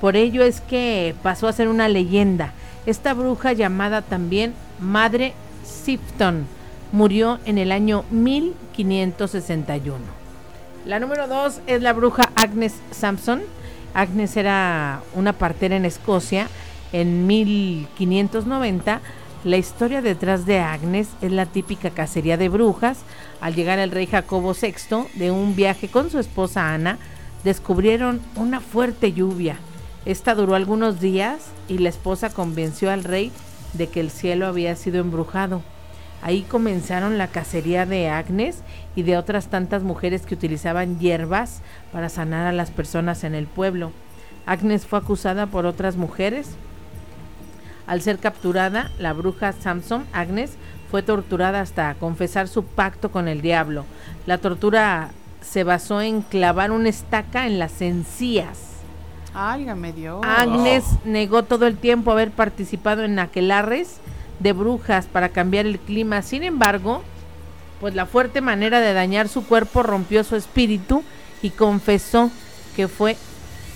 [0.00, 2.52] Por ello es que pasó a ser una leyenda.
[2.86, 6.46] Esta bruja llamada también Madre Sifton
[6.92, 10.23] murió en el año 1561.
[10.84, 13.40] La número dos es la bruja Agnes Sampson.
[13.94, 16.48] Agnes era una partera en Escocia
[16.92, 19.00] en 1590.
[19.44, 22.98] La historia detrás de Agnes es la típica cacería de brujas.
[23.40, 26.98] Al llegar el rey Jacobo VI de un viaje con su esposa Ana,
[27.44, 29.56] descubrieron una fuerte lluvia.
[30.04, 33.32] Esta duró algunos días y la esposa convenció al rey
[33.72, 35.62] de que el cielo había sido embrujado.
[36.24, 38.62] Ahí comenzaron la cacería de Agnes
[38.96, 41.60] y de otras tantas mujeres que utilizaban hierbas
[41.92, 43.92] para sanar a las personas en el pueblo.
[44.46, 46.48] Agnes fue acusada por otras mujeres.
[47.86, 50.54] Al ser capturada, la bruja Samson, Agnes,
[50.90, 53.84] fue torturada hasta confesar su pacto con el diablo.
[54.24, 55.10] La tortura
[55.42, 58.76] se basó en clavar una estaca en las encías.
[59.34, 60.22] Álgame Dios.
[60.24, 64.00] Agnes negó todo el tiempo haber participado en aquelarres
[64.40, 66.22] de brujas para cambiar el clima.
[66.22, 67.02] Sin embargo,
[67.80, 71.02] pues la fuerte manera de dañar su cuerpo rompió su espíritu
[71.42, 72.30] y confesó
[72.76, 73.16] que fue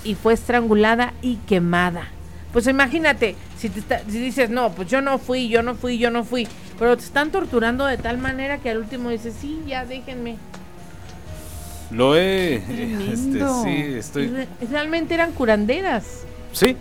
[0.04, 2.08] y fue estrangulada y quemada.
[2.52, 5.98] Pues imagínate, si, te está- si dices, no, pues yo no fui, yo no fui,
[5.98, 6.48] yo no fui,
[6.78, 10.36] pero te están torturando de tal manera que al último dices, sí, ya déjenme.
[11.90, 12.56] Lo he.
[12.56, 14.28] Este, sí, estoy.
[14.28, 16.22] re- realmente eran curanderas.
[16.52, 16.76] Sí.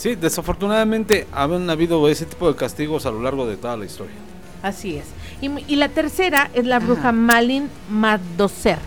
[0.00, 4.14] Sí, desafortunadamente han habido ese tipo de castigos a lo largo de toda la historia.
[4.62, 5.04] Así es.
[5.42, 8.78] Y, y la tercera es la bruja Malin Madoser.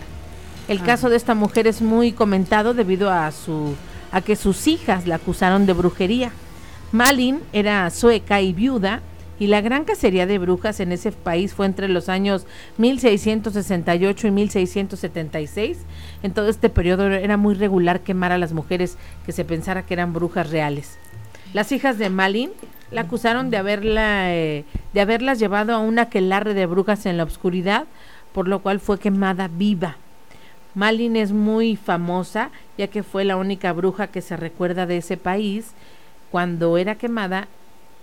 [0.66, 3.76] El caso de esta mujer es muy comentado debido a su
[4.10, 6.32] a que sus hijas la acusaron de brujería.
[6.90, 9.00] Malin era sueca y viuda
[9.38, 12.46] y la gran cacería de brujas en ese país fue entre los años
[12.78, 15.78] 1668 y 1676.
[16.22, 18.96] En todo este periodo era muy regular quemar a las mujeres
[19.26, 20.98] que se pensara que eran brujas reales.
[21.52, 22.50] Las hijas de Malin
[22.90, 27.24] la acusaron de haberla eh, de haberlas llevado a un aquelarre de brujas en la
[27.24, 27.86] oscuridad,
[28.32, 29.96] por lo cual fue quemada viva.
[30.74, 35.16] Malin es muy famosa, ya que fue la única bruja que se recuerda de ese
[35.16, 35.72] país.
[36.32, 37.46] Cuando era quemada,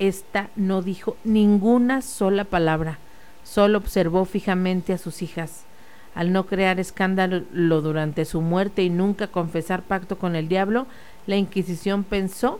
[0.01, 2.97] esta no dijo ninguna sola palabra,
[3.43, 5.63] solo observó fijamente a sus hijas.
[6.15, 7.43] Al no crear escándalo
[7.81, 10.87] durante su muerte y nunca confesar pacto con el diablo,
[11.27, 12.59] la Inquisición pensó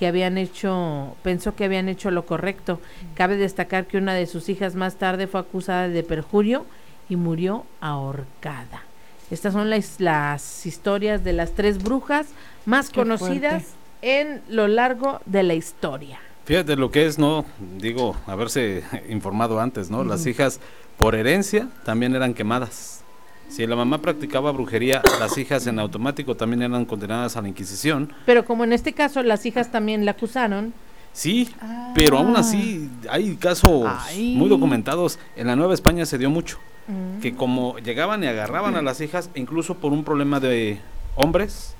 [0.00, 2.80] que habían hecho, pensó que habían hecho lo correcto.
[3.14, 6.66] Cabe destacar que una de sus hijas más tarde fue acusada de perjurio
[7.08, 8.82] y murió ahorcada.
[9.30, 12.26] Estas son las, las historias de las tres brujas
[12.66, 16.18] más Qué conocidas en lo largo de la historia.
[16.44, 17.44] Fíjate lo que es, ¿no?
[17.78, 20.04] Digo, haberse informado antes, ¿no?
[20.04, 20.60] Las hijas,
[20.98, 23.02] por herencia, también eran quemadas.
[23.48, 28.12] Si la mamá practicaba brujería, las hijas en automático también eran condenadas a la Inquisición.
[28.26, 30.72] Pero como en este caso las hijas también la acusaron,
[31.12, 31.48] Sí,
[31.94, 34.34] pero aún así hay casos Ay.
[34.36, 35.18] muy documentados.
[35.36, 36.58] En la Nueva España se dio mucho.
[36.86, 37.20] Mm.
[37.20, 40.78] Que como llegaban y agarraban a las hijas, incluso por un problema de
[41.16, 41.74] hombres,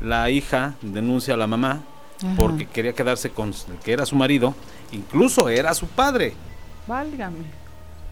[0.00, 1.82] la hija denuncia a la mamá
[2.22, 2.34] Ajá.
[2.36, 4.54] porque quería quedarse con el que era su marido,
[4.92, 6.34] incluso era su padre.
[6.86, 7.44] Válgame.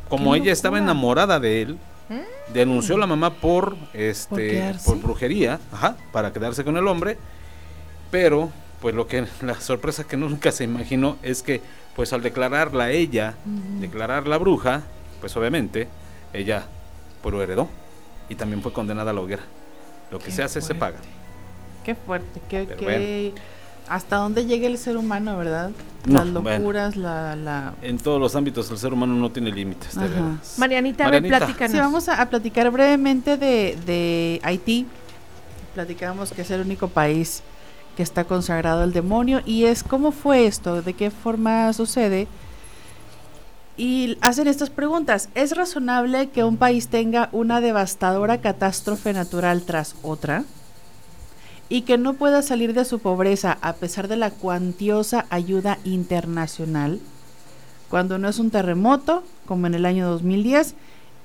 [0.08, 1.78] Como ella estaba enamorada de él,
[2.08, 2.52] Mm.
[2.52, 7.18] denunció a la mamá por ¿Por este por brujería, ajá, para quedarse con el hombre,
[8.12, 8.50] pero
[8.80, 11.60] pues lo que la sorpresa que nunca se imaginó es que
[11.96, 13.80] pues al declararla ella, Ujú.
[13.80, 14.82] declarar la bruja,
[15.20, 15.88] pues obviamente
[16.32, 16.66] ella
[17.22, 17.68] pues lo heredó
[18.28, 19.42] y también fue condenada a la hoguera.
[20.12, 20.98] Lo que Qué se hace se paga.
[21.84, 23.34] Qué fuerte, qué, qué-
[23.88, 25.70] hasta dónde llega el ser humano, ¿verdad?
[26.06, 26.58] No, Las bueno.
[26.58, 27.74] locuras, la, la...
[27.82, 30.14] En todos los ámbitos el ser humano no tiene límites, de Ajá.
[30.14, 30.54] veras.
[30.58, 31.46] Marianita, a ver, Marianita.
[31.46, 31.72] platícanos.
[31.72, 34.86] Sí, vamos a, a platicar brevemente de, de Haití.
[35.74, 37.42] Platicamos que es el único país
[37.96, 42.28] que está consagrado al demonio y es cómo fue esto, de qué forma sucede.
[43.78, 45.28] Y hacen estas preguntas.
[45.34, 50.44] ¿Es razonable que un país tenga una devastadora catástrofe natural tras otra?
[51.68, 57.00] Y que no pueda salir de su pobreza a pesar de la cuantiosa ayuda internacional?
[57.90, 60.74] Cuando no es un terremoto, como en el año 2010,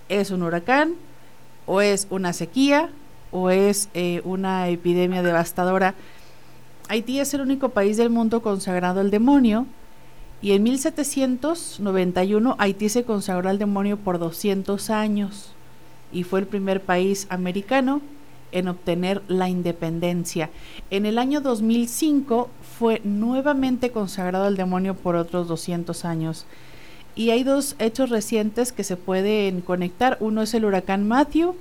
[0.10, 0.94] es un huracán,
[1.66, 2.90] o es una sequía,
[3.32, 5.94] o es eh, una epidemia devastadora.
[6.90, 9.68] Haití es el único país del mundo consagrado al demonio,
[10.42, 15.52] y en 1791 Haití se consagró al demonio por 200 años,
[16.12, 18.02] y fue el primer país americano
[18.52, 20.50] en obtener la independencia.
[20.90, 26.46] En el año 2005 fue nuevamente consagrado al demonio por otros 200 años.
[27.16, 30.18] Y hay dos hechos recientes que se pueden conectar.
[30.20, 31.56] Uno es el huracán Matthew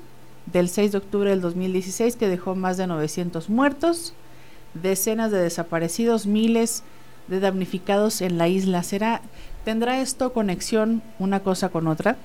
[0.46, 4.14] del 6 de octubre del 2016 que dejó más de 900 muertos,
[4.74, 6.82] decenas de desaparecidos, miles
[7.28, 8.82] de damnificados en la isla.
[8.82, 9.22] ¿Será
[9.64, 12.16] tendrá esto conexión una cosa con otra?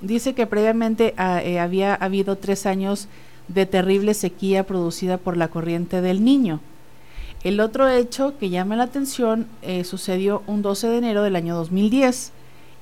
[0.00, 3.08] Dice que previamente ah, eh, había habido tres años
[3.48, 6.60] de terrible sequía producida por la corriente del Niño.
[7.44, 11.56] El otro hecho que llama la atención eh, sucedió un 12 de enero del año
[11.56, 12.32] 2010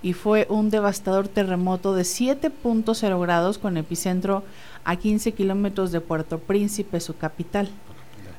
[0.02, 4.42] y fue un devastador terremoto de 7.0 grados con epicentro
[4.84, 7.68] a 15 kilómetros de Puerto Príncipe, su capital.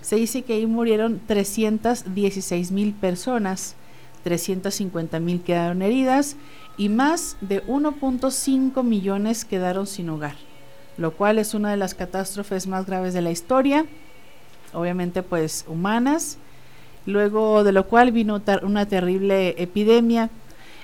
[0.02, 3.76] Se dice que ahí murieron 316 mil personas,
[4.24, 6.36] 350 mil quedaron heridas
[6.78, 10.36] y más de 1.5 millones quedaron sin hogar,
[10.98, 13.86] lo cual es una de las catástrofes más graves de la historia,
[14.74, 16.38] obviamente pues humanas,
[17.06, 20.30] luego de lo cual vino una terrible epidemia.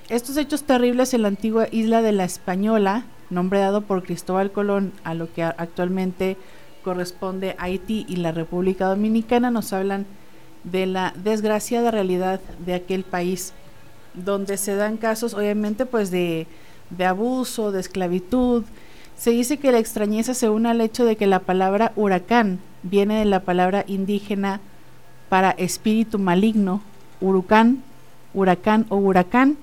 [0.10, 4.94] Estos hechos terribles en la antigua isla de la Española, nombre dado por Cristóbal Colón
[5.04, 6.38] a lo que actualmente
[6.84, 10.06] corresponde Haití y la República Dominicana, nos hablan
[10.64, 13.54] de la desgraciada realidad de aquel país,
[14.14, 16.48] donde se dan casos obviamente pues de,
[16.90, 18.64] de abuso, de esclavitud.
[19.18, 23.18] Se dice que la extrañeza se une al hecho de que la palabra huracán viene
[23.18, 24.62] de la palabra indígena
[25.28, 26.82] para espíritu maligno,
[27.20, 27.84] urucán,
[28.36, 29.58] huracán o huracán.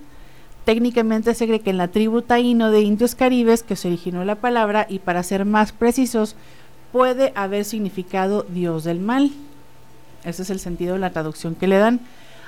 [0.65, 4.35] Técnicamente se cree que en la tribu taíno de indios caribes que se originó la
[4.35, 6.35] palabra y para ser más precisos
[6.91, 9.31] puede haber significado Dios del mal.
[10.25, 12.01] Ese es el sentido de la traducción que le dan.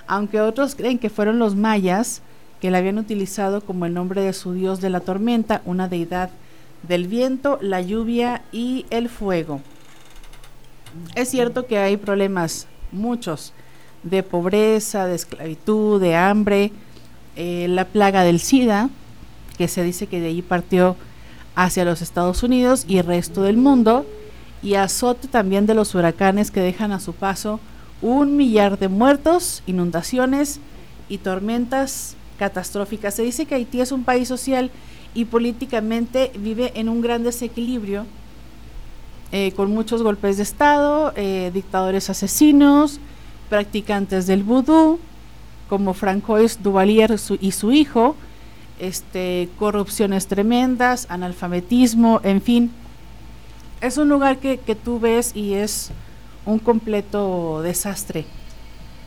[0.09, 2.23] Aunque otros creen que fueron los mayas
[2.61, 6.31] que la habían utilizado como el nombre de su dios de la tormenta, una deidad
[6.89, 9.61] del viento, la lluvia y el fuego.
[11.15, 13.53] Es cierto que hay problemas, muchos,
[14.03, 16.73] de pobreza, de esclavitud, de hambre,
[17.37, 18.89] eh, la plaga del SIDA,
[19.59, 20.97] que se dice que de ahí partió
[21.55, 24.07] hacia los Estados Unidos y el resto del mundo,
[24.63, 27.61] y azote también de los huracanes que dejan a su paso
[28.03, 30.61] un millar de muertos, inundaciones
[31.09, 33.15] y tormentas catastróficas.
[33.15, 34.71] Se dice que Haití es un país social
[35.17, 38.05] y políticamente vive en un gran desequilibrio,
[39.33, 43.01] eh, con muchos golpes de Estado, eh, dictadores asesinos,
[43.49, 45.01] practicantes del vudú,
[45.71, 48.15] como Francois Duvalier y su hijo,
[48.79, 52.71] este, corrupciones tremendas, analfabetismo, en fin.
[53.81, 55.93] Es un lugar que, que tú ves y es
[56.45, 58.27] un completo desastre.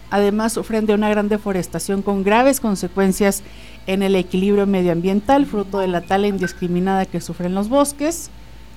[0.09, 3.43] Además, sufren de una gran deforestación con graves consecuencias
[3.89, 8.29] en el equilibrio medioambiental, fruto de la tala indiscriminada que sufren los bosques,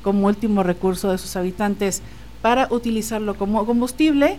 [0.02, 2.00] como último recurso de sus habitantes
[2.40, 4.38] para utilizarlo como combustible.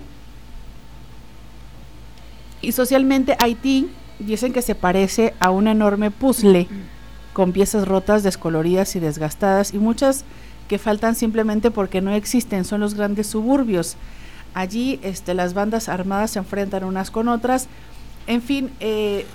[2.64, 3.88] Y socialmente Haití
[4.18, 6.68] dicen que se parece a un enorme puzzle
[7.34, 10.26] con piezas rotas, descoloridas y desgastadas y muchas
[10.68, 13.95] que faltan simplemente porque no existen, son los grandes suburbios.
[14.56, 17.68] Allí este, las bandas armadas se enfrentan unas con otras.
[18.26, 19.28] En fin, eh,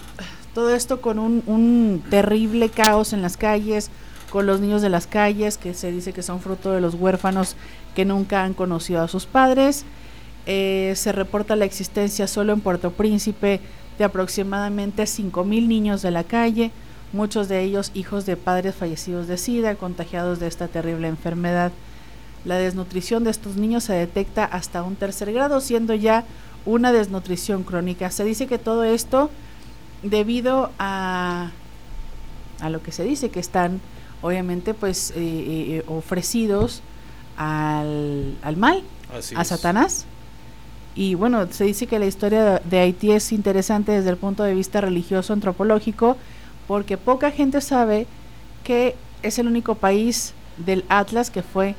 [0.58, 3.90] todo esto con un, terrible caos en las calles,
[4.28, 7.54] con los niños de las calles, que se dice que son fruto de los huérfanos
[7.94, 9.84] que nunca han conocido a sus padres.
[10.46, 13.60] Eh, se reporta la existencia solo en Puerto Príncipe
[13.98, 16.72] de aproximadamente 5.000 niños de la calle,
[17.12, 21.70] muchos de ellos hijos de padres fallecidos de SIDA, contagiados de esta terrible enfermedad.
[22.44, 26.24] La desnutrición de estos niños se detecta hasta un tercer grado, siendo ya
[26.66, 28.10] una desnutrición crónica.
[28.10, 29.30] Se dice que todo esto
[30.02, 31.50] debido a,
[32.60, 33.80] a lo que se dice que están
[34.22, 36.82] obviamente pues eh, eh, ofrecidos
[37.36, 38.82] al, al mal,
[39.16, 39.48] Así a es.
[39.48, 40.06] Satanás.
[40.94, 44.54] Y bueno, se dice que la historia de Haití es interesante desde el punto de
[44.54, 46.16] vista religioso antropológico
[46.66, 48.06] porque poca gente sabe
[48.64, 51.76] que es el único país del Atlas que fue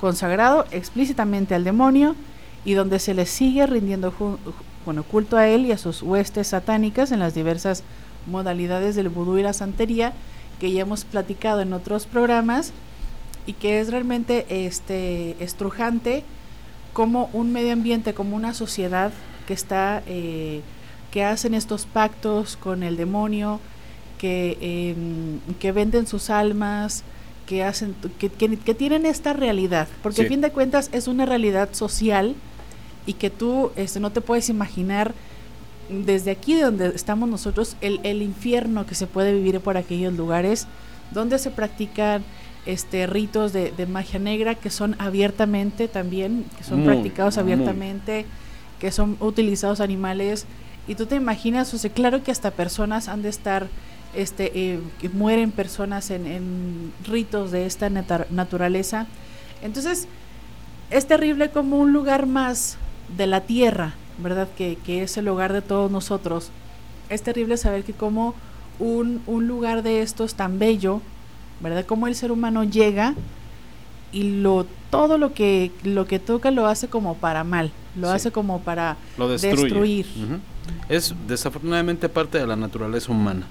[0.00, 2.16] consagrado explícitamente al demonio
[2.64, 4.38] y donde se le sigue rindiendo ju-
[4.84, 7.82] bueno, culto a él y a sus huestes satánicas en las diversas
[8.26, 10.12] modalidades del vudú y la santería
[10.60, 12.72] que ya hemos platicado en otros programas
[13.46, 16.24] y que es realmente este estrujante
[16.92, 19.12] como un medio ambiente, como una sociedad
[19.46, 20.60] que está, eh,
[21.10, 23.60] que hacen estos pactos con el demonio,
[24.18, 27.02] que, em, que venden sus almas,
[27.46, 31.26] que hacen, que, que- que tienen esta realidad, porque a fin de cuentas es una
[31.26, 32.34] realidad social
[33.06, 35.14] y que tú este, no te puedes imaginar
[35.88, 40.14] desde aquí de donde estamos nosotros el, el infierno que se puede vivir por aquellos
[40.14, 40.66] lugares
[41.10, 42.24] donde se practican
[42.66, 48.24] este ritos de, de magia negra que son abiertamente también que son practicados abiertamente
[48.78, 50.46] que son utilizados animales.
[50.86, 53.68] Y tú te imaginas o sea claro que hasta personas han de estar
[54.14, 59.06] este eh, que mueren personas en, en ritos de esta naturaleza.
[59.62, 60.06] Entonces
[60.90, 62.76] es terrible como un lugar más
[63.16, 64.48] de la tierra, ¿verdad?
[64.56, 66.50] Que, que es el hogar de todos nosotros.
[67.08, 68.34] Es terrible saber que como
[68.78, 71.00] un, un lugar de estos tan bello,
[71.60, 71.84] ¿verdad?
[71.84, 73.14] Como el ser humano llega
[74.12, 78.14] y lo todo lo que lo que toca lo hace como para mal, lo Sí.
[78.14, 80.06] hace como para Lo destruir.
[80.88, 83.46] Es desafortunadamente parte de la naturaleza humana.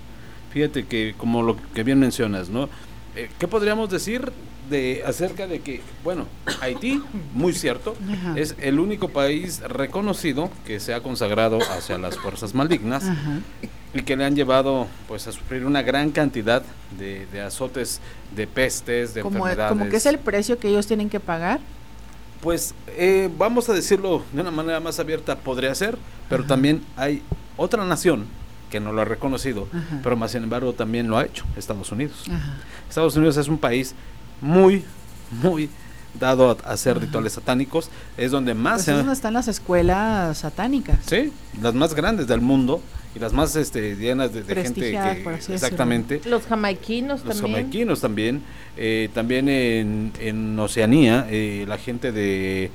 [0.51, 2.69] Fíjate que, como lo que bien mencionas, ¿no?
[3.15, 4.31] Eh, ¿Qué podríamos decir
[4.69, 6.25] de acerca de que, bueno,
[6.61, 7.01] Haití,
[7.33, 8.33] muy cierto, Ajá.
[8.39, 13.39] es el único país reconocido que se ha consagrado hacia las fuerzas malignas Ajá.
[13.93, 16.63] y que le han llevado, pues, a sufrir una gran cantidad
[16.97, 17.99] de, de azotes,
[18.35, 19.77] de pestes, de Como, enfermedades.
[19.77, 21.59] como que es el precio que ellos tienen que pagar.
[22.41, 25.97] Pues eh, vamos a decirlo de una manera más abierta, podría ser,
[26.29, 27.21] pero también hay
[27.57, 28.25] otra nación
[28.73, 29.99] que no lo ha reconocido, Ajá.
[30.01, 32.23] pero más sin embargo también lo ha hecho, Estados Unidos.
[32.27, 32.55] Ajá.
[32.89, 33.93] Estados Unidos es un país
[34.41, 34.83] muy,
[35.43, 35.69] muy
[36.19, 40.39] dado a, hacer rituales satánicos, es donde más Pues se es donde están las escuelas
[40.39, 40.97] satánicas.
[41.05, 41.31] Sí,
[41.61, 42.81] las más grandes del mundo
[43.15, 45.55] y las más este, llenas de, de gente que por así decirlo.
[45.55, 47.55] exactamente Los jamaiquinos los también.
[47.57, 48.41] jamaiquinos también
[48.75, 52.71] eh, también en, en Oceanía eh, la gente de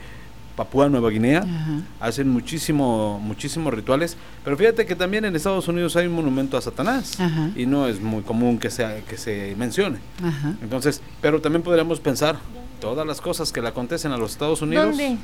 [0.59, 1.81] Papúa Nueva Guinea Ajá.
[2.01, 6.61] hacen muchísimo muchísimos rituales pero fíjate que también en Estados Unidos hay un monumento a
[6.61, 7.51] Satanás Ajá.
[7.55, 10.55] y no es muy común que sea que se mencione Ajá.
[10.61, 12.37] entonces pero también podríamos pensar
[12.81, 15.17] todas las cosas que le acontecen a los Estados Unidos ¿Dónde?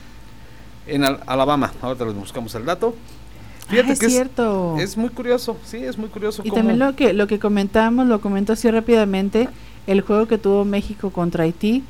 [0.87, 2.95] en Al- Alabama ahorita les buscamos el dato
[3.69, 4.77] Fíjate Ah, es que es- cierto.
[4.79, 6.43] Es, muy curioso, sí, es muy curioso.
[6.45, 9.49] Y cómo- también lo que lo que comentábamos, lo comento así rápidamente,
[9.87, 11.83] el juego que tuvo México contra Haití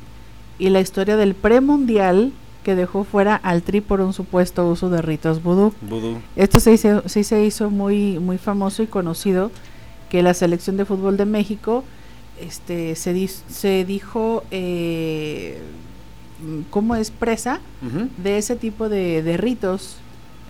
[0.57, 2.31] y la historia del premundial
[2.65, 5.71] que dejó fuera al Tri por un supuesto uso de ritos vudú.
[5.81, 6.17] Vudú.
[6.35, 9.51] Esto se hizo, sí se hizo muy muy famoso y conocido
[10.09, 11.83] que la selección de fútbol de México
[12.41, 15.59] este se, dis- se dijo eh,
[16.71, 18.09] como expresa Ujú.
[18.17, 19.97] de ese tipo de, de ritos.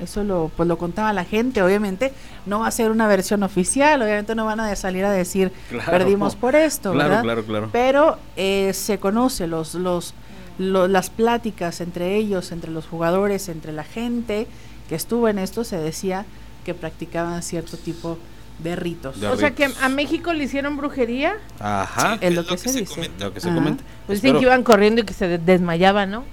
[0.02, 2.12] Eso lo, pues lo contaba la gente, obviamente
[2.46, 5.90] no va a ser una versión oficial, obviamente no van a salir a decir Claro.
[5.90, 7.24] perdimos por esto, Claro, ¿verdad?
[7.24, 7.70] claro, claro.
[7.72, 10.14] Pero eh, se conoce los, los,
[10.58, 14.48] lo- las pláticas entre ellos, entre los jugadores, entre la gente
[14.90, 16.26] que estuvo en esto, se decía
[16.66, 18.18] que practicaban cierto tipo
[18.60, 19.20] de ritos.
[19.20, 21.34] De O sea que a México le hicieron brujería.
[21.60, 22.18] Ajá.
[22.22, 23.12] es lo, que, se, dice.
[23.20, 23.84] Lo que se comenta.
[24.08, 26.24] Pues dicen que iban corriendo y que se de- desmayaban, ¿no?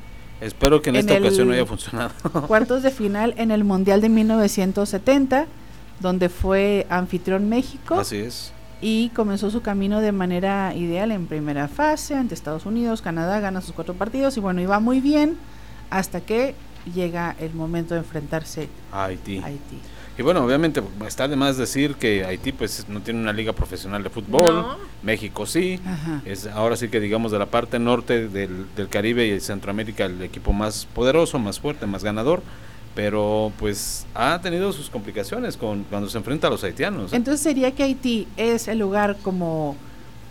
[0.40, 2.11] espero que en, En esta el- ocasión no haya funcionado.
[2.49, 5.47] Cuartos de final en el Mundial de 1970,
[6.01, 7.94] donde fue anfitrión México.
[8.01, 8.53] Así es.
[8.83, 13.61] Y comenzó su camino de manera ideal en primera fase ante Estados Unidos, Canadá gana
[13.61, 15.37] sus cuatro partidos y bueno, iba muy bien
[15.89, 16.55] hasta que
[16.95, 19.39] llega el momento de enfrentarse Haití.
[19.39, 19.79] a Haití.
[20.19, 24.03] Y bueno, obviamente está de más decir que Haití pues no tiene una liga profesional
[24.03, 24.77] de fútbol, No.
[25.03, 26.21] México sí, Ajá.
[26.27, 30.21] es ahora sí que digamos de la parte norte del, del Caribe y Centroamérica el
[30.23, 32.43] equipo más poderoso, más fuerte, más ganador,
[32.94, 37.12] pero pues ha tenido sus complicaciones con cuando se enfrenta a los haitianos.
[37.12, 37.16] ¿eh?
[37.16, 39.77] Entonces sería que Haití es el lugar como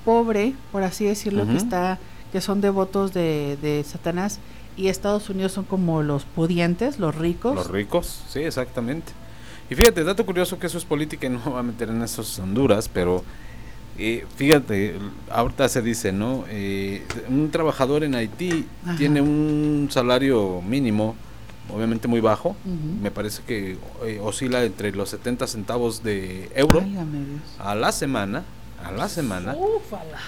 [0.05, 1.99] pobre, por así decirlo, que está,
[2.31, 4.39] que son devotos de, de Satanás
[4.77, 7.55] y Estados Unidos son como los pudientes, los ricos.
[7.55, 9.11] Los ricos, sí, exactamente.
[9.69, 12.39] Y fíjate, dato curioso que eso es política y no va a meter en esos
[12.39, 13.23] Honduras, pero
[13.97, 14.95] eh, fíjate,
[15.29, 16.45] ahorita se dice, ¿no?
[16.49, 18.97] Eh, un trabajador en Haití Ajá.
[18.97, 21.15] tiene un salario mínimo,
[21.73, 22.55] obviamente muy bajo,
[23.01, 26.83] me parece que eh, oscila entre los 70 centavos de euro
[27.59, 28.43] a la semana,
[28.83, 29.55] a la semana,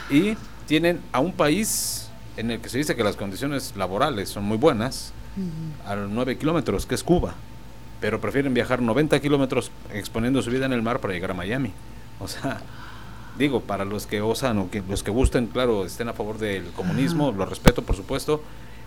[0.10, 0.36] y
[0.68, 4.58] tienen a un país en el que se dice que las condiciones laborales son muy
[4.58, 5.14] buenas,
[5.86, 7.36] a los 9 kilómetros, que es Cuba.
[8.00, 11.72] Pero prefieren viajar 90 kilómetros exponiendo su vida en el mar para llegar a Miami.
[12.20, 12.62] O sea,
[13.38, 16.66] digo, para los que osan o que los que gusten, claro, estén a favor del
[16.72, 18.44] comunismo, lo respeto, por supuesto.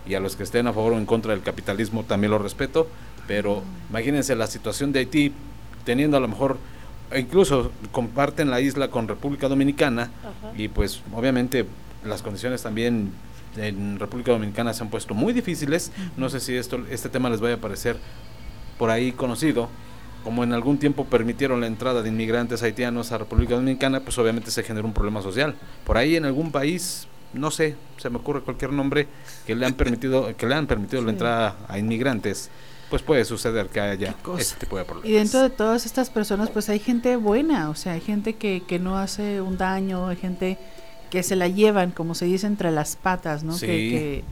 [0.07, 2.87] Y a los que estén a favor o en contra del capitalismo también lo respeto.
[3.27, 5.33] Pero imagínense la situación de Haití,
[5.83, 6.57] teniendo a lo mejor,
[7.11, 10.11] e incluso comparten la isla con República Dominicana.
[10.55, 11.65] Y pues obviamente
[12.05, 13.11] las condiciones también
[13.57, 15.91] en República Dominicana se han puesto muy difíciles.
[16.15, 17.97] No sé si esto, este tema les vaya a parecer
[18.77, 19.69] por ahí conocido.
[20.23, 24.51] Como en algún tiempo permitieron la entrada de inmigrantes haitianos a República Dominicana, pues obviamente
[24.51, 25.55] se generó un problema social.
[25.85, 27.07] Por ahí en algún país,
[27.37, 29.07] no sé, se me ocurre cualquier nombre
[29.45, 32.49] que le han permitido, que le han permitido la entrada a inmigrantes,
[32.89, 35.09] pues puede suceder que haya este tipo de problemas.
[35.09, 38.63] Y dentro de todas estas personas, pues hay gente buena, o sea, hay gente que,
[38.67, 40.57] que no hace un daño, hay gente
[41.09, 43.53] que se la llevan, como se dice, entre las patas, ¿no?
[43.53, 44.23] Que- Sí, que,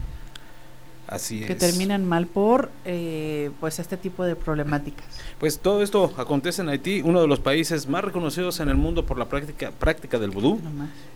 [1.08, 1.60] Así que es.
[1.60, 5.06] terminan mal por, eh, pues, este tipo de problemáticas.
[5.40, 9.06] Pues todo esto acontece en Haití, uno de los países más reconocidos en el mundo
[9.06, 10.60] por la práctica, práctica del vudú,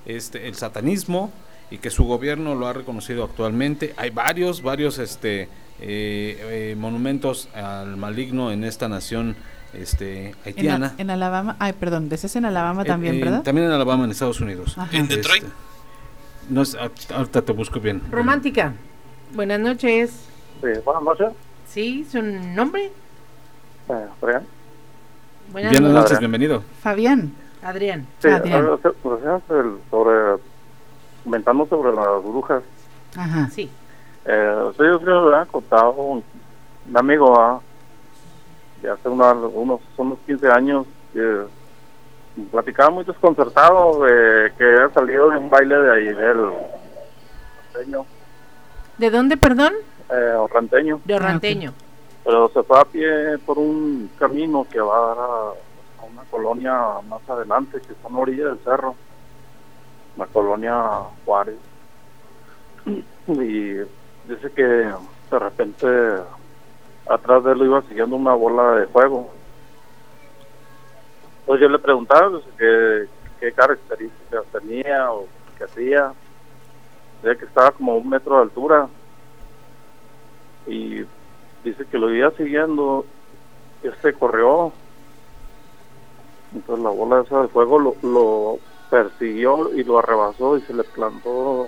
[0.06, 1.32] este, el satanismo,
[1.72, 3.94] y que su gobierno lo ha reconocido actualmente.
[3.98, 5.50] Hay varios, varios este, eh,
[5.82, 9.36] eh, monumentos al maligno en esta nación
[9.74, 10.94] este, haitiana.
[10.98, 13.44] en Alabama, ay, perdón, ese es en Alabama también, Eh, eh, ¿verdad?
[13.44, 14.78] También en Alabama, en Estados Unidos.
[14.78, 14.90] Ajá.
[14.98, 15.44] En Detroit.
[15.44, 15.56] Este,
[16.50, 18.02] no es- ah, ahorita te busco bien.
[18.10, 18.74] Romántica.
[19.36, 20.10] Buenas noches.
[20.62, 21.28] Sí, buenas noches.
[21.68, 22.86] Sí, su nombre.
[23.90, 24.44] Eh, Adrián.
[25.52, 26.20] Buenas Buenas noches, Adrián.
[26.32, 26.64] bienvenido.
[26.82, 27.32] Fabián.
[27.62, 28.08] Adrián.
[28.20, 28.66] Sí, Adrián.
[29.92, 30.42] sobre,
[31.24, 32.64] comentando sobre las brujas.
[33.18, 33.50] Ajá.
[33.50, 33.70] Sí.
[34.26, 36.24] Eh, yo creo que me han contado un,
[36.90, 37.60] un amigo ah,
[38.82, 41.42] de hace una- unos, unos 15 años que
[42.52, 46.50] platicaba muy desconcertado de que había salido de un baile de ahí del
[47.74, 48.06] ranteño,
[48.98, 49.74] ¿De dónde, perdón?
[50.12, 51.74] eh, ranteño, De Orranteño.
[52.24, 55.24] pero se fue a pie por un camino que va a dar a,
[56.02, 56.74] a una colonia
[57.08, 58.96] más adelante que está en la orilla del cerro,
[60.18, 60.84] la colonia
[61.26, 61.58] Juárez.
[63.28, 63.74] Y
[64.28, 65.88] dice que de repente
[67.10, 69.30] atrás de él iba siguiendo una bola de fuego.
[71.42, 73.08] Entonces yo le preguntaba pues, qué,
[73.40, 75.28] qué características tenía o
[75.58, 76.14] qué hacía.
[77.22, 78.88] Decía que estaba como un metro de altura
[80.68, 81.04] y
[81.64, 83.06] dice que lo iba siguiendo.
[83.82, 84.72] Este corrió.
[86.54, 88.60] Entonces la bola esa de fuego lo, lo
[88.90, 91.68] persiguió y lo arrebasó y se le plantó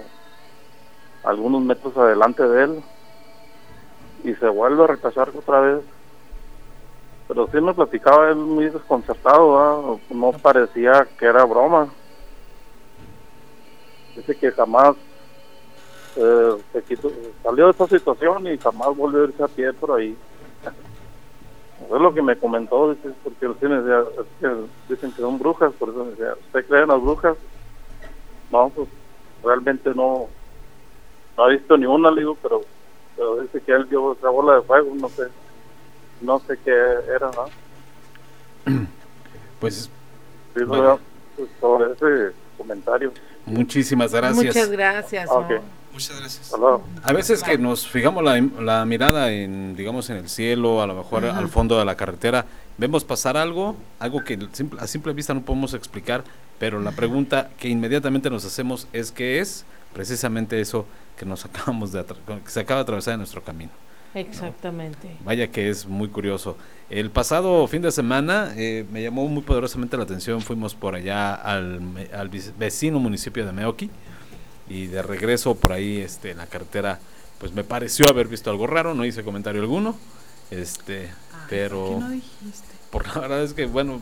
[1.24, 2.84] algunos metros adelante de él
[4.24, 5.82] y se vuelve a retrasar otra vez
[7.28, 11.88] pero sí me platicaba él muy desconcertado, no parecía que era broma.
[14.18, 14.98] Dice que jamás
[16.18, 17.10] eh, se quitó-
[17.42, 20.18] salió de esta situación y jamás volvió a irse a pie por ahí.
[21.86, 25.38] Es lo que me comentó, dice, porque sí me decía, es que dicen que son
[25.40, 27.38] brujas, por eso me decía, ¿usted cree en las brujas?
[28.52, 28.88] No, pues
[29.44, 30.28] realmente no,
[31.38, 32.62] no ha visto ni una, le digo, pero,
[33.16, 35.24] pero dice que él vio esa bola de fuego, no sé,
[36.22, 36.72] no sé qué
[37.14, 37.46] era, ¿no?
[39.60, 39.90] Pues
[40.56, 41.00] Sí, Bueno.
[41.36, 43.12] pues, sobre ese comentario.
[43.46, 44.44] muchísimas gracias.
[44.46, 45.30] Muchas gracias.
[45.32, 45.48] Ah.
[45.94, 46.52] Muchas gracias.
[47.04, 50.96] A veces que nos fijamos la, la mirada en, digamos, en el cielo, a lo
[50.96, 51.38] mejor Ajá.
[51.38, 52.46] al fondo de la carretera,
[52.78, 54.40] vemos pasar algo, algo que
[54.80, 56.24] a simple vista no podemos explicar,
[56.60, 60.86] pero la pregunta que inmediatamente nos hacemos es qué es precisamente eso
[61.18, 63.72] que nos acabamos de que se acaba de atravesar en nuestro camino.
[64.14, 65.10] Exactamente.
[65.24, 66.58] Vaya que es muy curioso.
[66.90, 70.42] El pasado fin de semana eh, me llamó muy poderosamente la atención.
[70.42, 73.90] Fuimos por allá al, me- al vecino municipio de Meoki
[74.70, 77.00] y de regreso por ahí este, en la carretera,
[77.40, 78.94] pues me pareció haber visto algo raro.
[78.94, 79.96] No hice comentario alguno,
[80.50, 81.10] este,
[81.50, 82.68] pero ¿Por qué no dijiste?
[82.92, 83.96] por la verdad es que bueno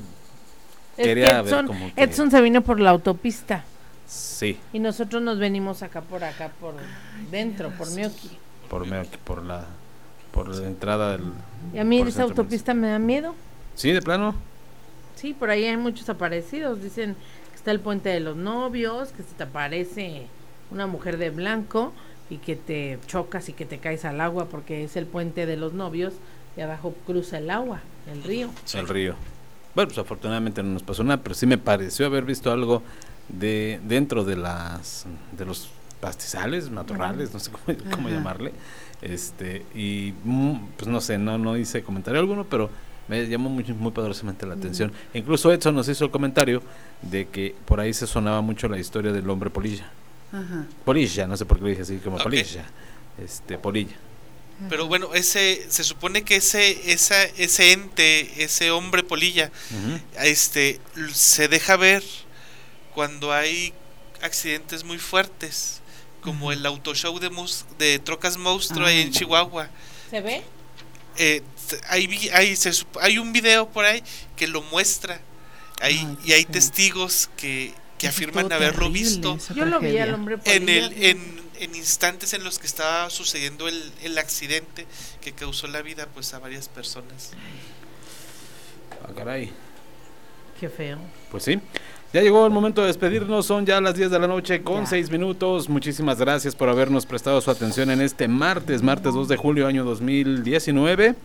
[0.98, 3.64] Es que quería ver Edson, como que Edson se vino por la autopista
[4.08, 6.74] sí y nosotros nos venimos acá por acá, por
[7.32, 8.32] dentro, por Mioki.
[8.70, 9.66] por Meoki, por la
[10.32, 11.32] por la entrada del
[11.74, 13.36] Y a mí esa autopista me da miedo.
[13.76, 14.36] sí de plano
[15.16, 16.82] Sí, por ahí hay muchos aparecidos.
[16.82, 17.16] Dicen
[17.52, 20.28] que está el puente de los novios, que se te aparece
[20.72, 21.94] una mujer de blanco
[22.30, 25.58] y que te chocas y que te caes al agua porque es el puente de
[25.58, 26.14] los novios
[26.56, 27.82] y abajo cruza el agua,
[28.12, 28.50] el río.
[28.74, 29.16] el río.
[29.76, 32.82] Bueno, pues afortunadamente no nos pasó nada, pero sí me pareció haber visto algo
[33.30, 35.06] de dentro de las
[35.38, 35.70] de los
[36.00, 38.54] pastizales, matorrales, no sé cómo, cómo llamarle.
[39.02, 42.70] Este, y mm, pues no sé, no no hice comentario alguno, pero
[43.08, 44.92] me llamó muy, muy poderosamente la atención.
[45.14, 46.62] Incluso Edson nos hizo el comentario
[47.02, 49.90] de que por ahí se sonaba mucho la historia del hombre polilla.
[50.32, 50.66] Ajá.
[50.86, 52.66] Polilla, no sé por qué le dije así como polilla.
[53.24, 53.96] Este, polilla.
[54.70, 59.52] Pero bueno, ese se supone que ese esa, ese ente, ese hombre polilla,
[60.22, 60.82] este
[61.14, 62.04] se deja ver
[62.94, 63.74] cuando hay
[64.22, 65.80] accidentes muy fuertes,
[66.22, 69.12] como el auto show de mus- de trocas monstruo ahí en Ah.
[69.12, 69.70] Chihuahua.
[70.10, 70.42] ¿Se ve?
[71.18, 71.42] Eh,
[71.88, 74.04] hay, vi- hay, se hay un video por ahí
[74.36, 75.22] que lo muestra
[75.80, 80.36] ahí, y hay testigos que, que afirman haberlo terrible, visto Yo lo vi al hombre
[80.46, 80.86] en, polilla.
[80.88, 84.88] el, en, en instantes en los que estaba sucediendo el, el accidente
[85.22, 87.32] que causó la vida pues a varias personas.
[89.04, 89.52] Ah, caray.
[90.60, 90.98] Qué feo.
[91.30, 91.60] Pues sí.
[92.12, 95.12] Ya llegó el momento de despedirnos, son ya las 10 de la noche con 6
[95.12, 95.70] minutos.
[95.70, 99.84] Muchísimas gracias por habernos prestado su atención en este martes, martes 2 de julio año
[99.84, 101.16] 2019.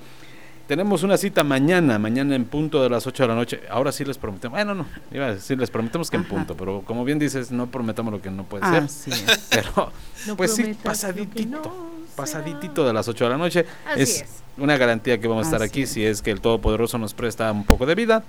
[0.66, 3.60] Tenemos una cita mañana, mañana en punto de las 8 de la noche.
[3.70, 6.80] Ahora sí les prometemos, bueno, no, iba a decir, les prometemos que en punto, pero
[6.86, 9.30] como bien dices, no prometamos lo que no puede Así ser.
[9.30, 9.38] es.
[9.50, 9.92] Pero,
[10.26, 13.66] No pues sí, pasaditito, no pasaditito de las 8 de la noche.
[13.86, 14.42] Así es, es.
[14.56, 15.90] una garantía que vamos a estar Así aquí es.
[15.90, 18.22] si es que el Todopoderoso nos presta un poco de vida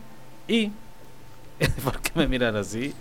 [0.47, 0.71] y
[1.85, 2.93] ¿Por qué me miran así?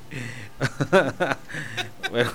[2.11, 2.31] bueno,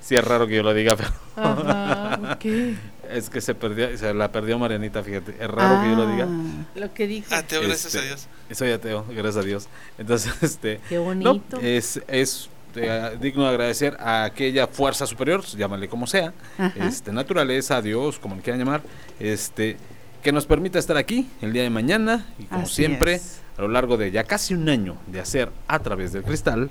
[0.00, 2.76] sí es raro que yo lo diga, pero Ajá, ¿qué?
[3.10, 5.32] Es que se perdió, se la perdió Marianita, fíjate.
[5.40, 6.28] Es raro que yo lo diga.
[6.74, 7.34] Lo que dijo.
[7.34, 8.28] Ateo, gracias Este, a Dios.
[8.52, 9.68] Soy ateo, gracias a Dios.
[9.98, 10.80] Entonces, este.
[10.88, 11.58] Qué no, bonito.
[11.60, 16.86] es es eh, digno de agradecer a aquella fuerza superior, llámale como sea, Ajá.
[16.86, 18.82] este naturaleza, Dios, como le quieran llamar,
[19.18, 19.76] este
[20.22, 23.40] que nos permita estar aquí el día de mañana y como Así siempre es.
[23.56, 26.68] a lo largo de ya casi un año de hacer a través del cristal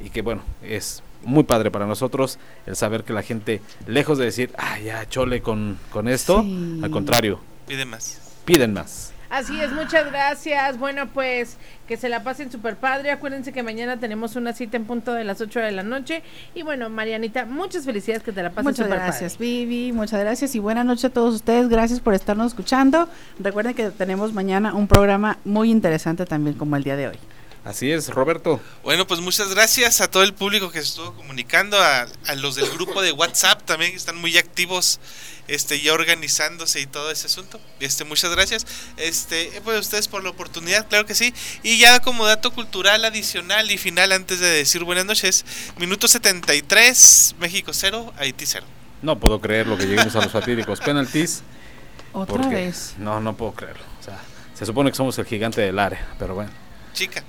[0.00, 4.24] y que bueno, es muy padre para nosotros el saber que la gente, lejos de
[4.26, 6.80] decir, ah, ya chole con, con esto, Sí.
[6.82, 8.20] al contrario, Pide más.
[8.44, 9.10] piden más.
[9.30, 10.78] Así es, muchas gracias.
[10.78, 11.56] Bueno, pues
[11.88, 13.10] que se la pasen súper padre.
[13.10, 16.22] Acuérdense que mañana tenemos una cita en punto de las 8 de la noche.
[16.54, 19.46] Y bueno, Marianita, muchas felicidades que te la pases Muchas gracias, padre.
[19.46, 19.90] Vivi.
[19.92, 21.68] Muchas gracias y buenas noches a todos ustedes.
[21.68, 23.08] Gracias por estarnos escuchando.
[23.40, 27.16] Recuerden que tenemos mañana un programa muy interesante también como el día de hoy.
[27.64, 28.60] Así es, Roberto.
[28.82, 32.56] Bueno, pues muchas gracias a todo el público que se estuvo comunicando, a, a los
[32.56, 35.00] del grupo de WhatsApp también que están muy activos,
[35.48, 37.58] este, ya organizándose y todo ese asunto.
[37.80, 38.66] Este, muchas gracias.
[38.98, 41.32] Este, eh, pues ustedes por la oportunidad, claro que sí.
[41.62, 45.46] Y ya como dato cultural adicional y final antes de decir buenas noches,
[45.78, 48.66] minuto 73, México 0, Haití 0.
[49.00, 51.42] No puedo creer lo que lleguemos a los fatídicos penaltis.
[52.12, 52.94] Otra porque- vez.
[52.98, 53.82] No, no puedo creerlo.
[54.00, 54.20] O sea,
[54.54, 56.50] se supone que somos el gigante del área, pero bueno.
[56.92, 57.24] Chica.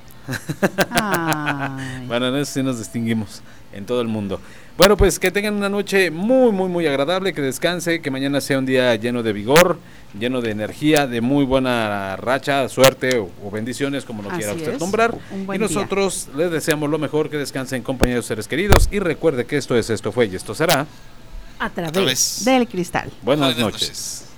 [2.07, 3.41] Bueno, en eso sí nos distinguimos
[3.73, 4.39] en todo el mundo.
[4.77, 8.59] Bueno, pues que tengan una noche muy, muy, muy agradable, que descanse, que mañana sea
[8.59, 9.79] un día lleno de vigor,
[10.19, 14.79] lleno de energía, de muy buena racha, suerte o, bendiciones, como lo quiera usted es,
[14.79, 15.17] nombrar.
[15.31, 15.57] Y día.
[15.57, 18.89] nosotros les deseamos lo mejor, que descansen compañeros seres queridos.
[18.91, 20.85] Y recuerde que esto es, esto fue y esto será.
[21.57, 22.45] A través, través.
[22.45, 23.11] del cristal.
[23.21, 23.81] Buenas Buenas noches.
[23.81, 24.34] noches.